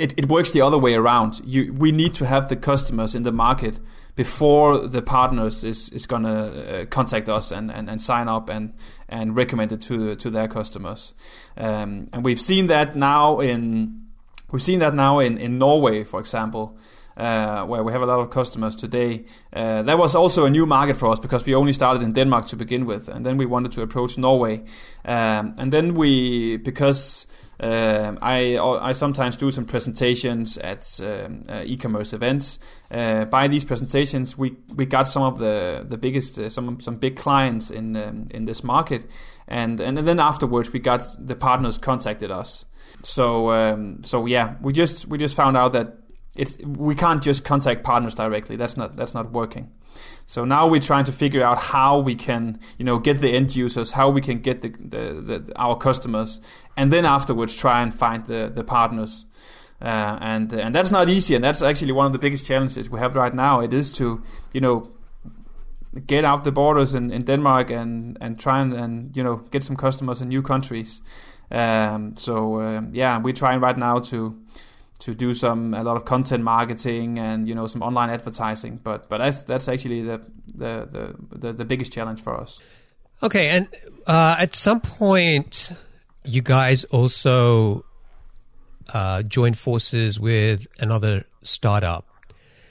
it, 0.00 0.14
it 0.16 0.28
works 0.28 0.50
the 0.50 0.62
other 0.62 0.78
way 0.78 0.94
around. 0.94 1.40
You, 1.44 1.72
we 1.72 1.92
need 1.92 2.14
to 2.14 2.26
have 2.26 2.48
the 2.48 2.56
customers 2.56 3.14
in 3.14 3.22
the 3.22 3.32
market 3.32 3.78
before 4.16 4.86
the 4.88 5.02
partners 5.02 5.62
is, 5.62 5.88
is 5.90 6.06
going 6.06 6.22
to 6.24 6.82
uh, 6.82 6.84
contact 6.86 7.28
us 7.28 7.52
and, 7.52 7.70
and, 7.70 7.88
and 7.88 8.00
sign 8.00 8.28
up 8.28 8.48
and, 8.48 8.72
and 9.08 9.36
recommend 9.36 9.72
it 9.72 9.82
to, 9.82 10.16
to 10.16 10.30
their 10.30 10.48
customers. 10.48 11.14
Um, 11.56 12.08
and 12.12 12.24
we've 12.24 12.40
seen 12.40 12.66
that 12.68 12.96
now 12.96 13.40
in, 13.40 14.06
we've 14.50 14.62
seen 14.62 14.80
that 14.80 14.94
now 14.94 15.20
in, 15.20 15.38
in 15.38 15.58
Norway, 15.58 16.04
for 16.04 16.20
example. 16.20 16.76
Uh, 17.16 17.66
where 17.66 17.82
we 17.82 17.92
have 17.92 18.00
a 18.00 18.06
lot 18.06 18.20
of 18.20 18.30
customers 18.30 18.74
today. 18.74 19.26
Uh, 19.52 19.82
that 19.82 19.98
was 19.98 20.14
also 20.14 20.46
a 20.46 20.50
new 20.50 20.64
market 20.64 20.96
for 20.96 21.10
us 21.10 21.18
because 21.18 21.44
we 21.44 21.54
only 21.54 21.72
started 21.72 22.02
in 22.02 22.14
Denmark 22.14 22.46
to 22.46 22.56
begin 22.56 22.86
with, 22.86 23.08
and 23.08 23.26
then 23.26 23.36
we 23.36 23.44
wanted 23.44 23.72
to 23.72 23.82
approach 23.82 24.16
Norway. 24.16 24.62
Um, 25.04 25.54
and 25.58 25.70
then 25.70 25.94
we, 25.94 26.56
because 26.56 27.26
um, 27.60 28.18
I 28.22 28.58
I 28.58 28.92
sometimes 28.92 29.36
do 29.36 29.50
some 29.50 29.66
presentations 29.66 30.56
at 30.58 30.98
um, 31.02 31.42
uh, 31.48 31.62
e-commerce 31.64 32.14
events. 32.14 32.58
Uh, 32.90 33.26
by 33.26 33.48
these 33.48 33.66
presentations, 33.66 34.38
we, 34.38 34.56
we 34.74 34.86
got 34.86 35.06
some 35.06 35.22
of 35.22 35.38
the 35.38 35.84
the 35.86 35.98
biggest 35.98 36.38
uh, 36.38 36.48
some 36.48 36.80
some 36.80 36.96
big 36.96 37.16
clients 37.16 37.70
in 37.70 37.96
um, 37.96 38.26
in 38.30 38.46
this 38.46 38.64
market, 38.64 39.04
and 39.46 39.78
and 39.80 39.98
then 39.98 40.18
afterwards 40.18 40.72
we 40.72 40.78
got 40.78 41.02
the 41.18 41.36
partners 41.36 41.76
contacted 41.76 42.30
us. 42.30 42.64
So 43.02 43.50
um, 43.50 44.02
so 44.04 44.24
yeah, 44.24 44.54
we 44.62 44.72
just 44.72 45.06
we 45.08 45.18
just 45.18 45.34
found 45.34 45.58
out 45.58 45.72
that 45.72 45.98
it's 46.36 46.56
we 46.64 46.94
can't 46.94 47.22
just 47.22 47.44
contact 47.44 47.84
partners 47.84 48.14
directly. 48.14 48.56
That's 48.56 48.78
not 48.78 48.96
that's 48.96 49.12
not 49.12 49.32
working. 49.32 49.70
So 50.26 50.44
now 50.44 50.68
we're 50.68 50.80
trying 50.80 51.04
to 51.04 51.12
figure 51.12 51.42
out 51.42 51.58
how 51.58 51.98
we 51.98 52.14
can, 52.14 52.60
you 52.78 52.84
know, 52.84 52.98
get 52.98 53.20
the 53.20 53.30
end 53.30 53.56
users, 53.56 53.92
how 53.92 54.10
we 54.10 54.20
can 54.20 54.40
get 54.40 54.62
the, 54.62 54.68
the, 54.68 55.20
the 55.20 55.52
our 55.56 55.76
customers, 55.76 56.40
and 56.76 56.92
then 56.92 57.04
afterwards 57.04 57.54
try 57.54 57.82
and 57.82 57.94
find 57.94 58.26
the 58.26 58.50
the 58.54 58.64
partners. 58.64 59.26
Uh, 59.82 60.18
and 60.20 60.52
and 60.52 60.74
that's 60.74 60.90
not 60.90 61.08
easy, 61.08 61.34
and 61.34 61.42
that's 61.42 61.62
actually 61.62 61.92
one 61.92 62.06
of 62.06 62.12
the 62.12 62.18
biggest 62.18 62.46
challenges 62.46 62.90
we 62.90 63.00
have 63.00 63.16
right 63.16 63.34
now. 63.34 63.60
It 63.60 63.72
is 63.72 63.90
to, 63.92 64.22
you 64.52 64.60
know, 64.60 64.92
get 66.06 66.24
out 66.24 66.44
the 66.44 66.52
borders 66.52 66.94
in, 66.94 67.10
in 67.10 67.24
Denmark 67.24 67.70
and 67.70 68.16
and 68.20 68.38
try 68.38 68.60
and, 68.60 68.72
and 68.72 69.16
you 69.16 69.24
know 69.24 69.36
get 69.50 69.62
some 69.62 69.76
customers 69.76 70.20
in 70.20 70.28
new 70.28 70.42
countries. 70.42 71.02
Um, 71.50 72.16
so 72.16 72.60
uh, 72.60 72.82
yeah, 72.92 73.18
we're 73.18 73.34
trying 73.34 73.60
right 73.60 73.76
now 73.76 73.98
to 74.10 74.36
to 75.00 75.14
do 75.14 75.34
some 75.34 75.74
a 75.74 75.82
lot 75.82 75.96
of 75.96 76.04
content 76.04 76.44
marketing 76.44 77.18
and 77.18 77.48
you 77.48 77.54
know 77.54 77.66
some 77.66 77.82
online 77.82 78.10
advertising. 78.10 78.80
But 78.82 79.08
but 79.08 79.18
that's 79.18 79.42
that's 79.44 79.68
actually 79.68 80.02
the 80.02 80.20
the 80.46 80.88
the, 80.90 81.38
the, 81.38 81.52
the 81.52 81.64
biggest 81.64 81.92
challenge 81.92 82.20
for 82.20 82.36
us. 82.36 82.60
Okay, 83.22 83.48
and 83.48 83.68
uh, 84.06 84.36
at 84.38 84.54
some 84.54 84.80
point, 84.80 85.72
you 86.24 86.42
guys 86.42 86.84
also 86.84 87.84
uh, 88.94 89.22
joined 89.22 89.58
forces 89.58 90.18
with 90.18 90.66
another 90.78 91.24
startup. 91.42 92.06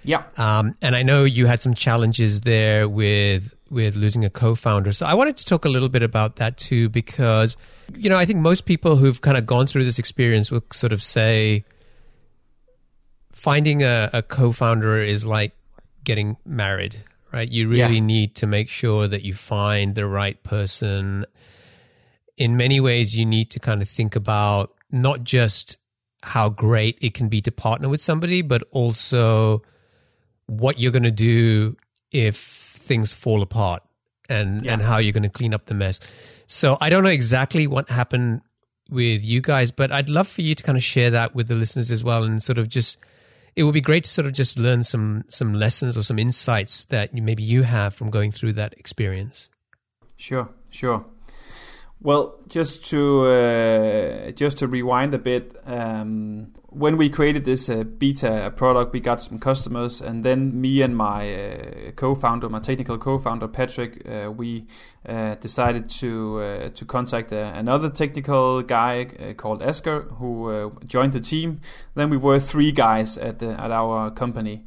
Yeah. 0.03 0.23
Um, 0.37 0.75
and 0.81 0.95
I 0.95 1.03
know 1.03 1.23
you 1.23 1.45
had 1.45 1.61
some 1.61 1.73
challenges 1.73 2.41
there 2.41 2.87
with 2.87 3.53
with 3.69 3.95
losing 3.95 4.25
a 4.25 4.29
co-founder. 4.29 4.91
So 4.91 5.05
I 5.05 5.13
wanted 5.13 5.37
to 5.37 5.45
talk 5.45 5.65
a 5.65 5.69
little 5.69 5.89
bit 5.89 6.01
about 6.01 6.37
that 6.37 6.57
too, 6.57 6.89
because 6.89 7.57
you 7.93 8.09
know 8.09 8.17
I 8.17 8.25
think 8.25 8.39
most 8.39 8.65
people 8.65 8.95
who've 8.95 9.19
kind 9.21 9.37
of 9.37 9.45
gone 9.45 9.67
through 9.67 9.83
this 9.83 9.99
experience 9.99 10.51
will 10.51 10.63
sort 10.71 10.93
of 10.93 11.01
say 11.01 11.65
finding 13.39 13.83
a, 13.83 14.09
a 14.11 14.21
co-founder 14.21 15.01
is 15.01 15.25
like 15.25 15.53
getting 16.03 16.35
married, 16.45 16.97
right? 17.31 17.49
You 17.49 17.69
really 17.69 17.95
yeah. 17.95 18.01
need 18.01 18.35
to 18.35 18.47
make 18.47 18.67
sure 18.67 19.07
that 19.07 19.23
you 19.23 19.33
find 19.33 19.95
the 19.95 20.05
right 20.05 20.41
person. 20.43 21.25
In 22.37 22.57
many 22.57 22.81
ways, 22.81 23.17
you 23.17 23.25
need 23.25 23.49
to 23.51 23.59
kind 23.59 23.81
of 23.81 23.87
think 23.87 24.17
about 24.17 24.73
not 24.91 25.23
just 25.23 25.77
how 26.21 26.49
great 26.49 26.97
it 26.99 27.13
can 27.13 27.29
be 27.29 27.41
to 27.41 27.51
partner 27.51 27.87
with 27.87 28.01
somebody, 28.01 28.41
but 28.41 28.61
also 28.71 29.61
what 30.47 30.77
you're 30.77 30.91
going 30.91 31.03
to 31.03 31.11
do 31.11 31.77
if 32.11 32.35
things 32.35 33.13
fall 33.13 33.41
apart 33.41 33.83
and, 34.27 34.65
yeah. 34.65 34.73
and 34.73 34.81
how 34.81 34.97
you're 34.97 35.13
going 35.13 35.23
to 35.23 35.29
clean 35.29 35.53
up 35.53 35.67
the 35.67 35.73
mess. 35.73 36.01
So 36.47 36.77
I 36.81 36.89
don't 36.89 37.03
know 37.03 37.09
exactly 37.09 37.67
what 37.67 37.89
happened 37.89 38.41
with 38.89 39.23
you 39.23 39.39
guys, 39.39 39.71
but 39.71 39.93
I'd 39.93 40.09
love 40.09 40.27
for 40.27 40.41
you 40.41 40.55
to 40.55 40.63
kind 40.63 40.77
of 40.77 40.83
share 40.83 41.11
that 41.11 41.33
with 41.33 41.47
the 41.47 41.55
listeners 41.55 41.89
as 41.89 42.03
well 42.03 42.23
and 42.23 42.43
sort 42.43 42.57
of 42.57 42.67
just 42.67 42.97
it 43.55 43.63
would 43.63 43.73
be 43.73 43.81
great 43.81 44.03
to 44.03 44.09
sort 44.09 44.25
of 44.25 44.33
just 44.33 44.57
learn 44.57 44.83
some 44.83 45.25
some 45.27 45.53
lessons 45.53 45.97
or 45.97 46.03
some 46.03 46.19
insights 46.19 46.85
that 46.85 47.13
maybe 47.13 47.43
you 47.43 47.63
have 47.63 47.93
from 47.93 48.09
going 48.09 48.31
through 48.31 48.53
that 48.53 48.73
experience. 48.77 49.49
Sure, 50.17 50.49
sure. 50.69 51.05
Well, 52.01 52.39
just 52.47 52.85
to 52.91 53.25
uh, 53.25 54.31
just 54.31 54.59
to 54.59 54.67
rewind 54.67 55.13
a 55.13 55.17
bit, 55.17 55.61
um, 55.65 56.53
when 56.67 56.95
we 56.95 57.09
created 57.09 57.43
this 57.43 57.67
uh, 57.67 57.83
beta 57.83 58.53
product, 58.55 58.93
we 58.93 59.01
got 59.01 59.19
some 59.19 59.37
customers, 59.37 60.01
and 60.01 60.23
then 60.23 60.61
me 60.61 60.81
and 60.81 60.95
my 60.95 61.33
uh, 61.33 61.91
co-founder, 61.97 62.47
my 62.47 62.59
technical 62.59 62.97
co-founder 62.97 63.49
Patrick, 63.49 64.07
uh, 64.07 64.31
we 64.31 64.65
uh, 65.05 65.35
decided 65.35 65.89
to 65.89 66.39
uh, 66.39 66.69
to 66.69 66.85
contact 66.85 67.33
another 67.33 67.89
technical 67.89 68.61
guy 68.61 69.33
called 69.35 69.61
Esker, 69.61 70.03
who 70.19 70.71
joined 70.85 71.11
the 71.11 71.19
team. 71.19 71.59
Then 71.95 72.09
we 72.09 72.15
were 72.15 72.39
three 72.39 72.71
guys 72.71 73.17
at 73.17 73.43
at 73.43 73.71
our 73.71 74.09
company. 74.09 74.63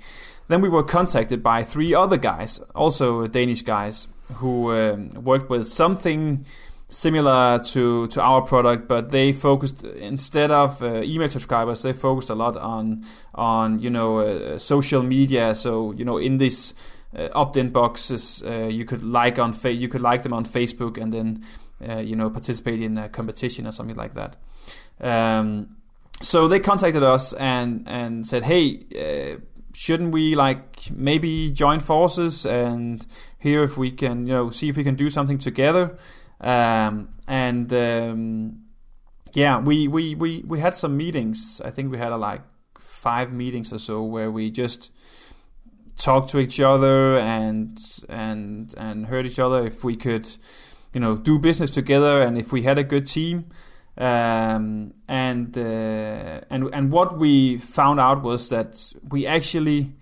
Then 0.48 0.60
we 0.60 0.68
were 0.68 0.82
contacted 0.82 1.42
by 1.42 1.64
three 1.64 1.94
other 1.94 2.18
guys, 2.18 2.60
also 2.74 3.26
Danish 3.26 3.62
guys, 3.62 4.08
who 4.34 4.70
um, 4.72 5.08
worked 5.12 5.48
with 5.48 5.66
something 5.66 6.44
similar 6.93 7.59
to 7.59 8.07
to 8.09 8.20
our 8.20 8.43
product, 8.43 8.86
but 8.86 9.11
they 9.11 9.32
focused 9.32 9.82
instead 9.82 10.51
of 10.51 10.82
uh, 10.82 11.03
email 11.03 11.28
subscribers, 11.28 11.82
they 11.82 11.93
focused 11.93 12.30
a 12.30 12.34
lot 12.34 12.57
on 12.57 13.05
on 13.34 13.78
you 13.78 13.90
know 13.90 14.18
uh, 14.18 14.59
social 14.59 15.03
media. 15.03 15.55
So 15.55 15.93
you 15.93 16.05
know 16.05 16.18
in 16.18 16.38
these 16.38 16.74
uh, 17.16 17.28
opt-in 17.34 17.70
boxes, 17.70 18.43
uh, 18.47 18.68
you 18.70 18.84
could 18.84 19.03
like 19.03 19.38
on 19.38 19.53
fa- 19.53 19.72
you 19.72 19.88
could 19.88 20.03
like 20.03 20.22
them 20.22 20.32
on 20.32 20.45
Facebook 20.45 21.01
and 21.01 21.12
then 21.12 21.45
uh, 21.88 21.99
you 21.99 22.14
know 22.14 22.30
participate 22.30 22.80
in 22.82 22.99
a 22.99 23.09
competition 23.09 23.66
or 23.66 23.72
something 23.72 23.97
like 23.97 24.14
that. 24.14 24.36
Um, 25.01 25.76
so 26.20 26.47
they 26.47 26.61
contacted 26.61 27.03
us 27.03 27.32
and 27.32 27.84
and 27.88 28.26
said, 28.26 28.45
hey. 28.45 28.84
Uh, 28.95 29.40
shouldn't 29.74 30.12
we 30.12 30.34
like 30.34 30.90
maybe 30.90 31.51
join 31.51 31.80
forces 31.80 32.45
and 32.45 33.07
hear 33.38 33.62
if 33.62 33.78
we 33.78 33.90
can 33.90 34.26
you 34.26 34.32
know 34.34 34.51
see 34.51 34.68
if 34.68 34.76
we 34.76 34.84
can 34.84 34.95
do 34.95 35.09
something 35.09 35.38
together 35.38 35.97
um, 36.43 37.09
and 37.26 37.72
um, 37.72 38.62
yeah, 39.32 39.61
we, 39.61 39.88
we, 39.88 40.14
we, 40.14 40.45
we 40.47 40.61
had 40.61 40.74
some 40.74 40.97
meetings. 40.97 41.61
I 41.64 41.70
think 41.70 41.90
we 41.90 41.99
had 41.99 42.12
a, 42.12 42.16
like 42.16 42.43
five 42.78 43.32
meetings 43.32 43.72
or 43.72 43.78
so 43.78 44.03
where 44.03 44.30
we 44.30 44.51
just 44.51 44.90
talked 45.99 46.30
to 46.30 46.38
each 46.38 46.59
other 46.61 47.18
and 47.18 47.78
and 48.09 48.74
and 48.76 49.07
heard 49.07 49.26
each 49.26 49.38
other 49.38 49.66
if 49.66 49.84
we 49.84 49.97
could, 49.97 50.34
you 50.93 51.01
know, 51.01 51.16
do 51.16 51.38
business 51.38 51.70
together 51.70 52.22
and 52.22 52.36
if 52.38 52.53
we 52.53 52.62
had 52.62 52.78
a 52.78 52.84
good 52.84 53.07
team. 53.07 53.47
Um, 53.97 54.95
and 55.07 55.57
uh, 55.57 56.40
and 56.51 56.70
and 56.72 56.90
what 56.90 57.18
we 57.18 57.59
found 57.59 58.01
out 58.01 58.22
was 58.22 58.49
that 58.49 58.93
we 59.11 59.26
actually, 59.26 59.93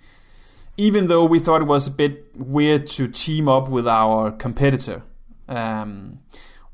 even 0.76 1.08
though 1.08 1.24
we 1.24 1.38
thought 1.38 1.60
it 1.60 1.66
was 1.66 1.86
a 1.86 1.90
bit 1.90 2.36
weird 2.36 2.86
to 2.88 3.08
team 3.08 3.48
up 3.48 3.68
with 3.68 3.88
our 3.88 4.30
competitor, 4.30 5.02
um, 5.48 6.20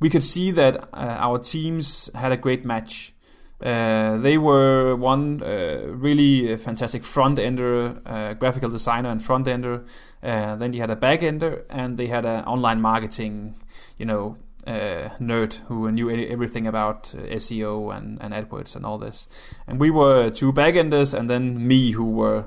we 0.01 0.11
could 0.11 0.25
see 0.25 0.51
that 0.53 0.89
uh, 0.93 1.17
our 1.19 1.39
teams 1.39 2.11
had 2.15 2.33
a 2.33 2.37
great 2.37 2.65
match. 2.65 3.15
Uh, 3.63 4.19
they 4.19 4.37
were 4.37 4.95
one 4.95 5.43
uh, 5.43 5.81
really 5.87 6.57
fantastic 6.59 7.05
front 7.05 7.39
ender, 7.39 7.99
uh, 8.05 8.35
graphical 8.35 8.69
designer 8.69 9.09
and 9.09 9.23
front 9.23 9.49
ender. 9.49 9.85
Uh, 10.23 10.57
then 10.57 10.73
you 10.73 10.81
had 10.81 10.91
a 10.91 10.97
back 10.97 11.23
ender, 11.23 11.65
and 11.71 11.97
they 11.97 12.07
had 12.07 12.27
an 12.27 12.45
online 12.45 12.81
marketing, 12.81 13.55
you 13.97 14.05
know, 14.05 14.37
uh, 14.67 15.09
nerd 15.21 15.55
who 15.69 15.91
knew 15.91 16.11
everything 16.11 16.67
about 16.67 17.05
SEO 17.15 17.97
and, 17.97 18.21
and 18.21 18.35
AdWords 18.35 18.77
and 18.77 18.85
all 18.85 18.99
this. 18.99 19.27
And 19.67 19.79
we 19.79 19.91
were 19.91 20.29
two 20.29 20.53
back 20.53 20.75
enders, 20.75 21.15
and 21.15 21.31
then 21.31 21.67
me 21.67 21.93
who 21.93 22.11
were, 22.11 22.47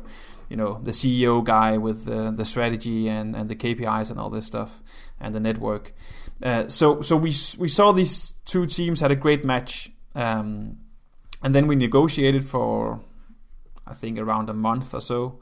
you 0.50 0.58
know, 0.58 0.80
the 0.84 0.92
CEO 0.92 1.44
guy 1.44 1.78
with 1.78 2.06
the, 2.06 2.32
the 2.32 2.46
strategy 2.46 3.08
and, 3.08 3.36
and 3.36 3.50
the 3.50 3.56
KPIs 3.56 4.12
and 4.12 4.20
all 4.20 4.30
this 4.30 4.46
stuff 4.46 4.82
and 5.20 5.34
the 5.34 5.40
network. 5.40 5.94
Uh, 6.42 6.68
so 6.68 7.02
so 7.02 7.18
we 7.18 7.34
we 7.58 7.68
saw 7.68 7.92
these 7.92 8.34
two 8.46 8.66
teams 8.66 9.02
had 9.02 9.12
a 9.12 9.16
great 9.16 9.44
match, 9.44 9.92
um, 10.16 10.78
and 11.44 11.54
then 11.54 11.68
we 11.68 11.76
negotiated 11.76 12.46
for 12.46 13.02
I 13.86 13.94
think 13.94 14.18
around 14.18 14.50
a 14.50 14.54
month 14.54 14.94
or 14.94 15.02
so, 15.02 15.40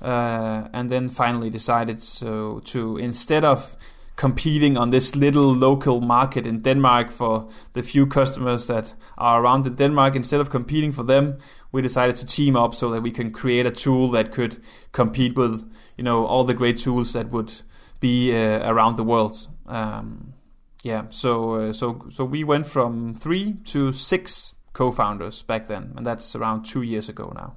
uh, 0.00 0.68
and 0.72 0.90
then 0.90 1.08
finally 1.08 1.50
decided 1.50 2.02
so 2.02 2.60
to 2.66 2.96
instead 2.96 3.44
of 3.44 3.76
competing 4.16 4.76
on 4.76 4.90
this 4.90 5.14
little 5.14 5.54
local 5.54 6.00
market 6.00 6.44
in 6.44 6.60
Denmark 6.60 7.10
for 7.10 7.48
the 7.74 7.82
few 7.82 8.04
customers 8.04 8.66
that 8.66 8.94
are 9.16 9.40
around 9.40 9.64
in 9.64 9.76
Denmark, 9.76 10.16
instead 10.16 10.40
of 10.40 10.50
competing 10.50 10.90
for 10.90 11.04
them, 11.04 11.38
we 11.70 11.82
decided 11.82 12.16
to 12.16 12.26
team 12.26 12.56
up 12.56 12.74
so 12.74 12.90
that 12.90 13.00
we 13.00 13.12
can 13.12 13.30
create 13.30 13.64
a 13.64 13.70
tool 13.70 14.10
that 14.10 14.32
could 14.32 14.60
compete 14.92 15.36
with 15.36 15.62
you 15.96 16.04
know 16.04 16.24
all 16.24 16.44
the 16.44 16.54
great 16.54 16.78
tools 16.78 17.12
that 17.12 17.30
would 17.30 17.52
be 18.00 18.32
uh, 18.32 18.70
around 18.70 18.96
the 18.96 19.04
world. 19.04 19.48
Um, 19.66 20.34
yeah, 20.82 21.04
so 21.10 21.54
uh, 21.54 21.72
so 21.72 22.06
so 22.08 22.24
we 22.24 22.44
went 22.44 22.66
from 22.66 23.14
three 23.14 23.54
to 23.66 23.92
six 23.92 24.54
co-founders 24.72 25.42
back 25.42 25.66
then, 25.66 25.92
and 25.96 26.06
that's 26.06 26.36
around 26.36 26.64
two 26.64 26.82
years 26.82 27.08
ago 27.08 27.32
now. 27.34 27.56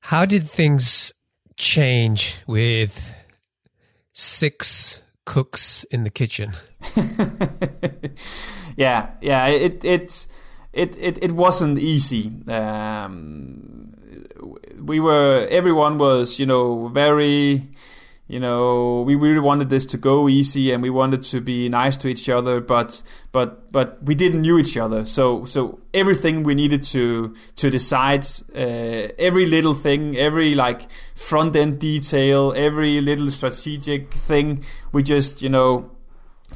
How 0.00 0.24
did 0.24 0.48
things 0.48 1.12
change 1.56 2.36
with 2.46 3.14
six 4.12 5.02
cooks 5.24 5.84
in 5.90 6.04
the 6.04 6.10
kitchen? 6.10 6.52
yeah, 8.76 9.10
yeah, 9.20 9.46
it 9.46 9.84
it 9.84 10.26
it 10.72 10.96
it, 10.98 11.18
it 11.22 11.32
wasn't 11.32 11.78
easy. 11.78 12.32
Um, 12.46 13.94
we 14.78 15.00
were 15.00 15.46
everyone 15.50 15.98
was 15.98 16.38
you 16.38 16.46
know 16.46 16.88
very 16.88 17.62
you 18.28 18.38
know 18.38 19.02
we 19.06 19.14
really 19.14 19.40
wanted 19.40 19.70
this 19.70 19.86
to 19.86 19.96
go 19.96 20.28
easy 20.28 20.70
and 20.70 20.82
we 20.82 20.90
wanted 20.90 21.22
to 21.22 21.40
be 21.40 21.68
nice 21.68 21.96
to 21.96 22.08
each 22.08 22.28
other 22.28 22.60
but 22.60 23.02
but 23.32 23.72
but 23.72 24.02
we 24.02 24.14
didn't 24.14 24.42
knew 24.42 24.58
each 24.58 24.76
other. 24.76 25.06
So 25.06 25.46
so 25.46 25.80
everything 25.94 26.42
we 26.42 26.54
needed 26.54 26.82
to 26.84 27.34
to 27.56 27.70
decide 27.70 28.26
uh, 28.54 29.08
every 29.18 29.46
little 29.46 29.74
thing 29.74 30.16
every 30.16 30.54
like 30.54 30.88
front 31.14 31.56
end 31.56 31.78
detail 31.78 32.52
every 32.54 33.00
little 33.00 33.30
strategic 33.30 34.12
thing 34.12 34.62
we 34.92 35.02
just 35.02 35.42
you 35.42 35.48
know 35.48 35.90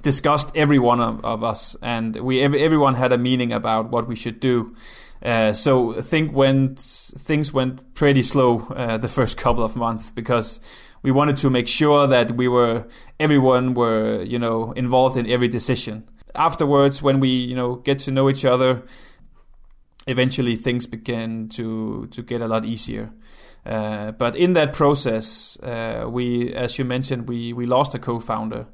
discussed 0.02 0.50
every 0.54 0.78
one 0.78 1.00
of, 1.00 1.24
of 1.24 1.42
us 1.42 1.76
and 1.80 2.16
we 2.16 2.42
every, 2.42 2.62
everyone 2.62 2.94
had 2.94 3.12
a 3.12 3.18
meaning 3.18 3.52
about 3.52 3.90
what 3.90 4.06
we 4.06 4.16
should 4.16 4.40
do. 4.40 4.74
Uh, 5.22 5.52
so 5.52 5.92
think 6.02 6.32
went 6.32 6.80
things 6.80 7.52
went 7.52 7.94
pretty 7.94 8.22
slow 8.22 8.66
uh, 8.74 8.98
the 8.98 9.06
first 9.06 9.36
couple 9.36 9.62
of 9.62 9.76
months 9.76 10.10
because 10.10 10.58
we 11.02 11.10
wanted 11.10 11.36
to 11.38 11.50
make 11.50 11.68
sure 11.68 12.06
that 12.06 12.32
we 12.32 12.48
were 12.48 12.86
everyone 13.18 13.74
were 13.74 14.22
you 14.22 14.38
know 14.38 14.72
involved 14.72 15.16
in 15.16 15.26
every 15.26 15.48
decision. 15.48 16.08
Afterwards, 16.34 17.02
when 17.02 17.20
we 17.20 17.28
you 17.28 17.54
know 17.54 17.76
get 17.76 17.98
to 18.00 18.10
know 18.10 18.30
each 18.30 18.44
other, 18.44 18.82
eventually 20.06 20.56
things 20.56 20.86
began 20.86 21.48
to 21.50 22.06
to 22.10 22.22
get 22.22 22.40
a 22.40 22.48
lot 22.48 22.64
easier. 22.64 23.10
Uh, 23.64 24.10
but 24.12 24.34
in 24.34 24.54
that 24.54 24.72
process, 24.72 25.56
uh, 25.62 26.06
we, 26.08 26.52
as 26.52 26.78
you 26.78 26.84
mentioned, 26.84 27.28
we 27.28 27.52
we 27.52 27.64
lost 27.64 27.94
a 27.94 27.98
co-founder, 27.98 28.66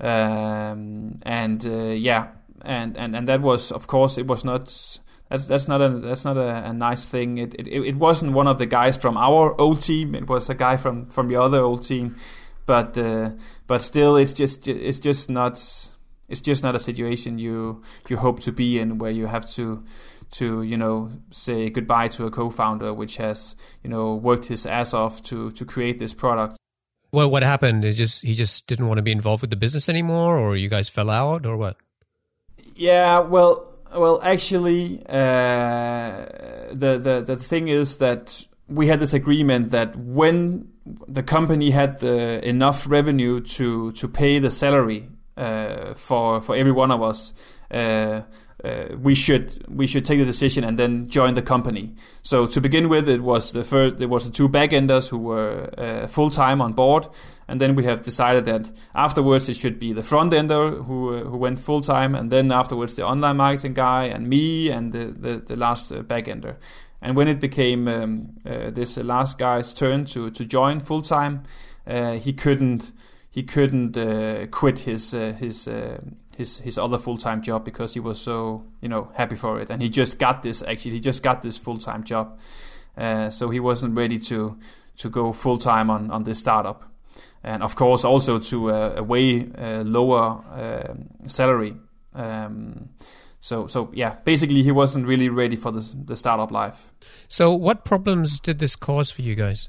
um, 0.00 1.18
and 1.22 1.64
uh, 1.64 1.94
yeah, 1.94 2.28
and, 2.62 2.96
and 2.98 3.16
and 3.16 3.28
that 3.28 3.40
was, 3.40 3.72
of 3.72 3.86
course, 3.86 4.18
it 4.18 4.26
was 4.26 4.44
not. 4.44 4.98
That's 5.28 5.46
that's 5.46 5.66
not 5.66 5.82
a 5.82 5.88
that's 5.88 6.24
not 6.24 6.36
a, 6.36 6.68
a 6.68 6.72
nice 6.72 7.04
thing. 7.04 7.38
It, 7.38 7.54
it 7.54 7.68
it 7.68 7.96
wasn't 7.96 8.32
one 8.32 8.46
of 8.46 8.58
the 8.58 8.66
guys 8.66 8.96
from 8.96 9.16
our 9.16 9.60
old 9.60 9.82
team. 9.82 10.14
It 10.14 10.28
was 10.28 10.48
a 10.48 10.54
guy 10.54 10.76
from 10.76 11.06
from 11.06 11.28
the 11.28 11.36
other 11.36 11.60
old 11.60 11.84
team, 11.84 12.16
but 12.64 12.96
uh, 12.96 13.30
but 13.66 13.82
still, 13.82 14.16
it's 14.16 14.32
just 14.32 14.68
it's 14.68 15.00
just 15.00 15.28
not 15.28 15.58
it's 16.28 16.40
just 16.40 16.62
not 16.62 16.74
a 16.74 16.78
situation 16.78 17.38
you 17.38 17.82
you 18.08 18.16
hope 18.16 18.40
to 18.40 18.52
be 18.52 18.78
in 18.78 18.98
where 18.98 19.10
you 19.10 19.26
have 19.26 19.48
to 19.50 19.84
to 20.32 20.62
you 20.62 20.76
know 20.76 21.10
say 21.30 21.70
goodbye 21.70 22.08
to 22.08 22.26
a 22.26 22.30
co-founder 22.30 22.92
which 22.92 23.16
has 23.16 23.54
you 23.82 23.90
know 23.90 24.14
worked 24.14 24.46
his 24.46 24.66
ass 24.66 24.92
off 24.92 25.22
to 25.22 25.50
to 25.52 25.64
create 25.64 25.98
this 25.98 26.12
product 26.12 26.56
well 27.12 27.30
what 27.30 27.42
happened 27.42 27.84
is 27.84 27.96
just 27.96 28.22
he 28.22 28.34
just 28.34 28.66
didn't 28.66 28.88
want 28.88 28.98
to 28.98 29.02
be 29.02 29.12
involved 29.12 29.40
with 29.40 29.50
the 29.50 29.56
business 29.56 29.88
anymore 29.88 30.36
or 30.38 30.56
you 30.56 30.68
guys 30.68 30.88
fell 30.88 31.10
out 31.10 31.46
or 31.46 31.56
what 31.56 31.76
yeah 32.74 33.20
well 33.20 33.72
well 33.96 34.20
actually 34.22 35.02
uh, 35.08 36.26
the 36.72 36.98
the 36.98 37.22
the 37.26 37.36
thing 37.36 37.68
is 37.68 37.98
that 37.98 38.44
we 38.68 38.88
had 38.88 39.00
this 39.00 39.14
agreement 39.14 39.70
that 39.70 39.96
when 39.96 40.68
the 41.08 41.22
company 41.22 41.70
had 41.70 42.00
the, 42.00 42.46
enough 42.46 42.86
revenue 42.88 43.40
to 43.40 43.92
to 43.92 44.08
pay 44.08 44.38
the 44.38 44.50
salary 44.50 45.08
uh, 45.36 45.94
for 45.94 46.40
for 46.40 46.56
every 46.56 46.72
one 46.72 46.90
of 46.90 47.02
us 47.02 47.32
uh, 47.70 48.20
uh, 48.64 48.96
we 49.02 49.14
should 49.14 49.64
we 49.68 49.86
should 49.86 50.04
take 50.04 50.18
the 50.18 50.24
decision 50.24 50.64
and 50.64 50.78
then 50.78 51.08
join 51.08 51.34
the 51.34 51.42
company. 51.42 51.94
So 52.22 52.46
to 52.46 52.60
begin 52.60 52.88
with, 52.88 53.08
it 53.08 53.22
was 53.22 53.52
the 53.52 53.64
first 53.64 54.00
it 54.00 54.06
was 54.06 54.24
the 54.24 54.30
two 54.30 54.48
backenders 54.48 55.08
who 55.08 55.18
were 55.18 55.70
uh, 55.76 56.06
full 56.06 56.30
time 56.30 56.62
on 56.62 56.72
board, 56.72 57.06
and 57.48 57.60
then 57.60 57.74
we 57.74 57.84
have 57.84 58.02
decided 58.02 58.46
that 58.46 58.70
afterwards 58.94 59.48
it 59.48 59.56
should 59.56 59.78
be 59.78 59.92
the 59.92 60.02
front 60.02 60.32
ender 60.32 60.70
who 60.70 61.14
uh, 61.14 61.24
who 61.24 61.36
went 61.36 61.60
full 61.60 61.82
time, 61.82 62.14
and 62.14 62.30
then 62.30 62.50
afterwards 62.50 62.94
the 62.94 63.04
online 63.04 63.36
marketing 63.36 63.74
guy 63.74 64.04
and 64.04 64.28
me 64.28 64.70
and 64.70 64.92
the 64.92 65.06
the, 65.06 65.42
the 65.46 65.56
last 65.56 65.92
uh, 65.92 66.02
backender. 66.02 66.56
And 67.02 67.14
when 67.14 67.28
it 67.28 67.40
became 67.40 67.88
um, 67.88 68.28
uh, 68.46 68.70
this 68.70 68.96
last 68.96 69.38
guy's 69.38 69.74
turn 69.74 70.06
to 70.06 70.30
to 70.30 70.44
join 70.46 70.80
full 70.80 71.02
time, 71.02 71.42
uh, 71.86 72.12
he 72.12 72.32
couldn't 72.32 72.90
he 73.36 73.42
couldn't 73.42 73.92
quit 74.50 74.78
his 74.80 75.12
his 75.12 75.68
his 76.36 76.58
his 76.58 76.78
other 76.78 76.98
full 76.98 77.16
time 77.16 77.42
job 77.42 77.64
because 77.64 77.94
he 77.94 78.00
was 78.00 78.20
so 78.20 78.64
you 78.80 78.88
know 78.88 79.10
happy 79.14 79.36
for 79.36 79.60
it, 79.60 79.70
and 79.70 79.82
he 79.82 79.88
just 79.88 80.18
got 80.18 80.42
this 80.42 80.62
actually 80.62 80.92
he 80.92 81.00
just 81.00 81.22
got 81.22 81.42
this 81.42 81.56
full 81.58 81.78
time 81.78 82.04
job, 82.04 82.38
uh, 82.96 83.30
so 83.30 83.50
he 83.50 83.58
wasn't 83.60 83.96
ready 83.96 84.18
to 84.18 84.58
to 84.98 85.08
go 85.08 85.32
full 85.32 85.58
time 85.58 85.90
on 85.90 86.10
on 86.10 86.24
this 86.24 86.38
startup, 86.38 86.84
and 87.42 87.62
of 87.62 87.74
course 87.74 88.04
also 88.04 88.38
to 88.38 88.70
a, 88.70 88.96
a 88.96 89.02
way 89.02 89.50
uh, 89.58 89.82
lower 89.82 90.42
uh, 90.52 90.94
salary. 91.28 91.76
Um, 92.14 92.90
so 93.40 93.66
so 93.66 93.90
yeah, 93.94 94.16
basically 94.24 94.62
he 94.62 94.72
wasn't 94.72 95.06
really 95.06 95.30
ready 95.30 95.56
for 95.56 95.72
the 95.72 95.94
the 96.04 96.16
startup 96.16 96.50
life. 96.50 96.92
So 97.28 97.52
what 97.52 97.84
problems 97.84 98.40
did 98.40 98.58
this 98.58 98.76
cause 98.76 99.10
for 99.10 99.22
you 99.22 99.34
guys? 99.34 99.68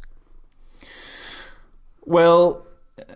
Well, 2.06 2.67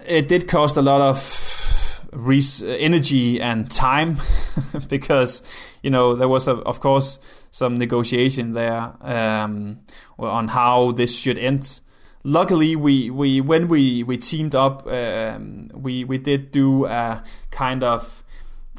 it 0.05 0.27
did 0.27 0.47
cost 0.47 0.77
a 0.77 0.81
lot 0.81 1.01
of 1.01 2.07
res- 2.11 2.63
energy 2.63 3.41
and 3.41 3.69
time 3.69 4.17
because 4.87 5.41
you 5.81 5.89
know 5.89 6.15
there 6.15 6.27
was 6.27 6.47
a, 6.47 6.53
of 6.53 6.79
course 6.79 7.19
some 7.51 7.75
negotiation 7.75 8.53
there 8.53 8.93
um, 9.01 9.79
on 10.17 10.47
how 10.47 10.91
this 10.91 11.17
should 11.17 11.37
end. 11.37 11.81
Luckily, 12.23 12.75
we, 12.75 13.09
we 13.09 13.41
when 13.41 13.67
we, 13.67 14.03
we 14.03 14.17
teamed 14.17 14.55
up, 14.55 14.87
um, 14.87 15.69
we 15.73 16.03
we 16.03 16.17
did 16.17 16.51
do 16.51 16.85
a 16.85 17.23
kind 17.49 17.83
of 17.83 18.23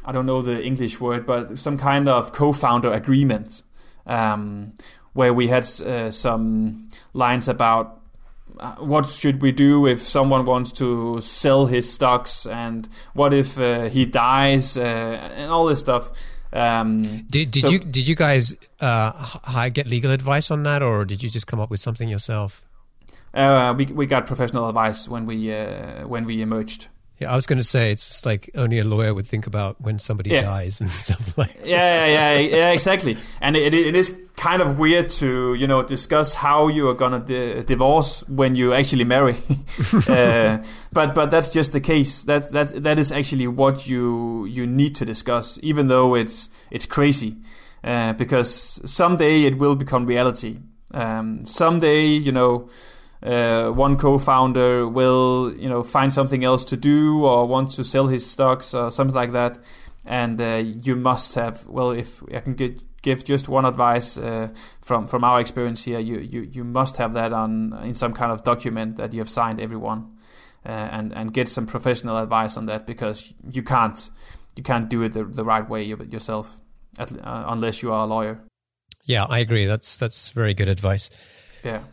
I 0.05 0.11
don't 0.11 0.25
know 0.25 0.41
the 0.41 0.63
English 0.63 0.99
word, 0.99 1.25
but 1.25 1.59
some 1.59 1.77
kind 1.77 2.09
of 2.09 2.33
co-founder 2.33 2.91
agreement 2.91 3.63
um, 4.05 4.73
where 5.13 5.33
we 5.33 5.47
had 5.47 5.63
uh, 5.81 6.09
some 6.11 6.89
lines 7.13 7.47
about 7.47 8.02
what 8.77 9.07
should 9.07 9.41
we 9.41 9.51
do 9.51 9.87
if 9.87 10.01
someone 10.01 10.45
wants 10.45 10.71
to 10.73 11.21
sell 11.21 11.65
his 11.65 11.91
stocks 11.91 12.45
and 12.45 12.87
what 13.13 13.33
if 13.33 13.57
uh, 13.57 13.89
he 13.89 14.05
dies 14.05 14.77
uh, 14.77 14.81
and 14.81 15.51
all 15.51 15.65
this 15.65 15.79
stuff. 15.79 16.11
Um, 16.51 17.01
did 17.29 17.49
did 17.49 17.61
so, 17.61 17.69
you 17.69 17.79
did 17.79 18.07
you 18.07 18.15
guys 18.15 18.55
uh, 18.79 19.69
get 19.69 19.87
legal 19.87 20.11
advice 20.11 20.51
on 20.51 20.63
that 20.63 20.83
or 20.83 21.03
did 21.03 21.23
you 21.23 21.29
just 21.29 21.47
come 21.47 21.59
up 21.59 21.69
with 21.71 21.79
something 21.79 22.07
yourself? 22.07 22.63
Uh, 23.33 23.73
we 23.75 23.85
we 23.85 24.05
got 24.05 24.27
professional 24.27 24.69
advice 24.69 25.07
when 25.07 25.25
we 25.25 25.51
uh, 25.51 26.07
when 26.07 26.25
we 26.25 26.41
emerged 26.41 26.89
yeah, 27.23 27.31
I 27.31 27.35
was 27.35 27.45
going 27.45 27.57
to 27.57 27.63
say 27.63 27.91
it's 27.91 28.07
just 28.07 28.25
like 28.25 28.49
only 28.55 28.79
a 28.79 28.83
lawyer 28.83 29.13
would 29.13 29.27
think 29.27 29.47
about 29.47 29.79
when 29.81 29.99
somebody 29.99 30.29
yeah. 30.29 30.43
dies 30.43 30.81
and 30.81 30.89
stuff 31.05 31.37
like. 31.37 31.57
That. 31.59 31.67
Yeah, 31.67 32.05
yeah, 32.05 32.39
yeah, 32.39 32.57
yeah, 32.57 32.71
exactly. 32.71 33.17
And 33.41 33.55
it, 33.55 33.73
it 33.73 33.95
is 33.95 34.15
kind 34.35 34.61
of 34.61 34.79
weird 34.79 35.09
to 35.09 35.53
you 35.53 35.67
know 35.67 35.83
discuss 35.83 36.33
how 36.33 36.67
you 36.67 36.89
are 36.89 36.95
gonna 36.95 37.19
di- 37.19 37.61
divorce 37.63 38.27
when 38.27 38.55
you 38.55 38.73
actually 38.73 39.03
marry. 39.03 39.37
uh, 40.07 40.57
but 40.91 41.15
but 41.15 41.31
that's 41.31 41.49
just 41.49 41.71
the 41.71 41.81
case. 41.81 42.23
That 42.23 42.51
that 42.51 42.83
that 42.83 42.99
is 42.99 43.11
actually 43.11 43.47
what 43.47 43.87
you 43.87 44.45
you 44.45 44.67
need 44.67 44.95
to 44.95 45.05
discuss, 45.05 45.59
even 45.63 45.87
though 45.87 46.15
it's 46.15 46.49
it's 46.71 46.85
crazy, 46.85 47.37
uh, 47.83 48.13
because 48.13 48.81
someday 48.85 49.43
it 49.43 49.57
will 49.57 49.75
become 49.75 50.05
reality. 50.05 50.59
Um, 50.91 51.45
someday, 51.45 52.05
you 52.05 52.31
know 52.31 52.69
uh, 53.23 53.69
one 53.69 53.97
co-founder 53.97 54.87
will 54.87 55.53
you 55.57 55.69
know 55.69 55.81
find 55.81 56.13
something 56.13 56.43
else 56.43 56.65
to 56.65 56.77
do 56.77 57.23
or 57.25 57.47
want 57.47 57.71
to 57.71 57.83
sell 57.83 58.07
his 58.07 58.29
stocks 58.29 58.73
or 58.73 58.91
something 58.91 59.15
like 59.15 59.31
that. 59.31 59.59
And 60.05 60.41
uh, 60.41 60.61
you 60.65 60.97
must 60.97 61.35
have 61.35 61.65
well 61.65 61.91
if 61.91 62.21
i 62.33 62.41
can 62.41 62.55
get, 62.55 62.81
give 63.01 63.23
just 63.23 63.47
one 63.47 63.63
advice 63.63 64.17
uh, 64.17 64.49
from 64.81 65.07
from 65.07 65.23
our 65.23 65.39
experience 65.39 65.85
here 65.85 65.99
you, 65.99 66.19
you 66.19 66.41
you 66.41 66.63
must 66.65 66.97
have 66.97 67.13
that 67.13 67.31
on 67.31 67.71
in 67.83 67.93
some 67.93 68.13
kind 68.13 68.31
of 68.31 68.43
document 68.43 68.97
that 68.97 69.13
you 69.13 69.19
have 69.19 69.29
signed 69.29 69.61
everyone 69.61 70.17
uh, 70.65 70.69
and 70.69 71.13
and 71.13 71.33
get 71.33 71.47
some 71.47 71.65
professional 71.65 72.17
advice 72.17 72.57
on 72.57 72.65
that 72.65 72.85
because 72.85 73.33
you 73.49 73.63
can't 73.63 74.09
you 74.57 74.63
can't 74.63 74.89
do 74.89 75.01
it 75.03 75.13
the, 75.13 75.23
the 75.23 75.45
right 75.45 75.69
way 75.69 75.83
yourself 75.83 76.57
at, 76.99 77.11
uh, 77.11 77.45
unless 77.47 77.81
you 77.81 77.91
are 77.93 78.03
a 78.03 78.05
lawyer. 78.05 78.39
Yeah 79.05 79.23
i 79.29 79.39
agree. 79.39 79.65
That's 79.65 79.95
that's 79.95 80.29
very 80.29 80.53
good 80.53 80.67
advice. 80.67 81.09
Yeah 81.63 81.83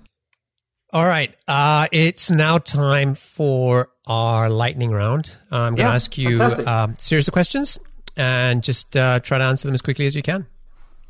all 0.93 1.07
right. 1.07 1.35
Uh, 1.47 1.87
it's 1.93 2.31
now 2.31 2.59
time 2.59 3.15
for 3.15 3.91
our 4.07 4.51
lightning 4.51 4.91
round. 4.91 5.37
I'm 5.51 5.75
going 5.75 5.87
to 5.87 5.91
yeah, 5.91 5.95
ask 5.95 6.19
you 6.19 6.43
um, 6.67 6.97
series 6.97 7.29
of 7.29 7.33
questions 7.33 7.79
and 8.17 8.63
just 8.63 8.97
uh, 8.97 9.21
try 9.21 9.39
to 9.39 9.45
answer 9.45 9.69
them 9.69 9.75
as 9.75 9.83
quickly 9.83 10.07
as 10.07 10.17
you 10.17 10.23
can. 10.23 10.47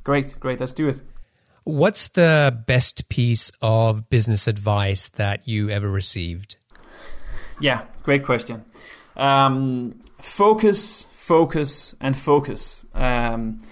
Great, 0.04 0.38
great. 0.40 0.60
Let's 0.60 0.72
do 0.72 0.88
it. 0.88 1.00
What's 1.64 2.08
the 2.08 2.62
best 2.66 3.08
piece 3.08 3.50
of 3.62 4.08
business 4.10 4.48
advice 4.48 5.08
that 5.10 5.46
you 5.46 5.70
ever 5.70 5.90
received? 5.90 6.56
Yeah, 7.60 7.84
great 8.02 8.24
question. 8.24 8.64
Um, 9.16 10.00
focus, 10.20 11.06
focus, 11.12 11.94
and 12.00 12.16
focus. 12.16 12.84
Um, 12.94 13.62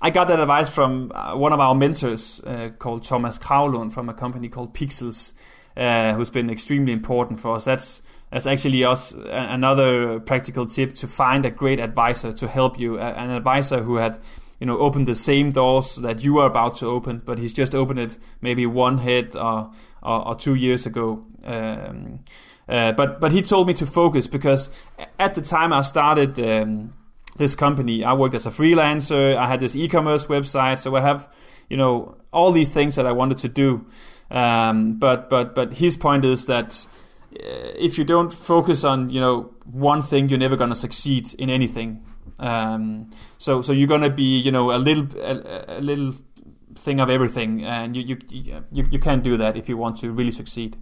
I 0.00 0.10
got 0.10 0.28
that 0.28 0.40
advice 0.40 0.68
from 0.68 1.12
uh, 1.14 1.36
one 1.36 1.52
of 1.52 1.60
our 1.60 1.74
mentors 1.74 2.40
uh, 2.44 2.70
called 2.78 3.04
Thomas 3.04 3.38
Kravlund 3.38 3.92
from 3.92 4.08
a 4.08 4.14
company 4.14 4.48
called 4.48 4.74
Pixels 4.74 5.32
uh, 5.76 6.14
who's 6.14 6.30
been 6.30 6.50
extremely 6.50 6.92
important 6.92 7.40
for 7.40 7.56
us. 7.56 7.64
That's 7.64 8.02
that's 8.30 8.46
actually 8.46 8.84
us 8.84 9.12
another 9.12 10.18
practical 10.18 10.66
tip 10.66 10.94
to 10.96 11.06
find 11.06 11.44
a 11.44 11.50
great 11.50 11.78
advisor 11.78 12.32
to 12.32 12.48
help 12.48 12.80
you, 12.80 12.98
an 12.98 13.30
advisor 13.30 13.82
who 13.82 13.96
had 13.96 14.18
you 14.58 14.66
know 14.66 14.78
opened 14.78 15.06
the 15.06 15.14
same 15.14 15.52
doors 15.52 15.96
that 15.96 16.24
you 16.24 16.38
are 16.38 16.46
about 16.46 16.76
to 16.76 16.86
open, 16.86 17.22
but 17.24 17.38
he's 17.38 17.52
just 17.52 17.74
opened 17.74 18.00
it 18.00 18.18
maybe 18.40 18.66
one 18.66 18.98
hit 18.98 19.36
or 19.36 19.70
or, 20.02 20.28
or 20.28 20.34
two 20.34 20.54
years 20.54 20.86
ago. 20.86 21.24
Um, 21.44 22.20
uh, 22.68 22.92
but 22.92 23.20
but 23.20 23.32
he 23.32 23.42
told 23.42 23.66
me 23.68 23.74
to 23.74 23.86
focus 23.86 24.26
because 24.26 24.70
at 25.18 25.34
the 25.34 25.42
time 25.42 25.72
I 25.72 25.82
started 25.82 26.40
um, 26.40 26.94
this 27.36 27.54
company, 27.54 28.04
I 28.04 28.14
worked 28.14 28.34
as 28.34 28.46
a 28.46 28.50
freelancer. 28.50 29.36
I 29.36 29.46
had 29.46 29.60
this 29.60 29.76
e-commerce 29.76 30.26
website, 30.26 30.78
so 30.78 30.96
I 30.96 31.00
have 31.00 31.28
you 31.68 31.76
know 31.76 32.16
all 32.32 32.52
these 32.52 32.68
things 32.68 32.94
that 32.96 33.06
I 33.06 33.12
wanted 33.12 33.38
to 33.38 33.48
do. 33.48 33.86
Um, 34.30 34.94
but 34.94 35.28
but 35.30 35.54
but 35.54 35.74
his 35.74 35.96
point 35.96 36.24
is 36.24 36.46
that 36.46 36.86
uh, 37.32 37.38
if 37.76 37.98
you 37.98 38.04
don't 38.04 38.32
focus 38.32 38.84
on 38.84 39.10
you 39.10 39.20
know 39.20 39.54
one 39.64 40.02
thing, 40.02 40.28
you're 40.28 40.38
never 40.38 40.56
gonna 40.56 40.74
succeed 40.74 41.34
in 41.34 41.50
anything. 41.50 42.04
Um, 42.38 43.10
so 43.38 43.62
so 43.62 43.72
you're 43.72 43.88
gonna 43.88 44.10
be 44.10 44.38
you 44.38 44.50
know 44.50 44.72
a 44.72 44.78
little 44.78 45.06
a, 45.20 45.78
a 45.78 45.80
little 45.80 46.12
think 46.76 47.00
of 47.00 47.10
everything, 47.10 47.64
and 47.64 47.96
you 47.96 48.18
you 48.30 48.64
you, 48.72 48.86
you 48.90 48.98
can't 48.98 49.22
do 49.22 49.36
that 49.36 49.56
if 49.56 49.68
you 49.68 49.76
want 49.76 49.98
to 49.98 50.10
really 50.10 50.32
succeed. 50.32 50.76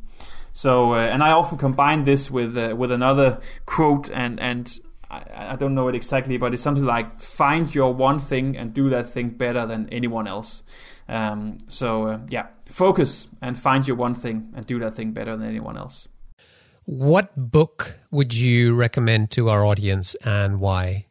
So, 0.53 0.95
uh, 0.95 0.99
and 0.99 1.23
I 1.23 1.31
often 1.31 1.59
combine 1.59 2.05
this 2.05 2.31
with 2.31 2.57
uh, 2.57 2.75
with 2.77 2.93
another 2.93 3.41
quote, 3.67 4.11
and 4.11 4.39
and 4.39 4.79
I, 5.11 5.53
I, 5.53 5.57
don't 5.57 5.75
know 5.75 5.89
it 5.89 5.95
exactly, 5.95 6.37
but 6.37 6.53
it's 6.53 6.63
something 6.63 6.85
like 6.85 7.21
find 7.21 7.75
your 7.75 7.95
one 7.95 8.19
thing 8.19 8.57
and 8.57 8.75
do 8.75 8.91
that 8.91 9.09
thing 9.09 9.31
better 9.31 9.67
than 9.67 9.89
anyone 9.91 10.27
else. 10.27 10.63
Um, 11.09 11.59
so 11.69 12.07
uh, 12.07 12.19
yeah, 12.29 12.49
focus 12.73 13.29
and 13.41 13.59
find 13.59 13.87
your 13.87 13.97
one 13.97 14.15
thing 14.15 14.51
and 14.57 14.67
do 14.67 14.79
that 14.81 14.95
thing 14.95 15.13
better 15.13 15.37
than 15.37 15.47
anyone 15.47 15.77
else. 15.77 16.09
What 16.85 17.31
book 17.37 17.99
would 18.11 18.35
you 18.35 18.75
recommend 18.75 19.31
to 19.33 19.49
our 19.51 19.65
audience 19.65 20.17
and 20.25 20.59
why? 20.59 21.07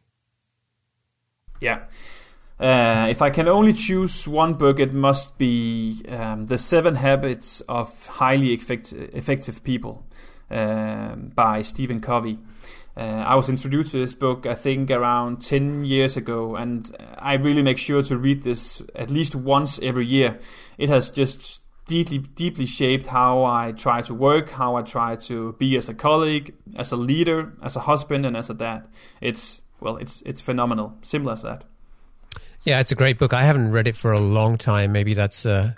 Yeah. 1.60 1.84
Uh, 2.60 3.06
if 3.08 3.22
I 3.22 3.30
can 3.30 3.48
only 3.48 3.72
choose 3.72 4.28
one 4.28 4.54
book, 4.54 4.78
it 4.78 4.92
must 4.92 5.38
be 5.38 6.02
um, 6.08 6.46
The 6.46 6.58
Seven 6.58 6.96
Habits 6.96 7.60
of 7.62 8.06
Highly 8.06 8.52
Effect- 8.52 8.92
Effective 8.92 9.64
People 9.64 10.06
uh, 10.50 11.16
by 11.16 11.62
Stephen 11.62 12.00
Covey. 12.00 12.38
Uh, 12.96 13.00
I 13.00 13.34
was 13.34 13.48
introduced 13.48 13.92
to 13.92 13.98
this 13.98 14.14
book, 14.14 14.46
I 14.46 14.54
think, 14.54 14.90
around 14.90 15.40
10 15.40 15.84
years 15.84 16.16
ago, 16.16 16.56
and 16.56 16.94
I 17.18 17.34
really 17.34 17.62
make 17.62 17.78
sure 17.78 18.02
to 18.02 18.16
read 18.18 18.42
this 18.42 18.82
at 18.94 19.10
least 19.10 19.34
once 19.34 19.78
every 19.82 20.04
year. 20.04 20.38
It 20.76 20.90
has 20.90 21.10
just 21.10 21.62
deeply, 21.86 22.18
deeply 22.18 22.66
shaped 22.66 23.06
how 23.06 23.44
I 23.44 23.72
try 23.72 24.02
to 24.02 24.14
work, 24.14 24.50
how 24.50 24.76
I 24.76 24.82
try 24.82 25.16
to 25.16 25.54
be 25.54 25.76
as 25.76 25.88
a 25.88 25.94
colleague, 25.94 26.54
as 26.76 26.92
a 26.92 26.96
leader, 26.96 27.54
as 27.62 27.76
a 27.76 27.80
husband, 27.80 28.26
and 28.26 28.36
as 28.36 28.50
a 28.50 28.54
dad. 28.54 28.86
It's, 29.20 29.62
well, 29.80 29.96
it's, 29.96 30.22
it's 30.26 30.42
phenomenal. 30.42 30.98
Simple 31.02 31.30
as 31.30 31.42
that. 31.42 31.64
Yeah, 32.64 32.80
it's 32.80 32.92
a 32.92 32.94
great 32.94 33.18
book. 33.18 33.32
I 33.32 33.42
haven't 33.42 33.72
read 33.72 33.88
it 33.88 33.96
for 33.96 34.12
a 34.12 34.20
long 34.20 34.58
time. 34.58 34.92
Maybe 34.92 35.14
that's 35.14 35.46
a, 35.46 35.76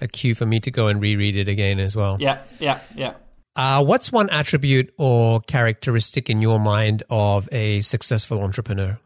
a 0.00 0.08
cue 0.08 0.34
for 0.34 0.46
me 0.46 0.60
to 0.60 0.70
go 0.70 0.88
and 0.88 1.00
reread 1.00 1.36
it 1.36 1.46
again 1.46 1.78
as 1.78 1.94
well. 1.94 2.16
Yeah, 2.18 2.42
yeah, 2.58 2.80
yeah. 2.96 3.14
Uh, 3.56 3.84
what's 3.84 4.10
one 4.10 4.28
attribute 4.30 4.92
or 4.98 5.40
characteristic 5.40 6.28
in 6.28 6.42
your 6.42 6.58
mind 6.58 7.04
of 7.08 7.48
a 7.52 7.80
successful 7.82 8.42
entrepreneur? 8.42 8.98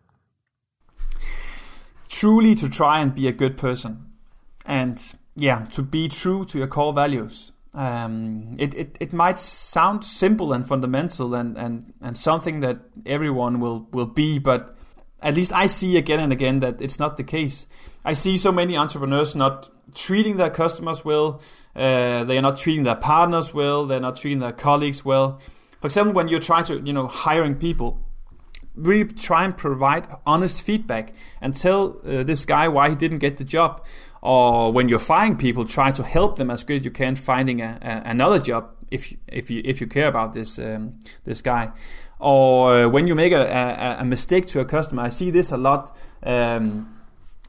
Truly 2.09 2.55
to 2.55 2.69
try 2.69 3.01
and 3.01 3.15
be 3.15 3.29
a 3.29 3.33
good 3.33 3.59
person. 3.59 4.07
And 4.65 5.03
yeah, 5.37 5.67
to 5.73 5.83
be 5.83 6.09
true 6.09 6.47
to 6.47 6.59
your 6.59 6.67
core 6.67 6.95
values. 6.95 7.53
Um, 7.75 8.57
it, 8.59 8.75
it, 8.75 8.97
it 8.99 9.13
might 9.13 9.39
sound 9.39 10.03
simple 10.03 10.55
and 10.55 10.67
fundamental 10.67 11.35
and, 11.35 11.59
and, 11.59 11.93
and 12.01 12.17
something 12.17 12.61
that 12.61 12.79
everyone 13.05 13.61
will, 13.61 13.87
will 13.93 14.07
be, 14.07 14.39
but 14.39 14.75
at 15.21 15.35
least 15.35 15.53
I 15.53 15.67
see 15.67 15.99
again 15.99 16.21
and 16.21 16.33
again 16.33 16.61
that 16.61 16.81
it's 16.81 16.99
not 16.99 17.19
the 17.19 17.25
case. 17.25 17.67
I 18.03 18.15
see 18.15 18.39
so 18.39 18.51
many 18.51 18.79
entrepreneurs 18.79 19.35
not 19.35 19.69
treating 19.95 20.39
their 20.39 20.51
customers 20.51 21.05
well. 21.05 21.43
Uh, 21.79 22.25
they 22.25 22.37
are 22.37 22.43
not 22.43 22.59
treating 22.59 22.83
their 22.83 22.97
partners 22.97 23.55
well. 23.55 23.87
They're 23.87 24.01
not 24.01 24.17
treating 24.17 24.41
their 24.41 24.53
colleagues 24.53 25.05
well. 25.05 25.39
For 25.81 25.87
example, 25.87 26.13
when 26.13 26.27
you're 26.29 26.41
trying 26.41 26.65
to, 26.65 26.81
you 26.81 26.93
know, 26.93 27.07
hiring 27.07 27.55
people, 27.55 28.01
really 28.75 29.13
try 29.13 29.45
and 29.45 29.57
provide 29.57 30.09
honest 30.27 30.63
feedback 30.63 31.13
and 31.41 31.55
tell 31.55 32.01
uh, 32.05 32.25
this 32.25 32.45
guy 32.45 32.67
why 32.67 32.91
he 32.91 32.97
didn't 32.97 33.19
get 33.19 33.37
the 33.37 33.45
job. 33.45 33.85
Or 34.21 34.73
when 34.73 34.89
you're 34.89 34.99
firing 34.99 35.37
people, 35.37 35.65
try 35.65 35.93
to 35.93 36.03
help 36.03 36.37
them 36.37 36.51
as 36.51 36.65
good 36.65 36.81
as 36.81 36.85
you 36.85 36.91
can 36.91 37.15
finding 37.15 37.61
a, 37.61 37.79
a, 37.81 38.11
another 38.11 38.41
job 38.41 38.71
if 38.91 39.15
if 39.29 39.51
you 39.51 39.63
if 39.65 39.81
you 39.81 39.87
care 39.87 40.09
about 40.09 40.33
this 40.33 40.59
um, 40.59 40.99
this 41.25 41.43
guy 41.43 41.71
or 42.21 42.89
when 42.89 43.07
you 43.07 43.15
make 43.15 43.33
a, 43.33 43.97
a, 44.01 44.05
mistake 44.05 44.47
to 44.47 44.61
a 44.61 44.65
customer. 44.65 45.03
I 45.03 45.09
see 45.09 45.31
this 45.31 45.53
a 45.53 45.57
lot. 45.57 45.97
Um, 46.23 46.97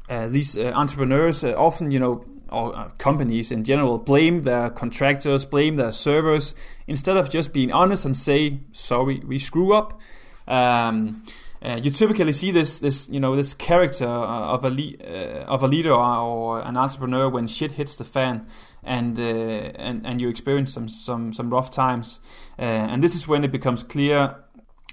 uh, 0.07 0.27
these 0.27 0.57
uh, 0.57 0.71
entrepreneurs 0.75 1.43
uh, 1.43 1.53
often, 1.57 1.91
you 1.91 1.99
know, 1.99 2.25
or 2.51 2.75
uh, 2.75 2.89
companies 2.97 3.51
in 3.51 3.63
general, 3.63 3.97
blame 3.97 4.43
their 4.43 4.69
contractors, 4.69 5.45
blame 5.45 5.75
their 5.75 5.91
servers, 5.91 6.55
instead 6.87 7.17
of 7.17 7.29
just 7.29 7.53
being 7.53 7.71
honest 7.71 8.05
and 8.05 8.15
say, 8.15 8.59
"Sorry, 8.71 9.21
we 9.25 9.39
screw 9.39 9.73
up." 9.73 9.99
Um, 10.47 11.23
uh, 11.61 11.79
you 11.83 11.91
typically 11.91 12.31
see 12.31 12.51
this, 12.51 12.79
this, 12.79 13.09
you 13.09 13.19
know, 13.19 13.35
this 13.35 13.53
character 13.53 14.07
uh, 14.07 14.55
of 14.55 14.63
a 14.63 14.69
le- 14.69 14.97
of 15.45 15.61
a 15.61 15.67
leader 15.67 15.91
or 15.93 16.61
an 16.61 16.77
entrepreneur 16.77 17.27
when 17.27 17.47
shit 17.47 17.71
hits 17.71 17.97
the 17.97 18.05
fan, 18.05 18.47
and 18.83 19.19
and 19.19 20.05
and 20.05 20.21
you 20.21 20.29
experience 20.29 20.73
some 20.73 20.87
some 20.87 21.33
some 21.33 21.49
rough 21.49 21.69
times, 21.71 22.19
and 22.57 23.03
this 23.03 23.15
is 23.15 23.27
when 23.27 23.43
it 23.43 23.51
becomes 23.51 23.83
clear 23.83 24.35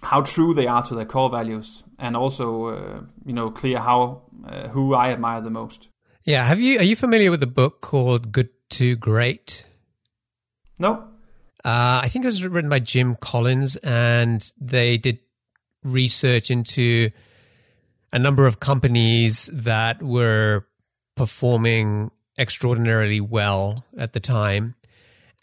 how 0.02 0.22
true 0.22 0.54
they 0.54 0.66
are 0.66 0.82
to 0.82 0.94
their 0.94 1.04
core 1.04 1.30
values, 1.30 1.84
and 1.98 2.16
also 2.16 2.66
uh, 2.66 3.00
you 3.24 3.32
know 3.32 3.50
clear 3.50 3.78
how 3.78 4.22
uh, 4.46 4.68
who 4.68 4.94
I 4.94 5.10
admire 5.10 5.40
the 5.40 5.50
most. 5.50 5.88
Yeah, 6.26 6.42
have 6.42 6.58
you 6.58 6.80
are 6.80 6.82
you 6.82 6.96
familiar 6.96 7.30
with 7.30 7.38
the 7.38 7.46
book 7.46 7.80
called 7.80 8.32
Good 8.32 8.48
to 8.70 8.96
Great? 8.96 9.64
No. 10.76 11.04
Uh, 11.64 12.00
I 12.02 12.08
think 12.08 12.24
it 12.24 12.28
was 12.28 12.44
written 12.44 12.68
by 12.68 12.80
Jim 12.80 13.14
Collins, 13.14 13.76
and 13.76 14.52
they 14.60 14.98
did 14.98 15.20
research 15.84 16.50
into 16.50 17.10
a 18.12 18.18
number 18.18 18.44
of 18.44 18.58
companies 18.58 19.48
that 19.52 20.02
were 20.02 20.66
performing 21.14 22.10
extraordinarily 22.36 23.20
well 23.20 23.84
at 23.96 24.12
the 24.12 24.20
time, 24.20 24.74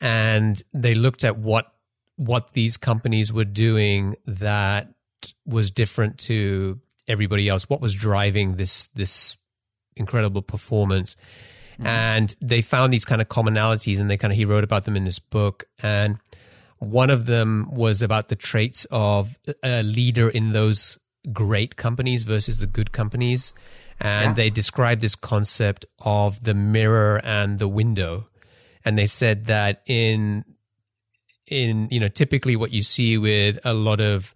and 0.01 0.61
they 0.73 0.95
looked 0.95 1.23
at 1.23 1.37
what 1.37 1.73
what 2.17 2.51
these 2.51 2.75
companies 2.75 3.31
were 3.31 3.45
doing 3.45 4.17
that 4.25 4.93
was 5.45 5.71
different 5.71 6.17
to 6.17 6.81
everybody 7.07 7.47
else. 7.47 7.69
What 7.69 7.79
was 7.79 7.93
driving 7.95 8.57
this 8.57 8.87
this 8.87 9.37
incredible 9.95 10.41
performance? 10.41 11.15
Mm-hmm. 11.73 11.87
And 11.87 12.35
they 12.41 12.61
found 12.61 12.93
these 12.93 13.05
kind 13.05 13.21
of 13.21 13.29
commonalities, 13.29 13.99
and 13.99 14.09
they 14.09 14.17
kind 14.17 14.31
of 14.31 14.37
he 14.37 14.45
wrote 14.45 14.63
about 14.63 14.85
them 14.85 14.95
in 14.95 15.05
this 15.05 15.19
book. 15.19 15.65
And 15.81 16.19
one 16.79 17.09
of 17.09 17.25
them 17.25 17.67
was 17.71 18.01
about 18.01 18.29
the 18.29 18.35
traits 18.35 18.85
of 18.91 19.37
a 19.63 19.83
leader 19.83 20.29
in 20.29 20.53
those 20.53 20.99
great 21.31 21.75
companies 21.75 22.23
versus 22.23 22.59
the 22.59 22.67
good 22.67 22.91
companies. 22.91 23.53
And 23.99 24.31
yeah. 24.31 24.33
they 24.33 24.49
described 24.49 25.01
this 25.01 25.15
concept 25.15 25.85
of 25.99 26.43
the 26.43 26.53
mirror 26.53 27.21
and 27.23 27.59
the 27.59 27.67
window. 27.67 28.27
And 28.83 28.97
they 28.97 29.05
said 29.05 29.45
that 29.45 29.81
in 29.85 30.43
in 31.47 31.87
you 31.91 31.99
know 31.99 32.07
typically 32.07 32.55
what 32.55 32.71
you 32.71 32.81
see 32.81 33.17
with 33.17 33.59
a 33.65 33.73
lot 33.73 33.99
of 33.99 34.33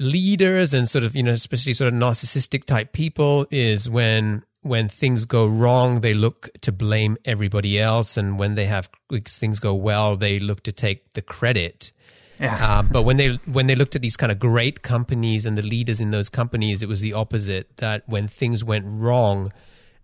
leaders 0.00 0.74
and 0.74 0.88
sort 0.88 1.04
of 1.04 1.14
you 1.14 1.22
know 1.22 1.32
especially 1.32 1.72
sort 1.72 1.92
of 1.92 1.98
narcissistic 1.98 2.64
type 2.64 2.92
people 2.92 3.46
is 3.50 3.88
when 3.88 4.42
when 4.62 4.88
things 4.88 5.24
go 5.24 5.46
wrong 5.46 6.00
they 6.00 6.14
look 6.14 6.48
to 6.60 6.72
blame 6.72 7.16
everybody 7.24 7.78
else 7.78 8.16
and 8.16 8.38
when 8.38 8.54
they 8.54 8.66
have 8.66 8.88
things 9.26 9.60
go 9.60 9.74
well 9.74 10.16
they 10.16 10.40
look 10.40 10.62
to 10.62 10.72
take 10.72 11.12
the 11.12 11.22
credit 11.22 11.92
yeah. 12.38 12.78
Uh, 12.78 12.82
but 12.82 13.02
when 13.02 13.18
they 13.18 13.34
when 13.44 13.66
they 13.66 13.74
looked 13.74 13.94
at 13.94 14.00
these 14.00 14.16
kind 14.16 14.32
of 14.32 14.38
great 14.38 14.80
companies 14.80 15.44
and 15.44 15.58
the 15.58 15.62
leaders 15.62 16.00
in 16.00 16.10
those 16.10 16.30
companies 16.30 16.82
it 16.82 16.88
was 16.88 17.02
the 17.02 17.12
opposite 17.12 17.76
that 17.76 18.02
when 18.08 18.26
things 18.26 18.64
went 18.64 18.86
wrong 18.86 19.52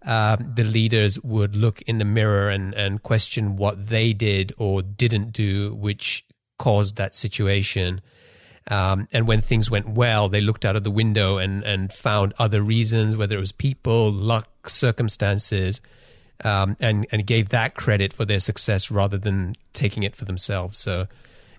um, 0.06 0.52
the 0.54 0.62
leaders 0.62 1.20
would 1.22 1.56
look 1.56 1.82
in 1.82 1.98
the 1.98 2.04
mirror 2.04 2.48
and, 2.48 2.74
and 2.74 3.02
question 3.02 3.56
what 3.56 3.88
they 3.88 4.12
did 4.12 4.52
or 4.56 4.80
didn't 4.80 5.32
do, 5.32 5.74
which 5.74 6.24
caused 6.60 6.96
that 6.96 7.14
situation. 7.14 8.00
Um, 8.68 9.06
and 9.12 9.28
when 9.28 9.42
things 9.42 9.70
went 9.70 9.88
well, 9.90 10.28
they 10.28 10.40
looked 10.40 10.64
out 10.64 10.74
of 10.74 10.82
the 10.82 10.90
window 10.90 11.38
and, 11.38 11.62
and 11.62 11.92
found 11.92 12.34
other 12.38 12.62
reasons, 12.62 13.16
whether 13.16 13.36
it 13.36 13.40
was 13.40 13.52
people, 13.52 14.10
luck, 14.10 14.68
circumstances, 14.68 15.80
um, 16.44 16.76
and, 16.80 17.06
and 17.12 17.24
gave 17.26 17.50
that 17.50 17.74
credit 17.74 18.12
for 18.12 18.24
their 18.24 18.40
success 18.40 18.90
rather 18.90 19.18
than 19.18 19.54
taking 19.72 20.02
it 20.02 20.16
for 20.16 20.24
themselves. 20.24 20.78
So 20.78 21.06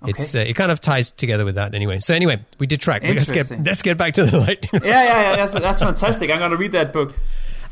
okay. 0.04 0.10
it's 0.10 0.36
uh, 0.36 0.40
it 0.40 0.54
kind 0.56 0.72
of 0.72 0.82
ties 0.82 1.12
together 1.12 1.46
with 1.46 1.56
that 1.56 1.74
anyway. 1.74 2.00
So 2.00 2.14
anyway, 2.14 2.44
we 2.60 2.68
did 2.68 2.82
track. 2.82 3.04
Let's 3.04 3.32
get 3.32 3.50
let's 3.66 3.82
get 3.82 3.98
back 3.98 4.14
to 4.14 4.26
the 4.26 4.40
light. 4.40 4.68
yeah, 4.74 4.80
yeah, 4.84 5.04
yeah. 5.04 5.36
That's, 5.38 5.54
that's 5.54 5.82
fantastic. 5.82 6.30
I'm 6.30 6.40
going 6.40 6.52
to 6.52 6.58
read 6.58 6.74
that 6.74 6.92
book. 6.92 7.14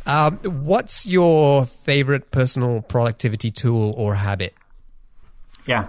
Um, 0.05 0.37
what's 0.37 1.05
your 1.05 1.65
favorite 1.65 2.31
personal 2.31 2.81
productivity 2.81 3.51
tool 3.51 3.93
or 3.97 4.15
habit? 4.15 4.53
Yeah. 5.65 5.87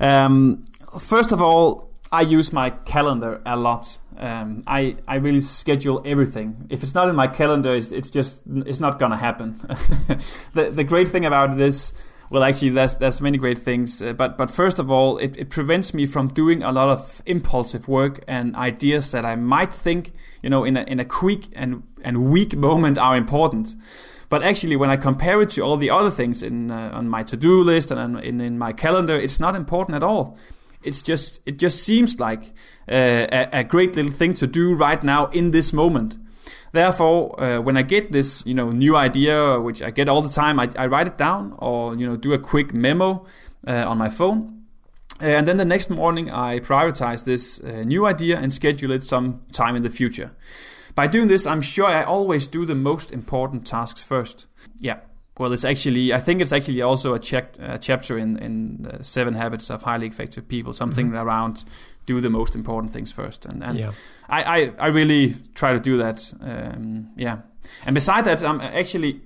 Um, 0.00 0.66
first 0.98 1.32
of 1.32 1.42
all, 1.42 1.91
I 2.12 2.20
use 2.20 2.52
my 2.52 2.70
calendar 2.70 3.40
a 3.46 3.56
lot. 3.56 3.98
Um, 4.18 4.62
I 4.66 4.96
I 5.08 5.16
really 5.16 5.40
schedule 5.40 6.02
everything. 6.04 6.66
If 6.68 6.82
it's 6.82 6.94
not 6.94 7.08
in 7.08 7.16
my 7.16 7.26
calendar, 7.26 7.74
it's, 7.74 7.90
it's 7.90 8.10
just 8.10 8.42
it's 8.46 8.80
not 8.80 8.98
gonna 8.98 9.16
happen. 9.16 9.58
the 10.54 10.70
the 10.70 10.84
great 10.84 11.08
thing 11.08 11.24
about 11.24 11.56
this 11.56 11.92
well, 12.32 12.44
actually, 12.44 12.70
there's 12.70 12.96
there's 12.96 13.20
many 13.20 13.36
great 13.36 13.58
things, 13.58 14.00
uh, 14.00 14.14
but 14.14 14.38
but 14.38 14.50
first 14.50 14.78
of 14.78 14.90
all, 14.90 15.18
it, 15.18 15.36
it 15.36 15.50
prevents 15.50 15.92
me 15.92 16.06
from 16.06 16.28
doing 16.28 16.62
a 16.62 16.72
lot 16.72 16.88
of 16.88 17.20
impulsive 17.26 17.88
work 17.88 18.24
and 18.26 18.56
ideas 18.56 19.10
that 19.10 19.26
I 19.26 19.36
might 19.36 19.74
think, 19.74 20.12
you 20.42 20.48
know, 20.48 20.64
in 20.64 20.78
a 20.78 20.82
in 20.84 20.98
a 20.98 21.04
quick 21.04 21.48
and 21.52 21.82
and 22.02 22.30
weak 22.30 22.56
moment 22.56 22.96
are 22.96 23.18
important. 23.18 23.74
But 24.30 24.42
actually, 24.42 24.76
when 24.76 24.88
I 24.88 24.96
compare 24.96 25.42
it 25.42 25.50
to 25.50 25.60
all 25.60 25.76
the 25.76 25.90
other 25.90 26.10
things 26.10 26.42
in 26.42 26.70
uh, 26.70 26.92
on 26.94 27.06
my 27.10 27.22
to 27.24 27.36
do 27.36 27.62
list 27.62 27.90
and 27.90 28.18
in, 28.20 28.40
in 28.40 28.58
my 28.58 28.72
calendar, 28.72 29.14
it's 29.14 29.38
not 29.38 29.54
important 29.54 29.96
at 29.96 30.02
all. 30.02 30.38
It's 30.82 31.02
just 31.02 31.40
it 31.46 31.58
just 31.58 31.82
seems 31.82 32.18
like 32.18 32.52
uh, 32.90 33.26
a, 33.30 33.48
a 33.52 33.64
great 33.64 33.96
little 33.96 34.12
thing 34.12 34.34
to 34.34 34.46
do 34.46 34.74
right 34.74 35.02
now 35.02 35.26
in 35.26 35.50
this 35.50 35.72
moment. 35.72 36.16
Therefore, 36.72 37.42
uh, 37.42 37.60
when 37.60 37.76
I 37.76 37.82
get 37.82 38.12
this, 38.12 38.42
you 38.46 38.54
know, 38.54 38.70
new 38.70 38.96
idea, 38.96 39.60
which 39.60 39.82
I 39.82 39.90
get 39.90 40.08
all 40.08 40.22
the 40.22 40.30
time, 40.30 40.58
I, 40.58 40.70
I 40.76 40.86
write 40.86 41.06
it 41.06 41.18
down 41.18 41.54
or 41.58 41.94
you 41.94 42.06
know 42.06 42.16
do 42.16 42.32
a 42.32 42.38
quick 42.38 42.72
memo 42.72 43.26
uh, 43.66 43.84
on 43.86 43.98
my 43.98 44.08
phone, 44.08 44.64
and 45.20 45.46
then 45.46 45.56
the 45.56 45.64
next 45.64 45.90
morning 45.90 46.30
I 46.30 46.60
prioritize 46.60 47.24
this 47.24 47.60
uh, 47.60 47.82
new 47.84 48.06
idea 48.06 48.38
and 48.38 48.52
schedule 48.52 48.90
it 48.92 49.04
some 49.04 49.42
time 49.52 49.76
in 49.76 49.82
the 49.82 49.90
future. 49.90 50.32
By 50.94 51.06
doing 51.06 51.28
this, 51.28 51.46
I'm 51.46 51.62
sure 51.62 51.86
I 51.86 52.02
always 52.02 52.46
do 52.46 52.66
the 52.66 52.74
most 52.74 53.12
important 53.12 53.66
tasks 53.66 54.02
first. 54.02 54.46
Yeah. 54.78 55.00
Well, 55.38 55.52
it's 55.52 55.64
actually, 55.64 56.12
I 56.12 56.20
think 56.20 56.42
it's 56.42 56.52
actually 56.52 56.82
also 56.82 57.14
a, 57.14 57.18
check, 57.18 57.56
a 57.58 57.78
chapter 57.78 58.18
in, 58.18 58.38
in 58.38 58.82
the 58.82 59.02
Seven 59.02 59.32
Habits 59.34 59.70
of 59.70 59.82
Highly 59.82 60.06
Effective 60.06 60.46
People, 60.46 60.74
something 60.74 61.06
mm-hmm. 61.06 61.16
around 61.16 61.64
do 62.04 62.20
the 62.20 62.28
most 62.28 62.54
important 62.54 62.92
things 62.92 63.10
first. 63.10 63.46
And, 63.46 63.64
and 63.64 63.78
yeah. 63.78 63.92
I, 64.28 64.42
I, 64.42 64.72
I, 64.78 64.86
really 64.88 65.34
try 65.54 65.72
to 65.72 65.80
do 65.80 65.98
that. 65.98 66.32
Um, 66.40 67.10
yeah. 67.16 67.38
And 67.86 67.94
beside 67.94 68.24
that, 68.26 68.44
I'm 68.44 68.60
actually, 68.60 69.22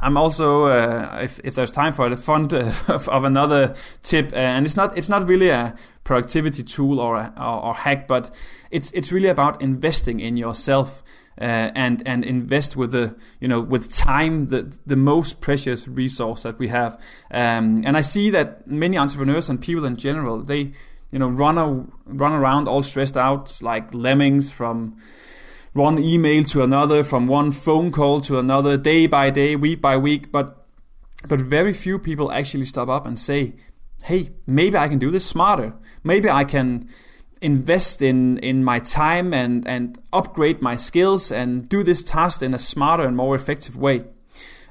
I'm 0.00 0.16
also, 0.16 0.64
uh, 0.64 1.20
if, 1.22 1.40
if 1.44 1.54
there's 1.54 1.70
time 1.70 1.92
for 1.92 2.10
it, 2.10 2.18
fond 2.18 2.52
of, 2.54 3.08
of 3.08 3.24
another 3.24 3.76
tip. 4.02 4.32
Uh, 4.32 4.36
and 4.36 4.66
it's 4.66 4.76
not, 4.76 4.98
it's 4.98 5.08
not 5.08 5.28
really 5.28 5.50
a 5.50 5.76
productivity 6.02 6.64
tool 6.64 6.98
or, 6.98 7.16
a, 7.16 7.32
or, 7.36 7.66
or 7.66 7.74
hack, 7.74 8.08
but 8.08 8.34
it's, 8.70 8.90
it's 8.92 9.12
really 9.12 9.28
about 9.28 9.62
investing 9.62 10.18
in 10.18 10.36
yourself 10.36 11.04
uh, 11.40 11.70
and 11.74 12.02
and 12.06 12.24
invest 12.24 12.76
with 12.76 12.92
the 12.92 13.16
you 13.40 13.48
know 13.48 13.60
with 13.60 13.92
time 13.92 14.48
the 14.48 14.76
the 14.86 14.96
most 14.96 15.40
precious 15.40 15.88
resource 15.88 16.42
that 16.42 16.58
we 16.58 16.68
have. 16.68 17.00
Um, 17.30 17.82
and 17.86 17.96
I 17.96 18.02
see 18.02 18.30
that 18.30 18.66
many 18.66 18.98
entrepreneurs 18.98 19.48
and 19.48 19.60
people 19.60 19.84
in 19.84 19.96
general 19.96 20.42
they 20.42 20.72
you 21.10 21.18
know 21.18 21.28
run 21.28 21.56
a, 21.56 21.66
run 22.04 22.32
around 22.32 22.68
all 22.68 22.82
stressed 22.82 23.16
out 23.16 23.62
like 23.62 23.94
lemmings 23.94 24.50
from 24.50 24.96
one 25.72 25.98
email 25.98 26.44
to 26.44 26.62
another, 26.62 27.04
from 27.04 27.26
one 27.26 27.52
phone 27.52 27.92
call 27.92 28.20
to 28.22 28.38
another, 28.38 28.76
day 28.76 29.06
by 29.06 29.30
day, 29.30 29.56
week 29.56 29.80
by 29.80 29.96
week. 29.96 30.32
But 30.32 30.66
but 31.28 31.40
very 31.40 31.72
few 31.72 31.98
people 31.98 32.32
actually 32.32 32.64
stop 32.64 32.88
up 32.88 33.06
and 33.06 33.18
say, 33.18 33.54
"Hey, 34.04 34.30
maybe 34.46 34.76
I 34.76 34.88
can 34.88 34.98
do 34.98 35.10
this 35.10 35.26
smarter. 35.26 35.74
Maybe 36.04 36.28
I 36.28 36.44
can." 36.44 36.88
Invest 37.40 38.02
in 38.02 38.38
in 38.38 38.64
my 38.64 38.78
time 38.80 39.32
and 39.32 39.66
and 39.66 39.98
upgrade 40.12 40.60
my 40.60 40.76
skills 40.76 41.32
and 41.32 41.68
do 41.68 41.82
this 41.82 42.02
task 42.02 42.42
in 42.42 42.54
a 42.54 42.58
smarter 42.58 43.04
and 43.04 43.16
more 43.16 43.34
effective 43.34 43.76
way. 43.76 44.04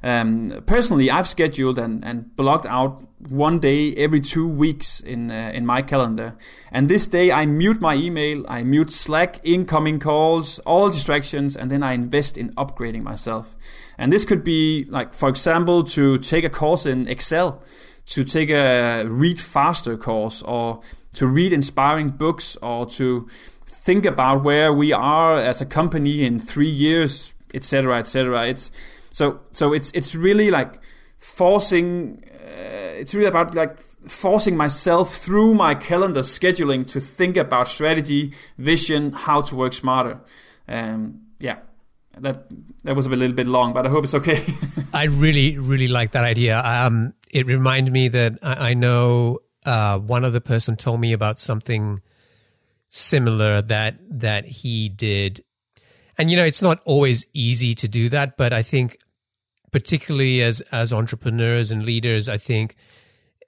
Um, 0.02 0.64
personally, 0.66 1.12
I've 1.12 1.28
scheduled 1.28 1.78
and, 1.78 2.06
and 2.06 2.34
blocked 2.36 2.66
out 2.66 3.04
one 3.28 3.60
day 3.60 3.94
every 3.96 4.22
two 4.22 4.48
weeks 4.48 5.02
in 5.02 5.30
uh, 5.30 5.52
in 5.54 5.66
my 5.66 5.82
calendar. 5.82 6.38
And 6.72 6.90
this 6.90 7.08
day, 7.08 7.32
I 7.32 7.46
mute 7.46 7.82
my 7.82 7.96
email, 7.96 8.46
I 8.48 8.64
mute 8.64 8.92
Slack, 8.92 9.42
incoming 9.44 10.00
calls, 10.00 10.60
all 10.60 10.90
distractions, 10.90 11.58
and 11.58 11.70
then 11.70 11.84
I 11.84 11.94
invest 11.94 12.38
in 12.38 12.54
upgrading 12.54 13.04
myself. 13.04 13.56
And 13.98 14.14
this 14.14 14.24
could 14.24 14.44
be 14.44 14.86
like, 14.90 15.14
for 15.14 15.28
example, 15.28 15.84
to 15.86 16.18
take 16.20 16.46
a 16.46 16.50
course 16.50 16.86
in 16.86 17.08
Excel, 17.10 17.62
to 18.08 18.24
take 18.24 18.50
a 18.50 19.04
read 19.06 19.40
faster 19.40 19.98
course, 19.98 20.42
or 20.44 20.80
to 21.20 21.28
read 21.28 21.52
inspiring 21.52 22.10
books 22.10 22.56
or 22.62 22.86
to 22.86 23.28
think 23.66 24.06
about 24.06 24.42
where 24.42 24.72
we 24.72 24.94
are 24.94 25.38
as 25.38 25.60
a 25.60 25.66
company 25.66 26.24
in 26.26 26.40
three 26.40 26.70
years, 26.70 27.34
etc., 27.54 28.00
etc. 28.00 28.48
It's 28.48 28.72
so 29.12 29.42
so 29.52 29.74
it's 29.74 29.92
it's 29.92 30.16
really 30.16 30.50
like 30.50 30.80
forcing. 31.18 32.24
Uh, 32.26 33.02
it's 33.02 33.14
really 33.14 33.28
about 33.28 33.54
like 33.54 33.78
forcing 34.08 34.56
myself 34.56 35.18
through 35.18 35.54
my 35.56 35.76
calendar 35.76 36.22
scheduling 36.22 36.88
to 36.88 37.02
think 37.02 37.36
about 37.36 37.68
strategy, 37.68 38.34
vision, 38.58 39.12
how 39.12 39.42
to 39.42 39.56
work 39.58 39.74
smarter. 39.74 40.22
Um, 40.70 41.20
yeah, 41.38 41.58
that 42.18 42.46
that 42.86 42.96
was 42.96 43.08
a 43.08 43.10
little 43.10 43.36
bit 43.36 43.48
long, 43.48 43.74
but 43.74 43.86
I 43.86 43.90
hope 43.90 44.06
it's 44.06 44.16
okay. 44.16 44.42
I 44.94 45.04
really 45.04 45.58
really 45.58 45.90
like 45.90 46.12
that 46.12 46.24
idea. 46.24 46.62
Um, 46.64 47.14
it 47.30 47.46
reminded 47.46 47.92
me 47.92 48.08
that 48.08 48.40
I, 48.42 48.70
I 48.70 48.74
know 48.74 49.40
uh, 49.66 50.00
one 50.00 50.24
other 50.24 50.40
person 50.40 50.76
told 50.76 51.00
me 51.00 51.14
about 51.14 51.40
something 51.40 52.02
similar 52.90 53.62
that 53.62 53.98
that 54.10 54.46
he 54.46 54.90
did, 54.90 55.44
and 56.18 56.32
you 56.32 56.38
know, 56.38 56.46
it's 56.46 56.62
not 56.62 56.82
always 56.86 57.26
easy 57.34 57.74
to 57.76 57.88
do 57.88 58.10
that, 58.10 58.38
but 58.38 58.54
I 58.54 58.62
think, 58.62 58.98
particularly 59.72 60.42
as 60.42 60.62
as 60.72 60.94
entrepreneurs 60.94 61.72
and 61.72 61.86
leaders, 61.86 62.30
I 62.30 62.38
think 62.38 62.76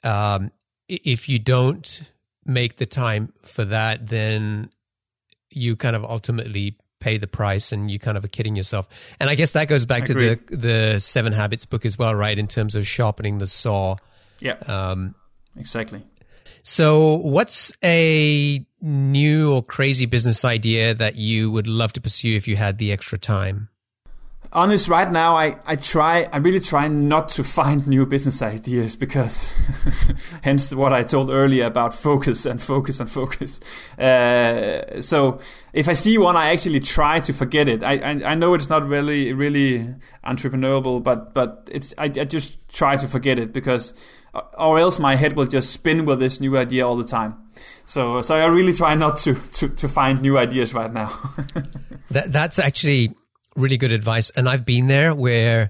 um, 0.04 0.52
if 0.88 1.30
you 1.30 1.40
don't 1.40 2.02
make 2.46 2.78
the 2.78 2.86
time 2.86 3.34
for 3.44 3.66
that, 3.66 4.08
then 4.08 4.70
you 5.52 5.76
kind 5.76 5.96
of 5.96 6.04
ultimately 6.04 6.78
pay 7.00 7.18
the 7.18 7.28
price 7.28 7.72
and 7.72 7.90
you 7.90 8.00
kind 8.00 8.18
of 8.18 8.24
are 8.24 8.30
kidding 8.30 8.56
yourself. 8.56 8.88
And 9.20 9.30
I 9.30 9.36
guess 9.36 9.52
that 9.52 9.68
goes 9.68 9.86
back 9.86 10.06
to 10.06 10.14
the 10.14 10.40
the 10.50 11.00
Seven 11.00 11.34
Habits 11.34 11.66
book 11.66 11.86
as 11.86 11.98
well, 11.98 12.16
right? 12.16 12.38
In 12.38 12.48
terms 12.48 12.76
of 12.76 12.88
sharpening 12.88 13.40
the 13.40 13.48
saw. 13.48 13.98
Yeah. 14.40 14.54
Um, 14.68 15.16
exactly. 15.56 16.04
So, 16.64 17.18
what's 17.18 17.72
a 17.84 18.64
new 18.82 19.54
or 19.54 19.64
crazy 19.64 20.06
business 20.06 20.46
idea 20.46 20.94
that 20.94 21.16
you 21.16 21.50
would 21.52 21.68
love 21.68 21.94
to 21.94 22.02
pursue 22.02 22.36
if 22.36 22.48
you 22.48 22.56
had 22.56 22.78
the 22.78 22.92
extra 22.92 23.18
time? 23.18 23.70
Honest, 24.54 24.90
right 24.90 25.10
now, 25.10 25.38
I, 25.38 25.58
I 25.66 25.78
try, 25.78 26.24
I 26.24 26.38
really 26.38 26.60
try 26.60 26.88
not 26.88 27.30
to 27.30 27.44
find 27.58 27.88
new 27.88 28.06
business 28.06 28.44
ideas 28.44 28.96
because, 28.96 29.50
hence 30.44 30.72
what 30.72 30.94
I 30.94 31.04
told 31.04 31.32
earlier 31.32 31.66
about 31.66 31.96
focus 31.96 32.46
and 32.46 32.62
focus 32.62 33.00
and 33.00 33.10
focus. 33.10 33.60
Uh, 33.98 35.02
so, 35.02 35.40
if 35.74 35.88
I 35.88 35.94
see 35.94 36.20
one, 36.20 36.36
I 36.36 36.52
actually 36.52 36.82
try 36.82 37.22
to 37.22 37.34
forget 37.34 37.70
it. 37.70 37.82
I, 37.82 37.94
I, 37.94 38.32
I 38.32 38.36
know 38.36 38.54
it's 38.54 38.70
not 38.70 38.88
really, 38.88 39.34
really 39.34 39.96
entrepreneurial, 40.26 41.02
but, 41.02 41.34
but 41.34 41.70
it's, 41.72 41.96
I, 41.98 42.06
I 42.06 42.26
just 42.26 42.58
try 42.68 42.98
to 42.98 43.08
forget 43.08 43.40
it 43.40 43.52
because 43.52 43.94
Uh, 44.34 44.42
or 44.58 44.80
else 44.80 44.98
my 44.98 45.16
head 45.16 45.36
will 45.36 45.46
just 45.46 45.72
spin 45.72 46.06
with 46.06 46.20
this 46.20 46.40
new 46.40 46.58
idea 46.58 46.88
all 46.88 46.96
the 46.96 47.04
time. 47.04 47.36
So, 47.86 48.22
so 48.22 48.36
I 48.36 48.46
really 48.46 48.74
try 48.74 48.96
not 48.96 49.18
to 49.20 49.36
to, 49.36 49.68
to 49.68 49.88
find 49.88 50.22
new 50.22 50.38
ideas 50.38 50.74
right 50.74 50.92
now. 50.92 51.10
that, 52.12 52.32
that's 52.32 52.58
actually 52.58 53.14
really 53.56 53.78
good 53.78 53.92
advice, 53.92 54.30
and 54.32 54.48
I've 54.48 54.66
been 54.66 54.88
there 54.88 55.14
where 55.14 55.70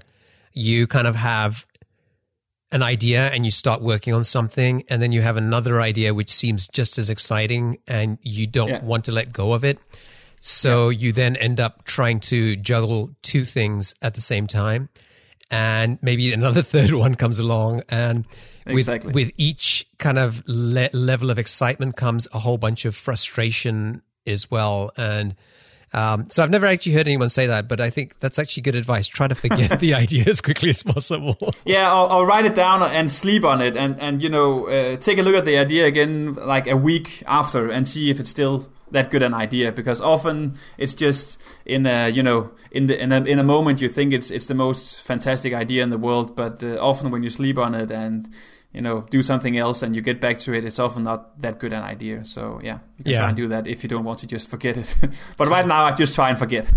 you 0.52 0.86
kind 0.86 1.06
of 1.06 1.16
have 1.16 1.66
an 2.70 2.82
idea 2.82 3.28
and 3.28 3.44
you 3.44 3.50
start 3.50 3.82
working 3.82 4.14
on 4.14 4.22
something, 4.22 4.84
and 4.88 5.02
then 5.02 5.10
you 5.10 5.22
have 5.22 5.36
another 5.36 5.80
idea 5.80 6.14
which 6.14 6.30
seems 6.30 6.68
just 6.68 6.98
as 6.98 7.10
exciting, 7.10 7.78
and 7.88 8.18
you 8.22 8.46
don't 8.46 8.68
yeah. 8.68 8.84
want 8.84 9.06
to 9.06 9.12
let 9.12 9.32
go 9.32 9.52
of 9.52 9.64
it. 9.64 9.78
So 10.40 10.88
yeah. 10.88 10.98
you 10.98 11.12
then 11.12 11.36
end 11.36 11.58
up 11.58 11.84
trying 11.84 12.20
to 12.20 12.56
juggle 12.56 13.10
two 13.22 13.44
things 13.44 13.94
at 14.02 14.14
the 14.14 14.20
same 14.20 14.46
time 14.46 14.88
and 15.52 15.98
maybe 16.02 16.32
another 16.32 16.62
third 16.74 16.92
one 16.92 17.14
comes 17.14 17.38
along 17.38 17.82
and 17.88 18.26
Exactly. 18.66 19.12
With, 19.12 19.28
with 19.28 19.34
each 19.36 19.86
kind 19.98 20.18
of 20.18 20.42
le- 20.46 20.90
level 20.92 21.30
of 21.30 21.38
excitement 21.38 21.96
comes 21.96 22.28
a 22.32 22.38
whole 22.38 22.58
bunch 22.58 22.84
of 22.84 22.94
frustration 22.94 24.02
as 24.26 24.50
well. 24.50 24.90
And 24.96 25.34
um, 25.92 26.28
so 26.30 26.42
I've 26.42 26.50
never 26.50 26.66
actually 26.66 26.92
heard 26.92 27.06
anyone 27.06 27.28
say 27.28 27.46
that, 27.46 27.68
but 27.68 27.80
I 27.80 27.90
think 27.90 28.18
that's 28.20 28.38
actually 28.38 28.62
good 28.62 28.76
advice. 28.76 29.08
Try 29.08 29.28
to 29.28 29.34
forget 29.34 29.78
the 29.80 29.94
idea 29.94 30.24
as 30.26 30.40
quickly 30.40 30.70
as 30.70 30.82
possible. 30.82 31.36
Yeah, 31.64 31.92
I'll, 31.92 32.08
I'll, 32.08 32.26
write 32.26 32.46
it 32.46 32.54
down 32.54 32.82
and 32.82 33.10
sleep 33.10 33.44
on 33.44 33.60
it, 33.60 33.76
and 33.76 34.00
and 34.00 34.22
you 34.22 34.30
know 34.30 34.68
uh, 34.68 34.96
take 34.96 35.18
a 35.18 35.22
look 35.22 35.34
at 35.34 35.44
the 35.44 35.58
idea 35.58 35.86
again 35.86 36.34
like 36.34 36.66
a 36.66 36.76
week 36.76 37.22
after 37.26 37.70
and 37.70 37.86
see 37.86 38.10
if 38.10 38.20
it's 38.20 38.30
still 38.30 38.66
that 38.92 39.10
good 39.10 39.22
an 39.22 39.34
idea 39.34 39.72
because 39.72 40.00
often 40.00 40.54
it's 40.78 40.94
just 40.94 41.38
in 41.64 41.86
a 41.86 42.08
you 42.08 42.22
know 42.22 42.50
in 42.70 42.86
the 42.86 43.02
in 43.02 43.10
a, 43.10 43.22
in 43.24 43.38
a 43.38 43.44
moment 43.44 43.80
you 43.80 43.88
think 43.88 44.12
it's 44.12 44.30
it's 44.30 44.46
the 44.46 44.54
most 44.54 45.02
fantastic 45.02 45.54
idea 45.54 45.82
in 45.82 45.90
the 45.90 45.98
world 45.98 46.36
but 46.36 46.62
uh, 46.62 46.76
often 46.78 47.10
when 47.10 47.22
you 47.22 47.30
sleep 47.30 47.58
on 47.58 47.74
it 47.74 47.90
and 47.90 48.28
you 48.72 48.80
know 48.80 49.02
do 49.10 49.22
something 49.22 49.56
else 49.58 49.82
and 49.82 49.94
you 49.94 50.02
get 50.02 50.20
back 50.20 50.38
to 50.38 50.54
it 50.54 50.64
it's 50.64 50.78
often 50.78 51.02
not 51.02 51.40
that 51.40 51.58
good 51.58 51.72
an 51.72 51.82
idea. 51.82 52.24
So 52.24 52.60
yeah 52.62 52.78
you 52.98 53.04
can 53.04 53.12
yeah. 53.12 53.18
try 53.18 53.28
and 53.28 53.36
do 53.36 53.48
that 53.48 53.66
if 53.66 53.82
you 53.82 53.88
don't 53.88 54.04
want 54.04 54.20
to 54.20 54.26
just 54.26 54.48
forget 54.48 54.76
it. 54.76 54.94
But 55.36 55.48
right 55.48 55.66
now 55.66 55.84
i 55.84 55.92
just 55.92 56.14
try 56.14 56.30
and 56.30 56.38
forget. 56.38 56.66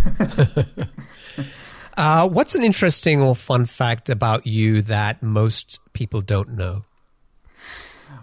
Uh, 1.98 2.28
what's 2.28 2.56
an 2.56 2.62
interesting 2.62 3.22
or 3.22 3.34
fun 3.34 3.66
fact 3.66 4.10
about 4.10 4.46
you 4.46 4.82
that 4.82 5.24
most 5.24 5.80
people 5.94 6.20
don't 6.20 6.50
know? 6.50 6.84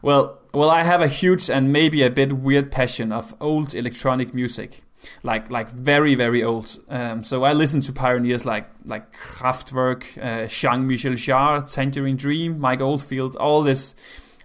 Well 0.03 0.43
well, 0.55 0.71
I 0.71 0.83
have 0.83 1.01
a 1.01 1.09
huge 1.09 1.49
and 1.49 1.73
maybe 1.73 2.03
a 2.03 2.11
bit 2.11 2.35
weird 2.35 2.71
passion 2.71 3.11
of 3.11 3.35
old 3.41 3.75
electronic 3.75 4.35
music, 4.35 4.83
like 5.23 5.51
like 5.51 5.71
very 5.71 6.15
very 6.15 6.43
old. 6.43 6.79
Um, 6.89 7.25
so 7.25 7.45
I 7.45 7.53
listen 7.53 7.81
to 7.83 7.93
pioneers 7.93 8.45
like 8.45 8.69
like 8.85 9.15
Kraftwerk, 9.17 10.05
uh, 10.23 10.49
Jean-Michel 10.49 11.13
Jarre, 11.13 11.73
Tangerine 11.73 12.17
Dream, 12.17 12.59
Mike 12.59 12.81
Oldfield, 12.81 13.37
all 13.37 13.63
this 13.63 13.95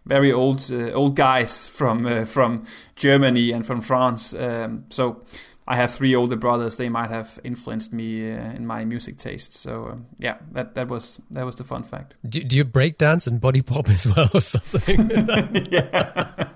very 0.05 0.32
old 0.32 0.70
uh, 0.72 0.91
old 0.91 1.16
guys 1.16 1.68
from 1.68 2.05
uh, 2.05 2.26
from 2.26 2.66
Germany 2.95 3.51
and 3.51 3.66
from 3.66 3.82
France. 3.82 4.34
Um, 4.34 4.86
so 4.89 5.24
I 5.68 5.76
have 5.76 5.93
three 5.93 6.16
older 6.16 6.38
brothers. 6.38 6.78
They 6.78 6.88
might 6.88 7.10
have 7.10 7.39
influenced 7.43 7.91
me 7.91 8.32
uh, 8.32 8.53
in 8.53 8.66
my 8.66 8.86
music 8.86 9.18
taste. 9.18 9.53
So 9.53 9.89
um, 9.89 10.05
yeah, 10.18 10.38
that 10.53 10.76
that 10.76 10.88
was 10.88 11.20
that 11.32 11.45
was 11.45 11.55
the 11.55 11.66
fun 11.66 11.84
fact. 11.84 12.16
Do, 12.28 12.41
do 12.43 12.55
you 12.55 12.64
break 12.64 12.97
dance 12.97 13.28
and 13.28 13.41
body 13.41 13.62
pop 13.62 13.89
as 13.89 14.08
well, 14.08 14.30
or 14.34 14.41
something? 14.41 15.10
yeah. 15.72 16.47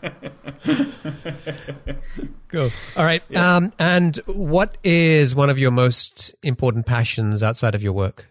Cool. 2.51 2.69
All 2.97 3.05
right. 3.05 3.23
Yeah. 3.29 3.55
Um, 3.55 3.71
and 3.79 4.17
what 4.25 4.77
is 4.83 5.33
one 5.33 5.49
of 5.49 5.57
your 5.57 5.71
most 5.71 6.35
important 6.43 6.85
passions 6.85 7.41
outside 7.41 7.75
of 7.75 7.81
your 7.81 7.93
work? 7.93 8.25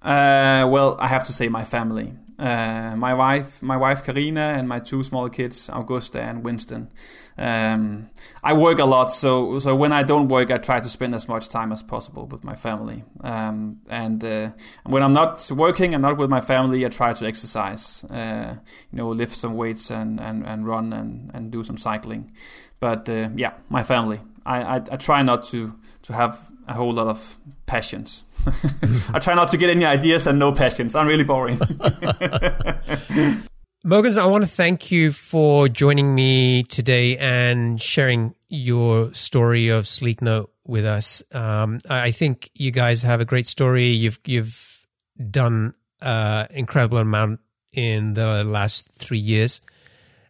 Uh, 0.00 0.68
well, 0.68 0.96
I 1.00 1.08
have 1.08 1.24
to 1.24 1.32
say 1.32 1.48
my 1.48 1.64
family. 1.64 2.12
Uh, 2.38 2.94
my 2.96 3.14
wife, 3.14 3.62
my 3.62 3.76
wife 3.76 4.04
Karina, 4.04 4.54
and 4.56 4.68
my 4.68 4.78
two 4.78 5.02
small 5.02 5.28
kids, 5.28 5.70
Augusta 5.72 6.20
and 6.20 6.44
Winston. 6.44 6.90
Um, 7.36 8.10
I 8.42 8.52
work 8.52 8.78
a 8.78 8.84
lot, 8.84 9.12
so 9.12 9.58
so 9.58 9.74
when 9.74 9.92
I 9.92 10.02
don't 10.02 10.28
work, 10.28 10.50
I 10.50 10.58
try 10.58 10.80
to 10.80 10.88
spend 10.88 11.14
as 11.14 11.26
much 11.28 11.48
time 11.48 11.72
as 11.72 11.82
possible 11.82 12.26
with 12.26 12.44
my 12.44 12.54
family. 12.54 13.02
Um, 13.22 13.80
and 13.88 14.22
uh, 14.24 14.50
when 14.84 15.02
I'm 15.02 15.12
not 15.12 15.50
working 15.50 15.94
and 15.94 16.02
not 16.02 16.16
with 16.16 16.30
my 16.30 16.40
family, 16.40 16.86
I 16.86 16.88
try 16.90 17.12
to 17.12 17.26
exercise. 17.26 18.04
Uh, 18.04 18.54
you 18.92 18.98
know, 18.98 19.08
lift 19.10 19.36
some 19.36 19.56
weights 19.56 19.90
and, 19.90 20.20
and, 20.20 20.46
and 20.46 20.66
run 20.66 20.92
and, 20.92 21.30
and 21.34 21.50
do 21.50 21.64
some 21.64 21.76
cycling. 21.76 22.32
But 22.78 23.08
uh, 23.08 23.30
yeah, 23.34 23.54
my 23.68 23.82
family. 23.82 24.20
I, 24.46 24.62
I, 24.62 24.76
I 24.76 24.96
try 24.96 25.22
not 25.22 25.44
to 25.46 25.74
to 26.02 26.12
have 26.12 26.38
a 26.68 26.74
whole 26.74 26.92
lot 26.92 27.06
of 27.08 27.36
passions. 27.66 28.24
I 29.12 29.18
try 29.18 29.34
not 29.34 29.50
to 29.50 29.56
get 29.56 29.70
any 29.70 29.84
ideas 29.84 30.26
and 30.26 30.38
no 30.38 30.52
passions. 30.52 30.94
I'm 30.94 31.06
really 31.06 31.24
boring. 31.24 31.58
Mogens, 33.84 34.16
I 34.16 34.24
want 34.24 34.42
to 34.44 34.48
thank 34.48 34.90
you 34.90 35.12
for 35.12 35.68
joining 35.68 36.14
me 36.14 36.62
today 36.62 37.18
and 37.18 37.78
sharing 37.78 38.34
your 38.48 39.12
story 39.12 39.68
of 39.68 39.84
Sleeknote 39.84 40.48
with 40.66 40.86
us. 40.86 41.22
Um, 41.32 41.80
I 41.90 42.10
think 42.10 42.48
you 42.54 42.70
guys 42.70 43.02
have 43.02 43.20
a 43.20 43.26
great 43.26 43.46
story. 43.46 43.90
You've 43.90 44.18
you've 44.24 44.86
done 45.30 45.74
an 46.00 46.46
incredible 46.52 46.96
amount 46.96 47.40
in 47.72 48.14
the 48.14 48.42
last 48.42 48.88
three 48.94 49.18
years, 49.18 49.60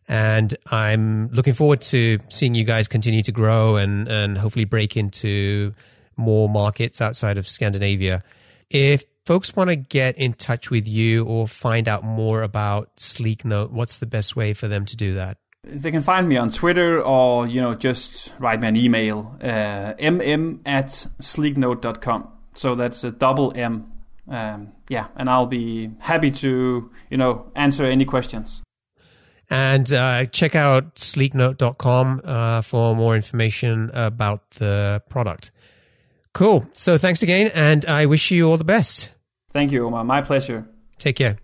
and 0.09 0.52
I'm 0.72 1.28
looking 1.28 1.55
forward 1.55 1.80
to 1.82 2.18
seeing 2.30 2.57
you 2.57 2.64
guys 2.64 2.88
continue 2.88 3.22
to 3.22 3.30
grow 3.30 3.76
and 3.76 4.09
and 4.09 4.36
hopefully 4.36 4.64
break 4.64 4.96
into 4.96 5.74
more 6.16 6.48
markets 6.48 7.00
outside 7.00 7.38
of 7.38 7.46
Scandinavia. 7.46 8.24
If 8.68 9.05
folks 9.25 9.55
want 9.57 9.70
to 9.70 9.77
get 9.77 10.16
in 10.16 10.35
touch 10.35 10.70
with 10.70 10.87
you 10.87 11.25
or 11.25 11.47
find 11.47 11.89
out 11.89 12.05
more 12.05 12.43
about 12.43 12.97
Sleeknote, 12.97 13.70
what's 13.70 13.99
the 13.99 14.07
best 14.07 14.37
way 14.37 14.53
for 14.53 14.68
them 14.68 14.85
to 14.87 14.97
do 14.97 15.14
that? 15.14 15.39
They 15.64 15.91
can 15.91 16.03
find 16.03 16.29
me 16.29 16.37
on 16.37 16.51
Twitter 16.51 17.01
or, 17.03 17.47
you 17.47 17.61
know, 17.61 17.75
just 17.75 18.35
write 18.39 18.61
me 18.61 18.68
an 18.68 18.77
email, 18.77 19.35
uh, 19.41 19.95
mm 19.95 20.59
at 20.66 21.07
sleeknote.com. 21.20 22.29
So 22.55 22.75
that's 22.75 23.03
a 23.03 23.11
double 23.11 23.53
M. 23.57 23.91
Um, 24.29 24.72
yeah, 24.89 25.09
and 25.16 25.29
I'll 25.29 25.47
be 25.47 25.91
happy 26.01 26.31
to, 26.31 26.91
you 27.11 27.16
know, 27.16 27.51
answer 27.55 27.85
any 27.85 28.05
questions. 28.05 28.62
And 29.51 29.91
uh, 29.93 30.27
check 30.27 30.55
out 30.55 30.97
sleeknote.com 30.97 32.22
uh, 32.25 32.61
for 32.62 32.95
more 32.95 33.16
information 33.16 33.91
about 33.95 34.51
the 34.53 35.03
product. 35.09 35.51
Cool. 36.35 36.68
So 36.74 36.99
thanks 36.99 37.22
again, 37.22 37.51
and 37.55 37.87
I 37.87 38.05
wish 38.07 38.30
you 38.30 38.51
all 38.51 38.59
the 38.59 38.64
best. 38.64 39.14
Thank 39.53 39.72
you, 39.72 39.87
Omer. 39.87 40.05
My 40.05 40.20
pleasure. 40.20 40.66
Take 40.99 41.16
care. 41.16 41.39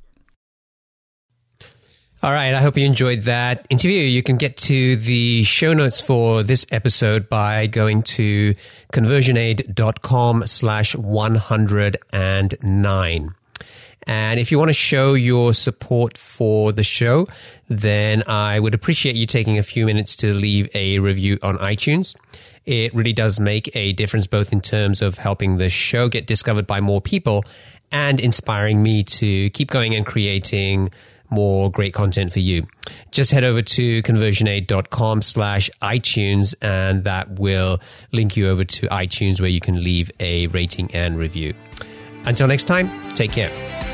All 2.23 2.33
right. 2.33 2.55
I 2.55 2.61
hope 2.61 2.77
you 2.77 2.85
enjoyed 2.85 3.23
that 3.23 3.67
interview. 3.71 4.03
You 4.03 4.23
can 4.23 4.37
get 4.37 4.59
to 4.59 4.97
the 4.97 5.43
show 5.45 5.73
notes 5.73 6.03
for 6.03 6.43
this 6.43 6.67
episode 6.71 7.31
by 7.31 7.67
going 7.67 8.03
to 8.03 8.55
conversionaid.com 8.93 10.47
slash 10.47 10.95
109. 10.95 13.35
And 14.07 14.41
if 14.41 14.51
you 14.51 14.59
want 14.59 14.71
to 14.71 14.75
show 14.75 15.15
your 15.15 15.53
support 15.53 16.17
for 16.17 16.73
the 16.73 16.83
show, 16.83 17.27
then 17.69 18.23
I 18.27 18.59
would 18.59 18.75
appreciate 18.75 19.15
you 19.15 19.27
taking 19.27 19.59
a 19.59 19.63
few 19.63 19.87
minutes 19.87 20.17
to 20.17 20.33
leave 20.33 20.69
a 20.75 20.99
review 20.99 21.39
on 21.43 21.59
iTunes. 21.59 22.17
It 22.67 22.95
really 22.95 23.13
does 23.13 23.41
make 23.41 23.75
a 23.77 23.93
difference 23.93 24.27
both 24.27 24.53
in 24.53 24.61
terms 24.61 25.03
of 25.03 25.19
helping 25.19 25.59
the 25.59 25.69
show 25.69 26.09
get 26.09 26.27
discovered 26.27 26.67
by 26.67 26.81
more 26.81 27.01
people 27.01 27.45
and 27.93 28.21
inspiring 28.21 28.83
me 28.83 29.03
to 29.03 29.51
keep 29.51 29.71
going 29.71 29.95
and 29.95 30.07
creating 30.07 30.91
more 31.31 31.71
great 31.71 31.95
content 31.95 32.33
for 32.33 32.41
you. 32.41 32.67
Just 33.13 33.31
head 33.31 33.45
over 33.45 33.63
to 33.63 34.03
conversionaid.com 34.03 35.23
slash 35.23 35.71
iTunes 35.81 36.55
and 36.61 37.05
that 37.05 37.39
will 37.39 37.81
link 38.13 38.37
you 38.37 38.49
over 38.49 38.65
to 38.65 38.87
iTunes 38.89 39.41
where 39.41 39.51
you 39.51 39.61
can 39.61 39.83
leave 39.83 40.11
a 40.21 40.49
rating 40.49 40.93
and 40.95 41.17
review. 41.19 41.55
Until 42.25 42.49
next 42.49 42.65
time, 42.65 43.11
take 43.11 43.33
care. 43.33 43.90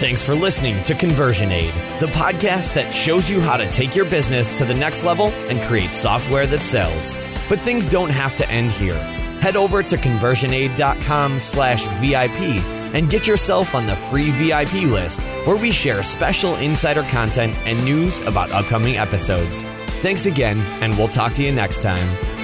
Thanks 0.00 0.22
for 0.22 0.34
listening 0.34 0.82
to 0.84 0.94
Conversion 0.94 1.52
Aid, 1.52 1.74
the 2.00 2.06
podcast 2.06 2.72
that 2.72 2.90
shows 2.90 3.28
you 3.28 3.42
how 3.42 3.58
to 3.58 3.70
take 3.70 3.94
your 3.94 4.06
business 4.06 4.50
to 4.56 4.64
the 4.64 4.72
next 4.72 5.04
level 5.04 5.28
and 5.50 5.60
create 5.60 5.90
software 5.90 6.46
that 6.46 6.60
sells. 6.60 7.14
But 7.50 7.60
things 7.60 7.86
don't 7.86 8.08
have 8.08 8.34
to 8.36 8.50
end 8.50 8.70
here. 8.70 8.94
Head 9.42 9.56
over 9.56 9.82
to 9.82 9.96
conversionaid.com 9.98 11.38
slash 11.38 11.86
VIP 11.98 12.64
and 12.94 13.10
get 13.10 13.26
yourself 13.26 13.74
on 13.74 13.84
the 13.84 13.94
free 13.94 14.30
VIP 14.30 14.84
list 14.90 15.20
where 15.44 15.56
we 15.56 15.70
share 15.70 16.02
special 16.02 16.54
insider 16.56 17.02
content 17.02 17.54
and 17.66 17.84
news 17.84 18.20
about 18.20 18.50
upcoming 18.52 18.96
episodes. 18.96 19.60
Thanks 20.00 20.24
again, 20.24 20.60
and 20.82 20.96
we'll 20.96 21.08
talk 21.08 21.34
to 21.34 21.44
you 21.44 21.52
next 21.52 21.82
time. 21.82 22.39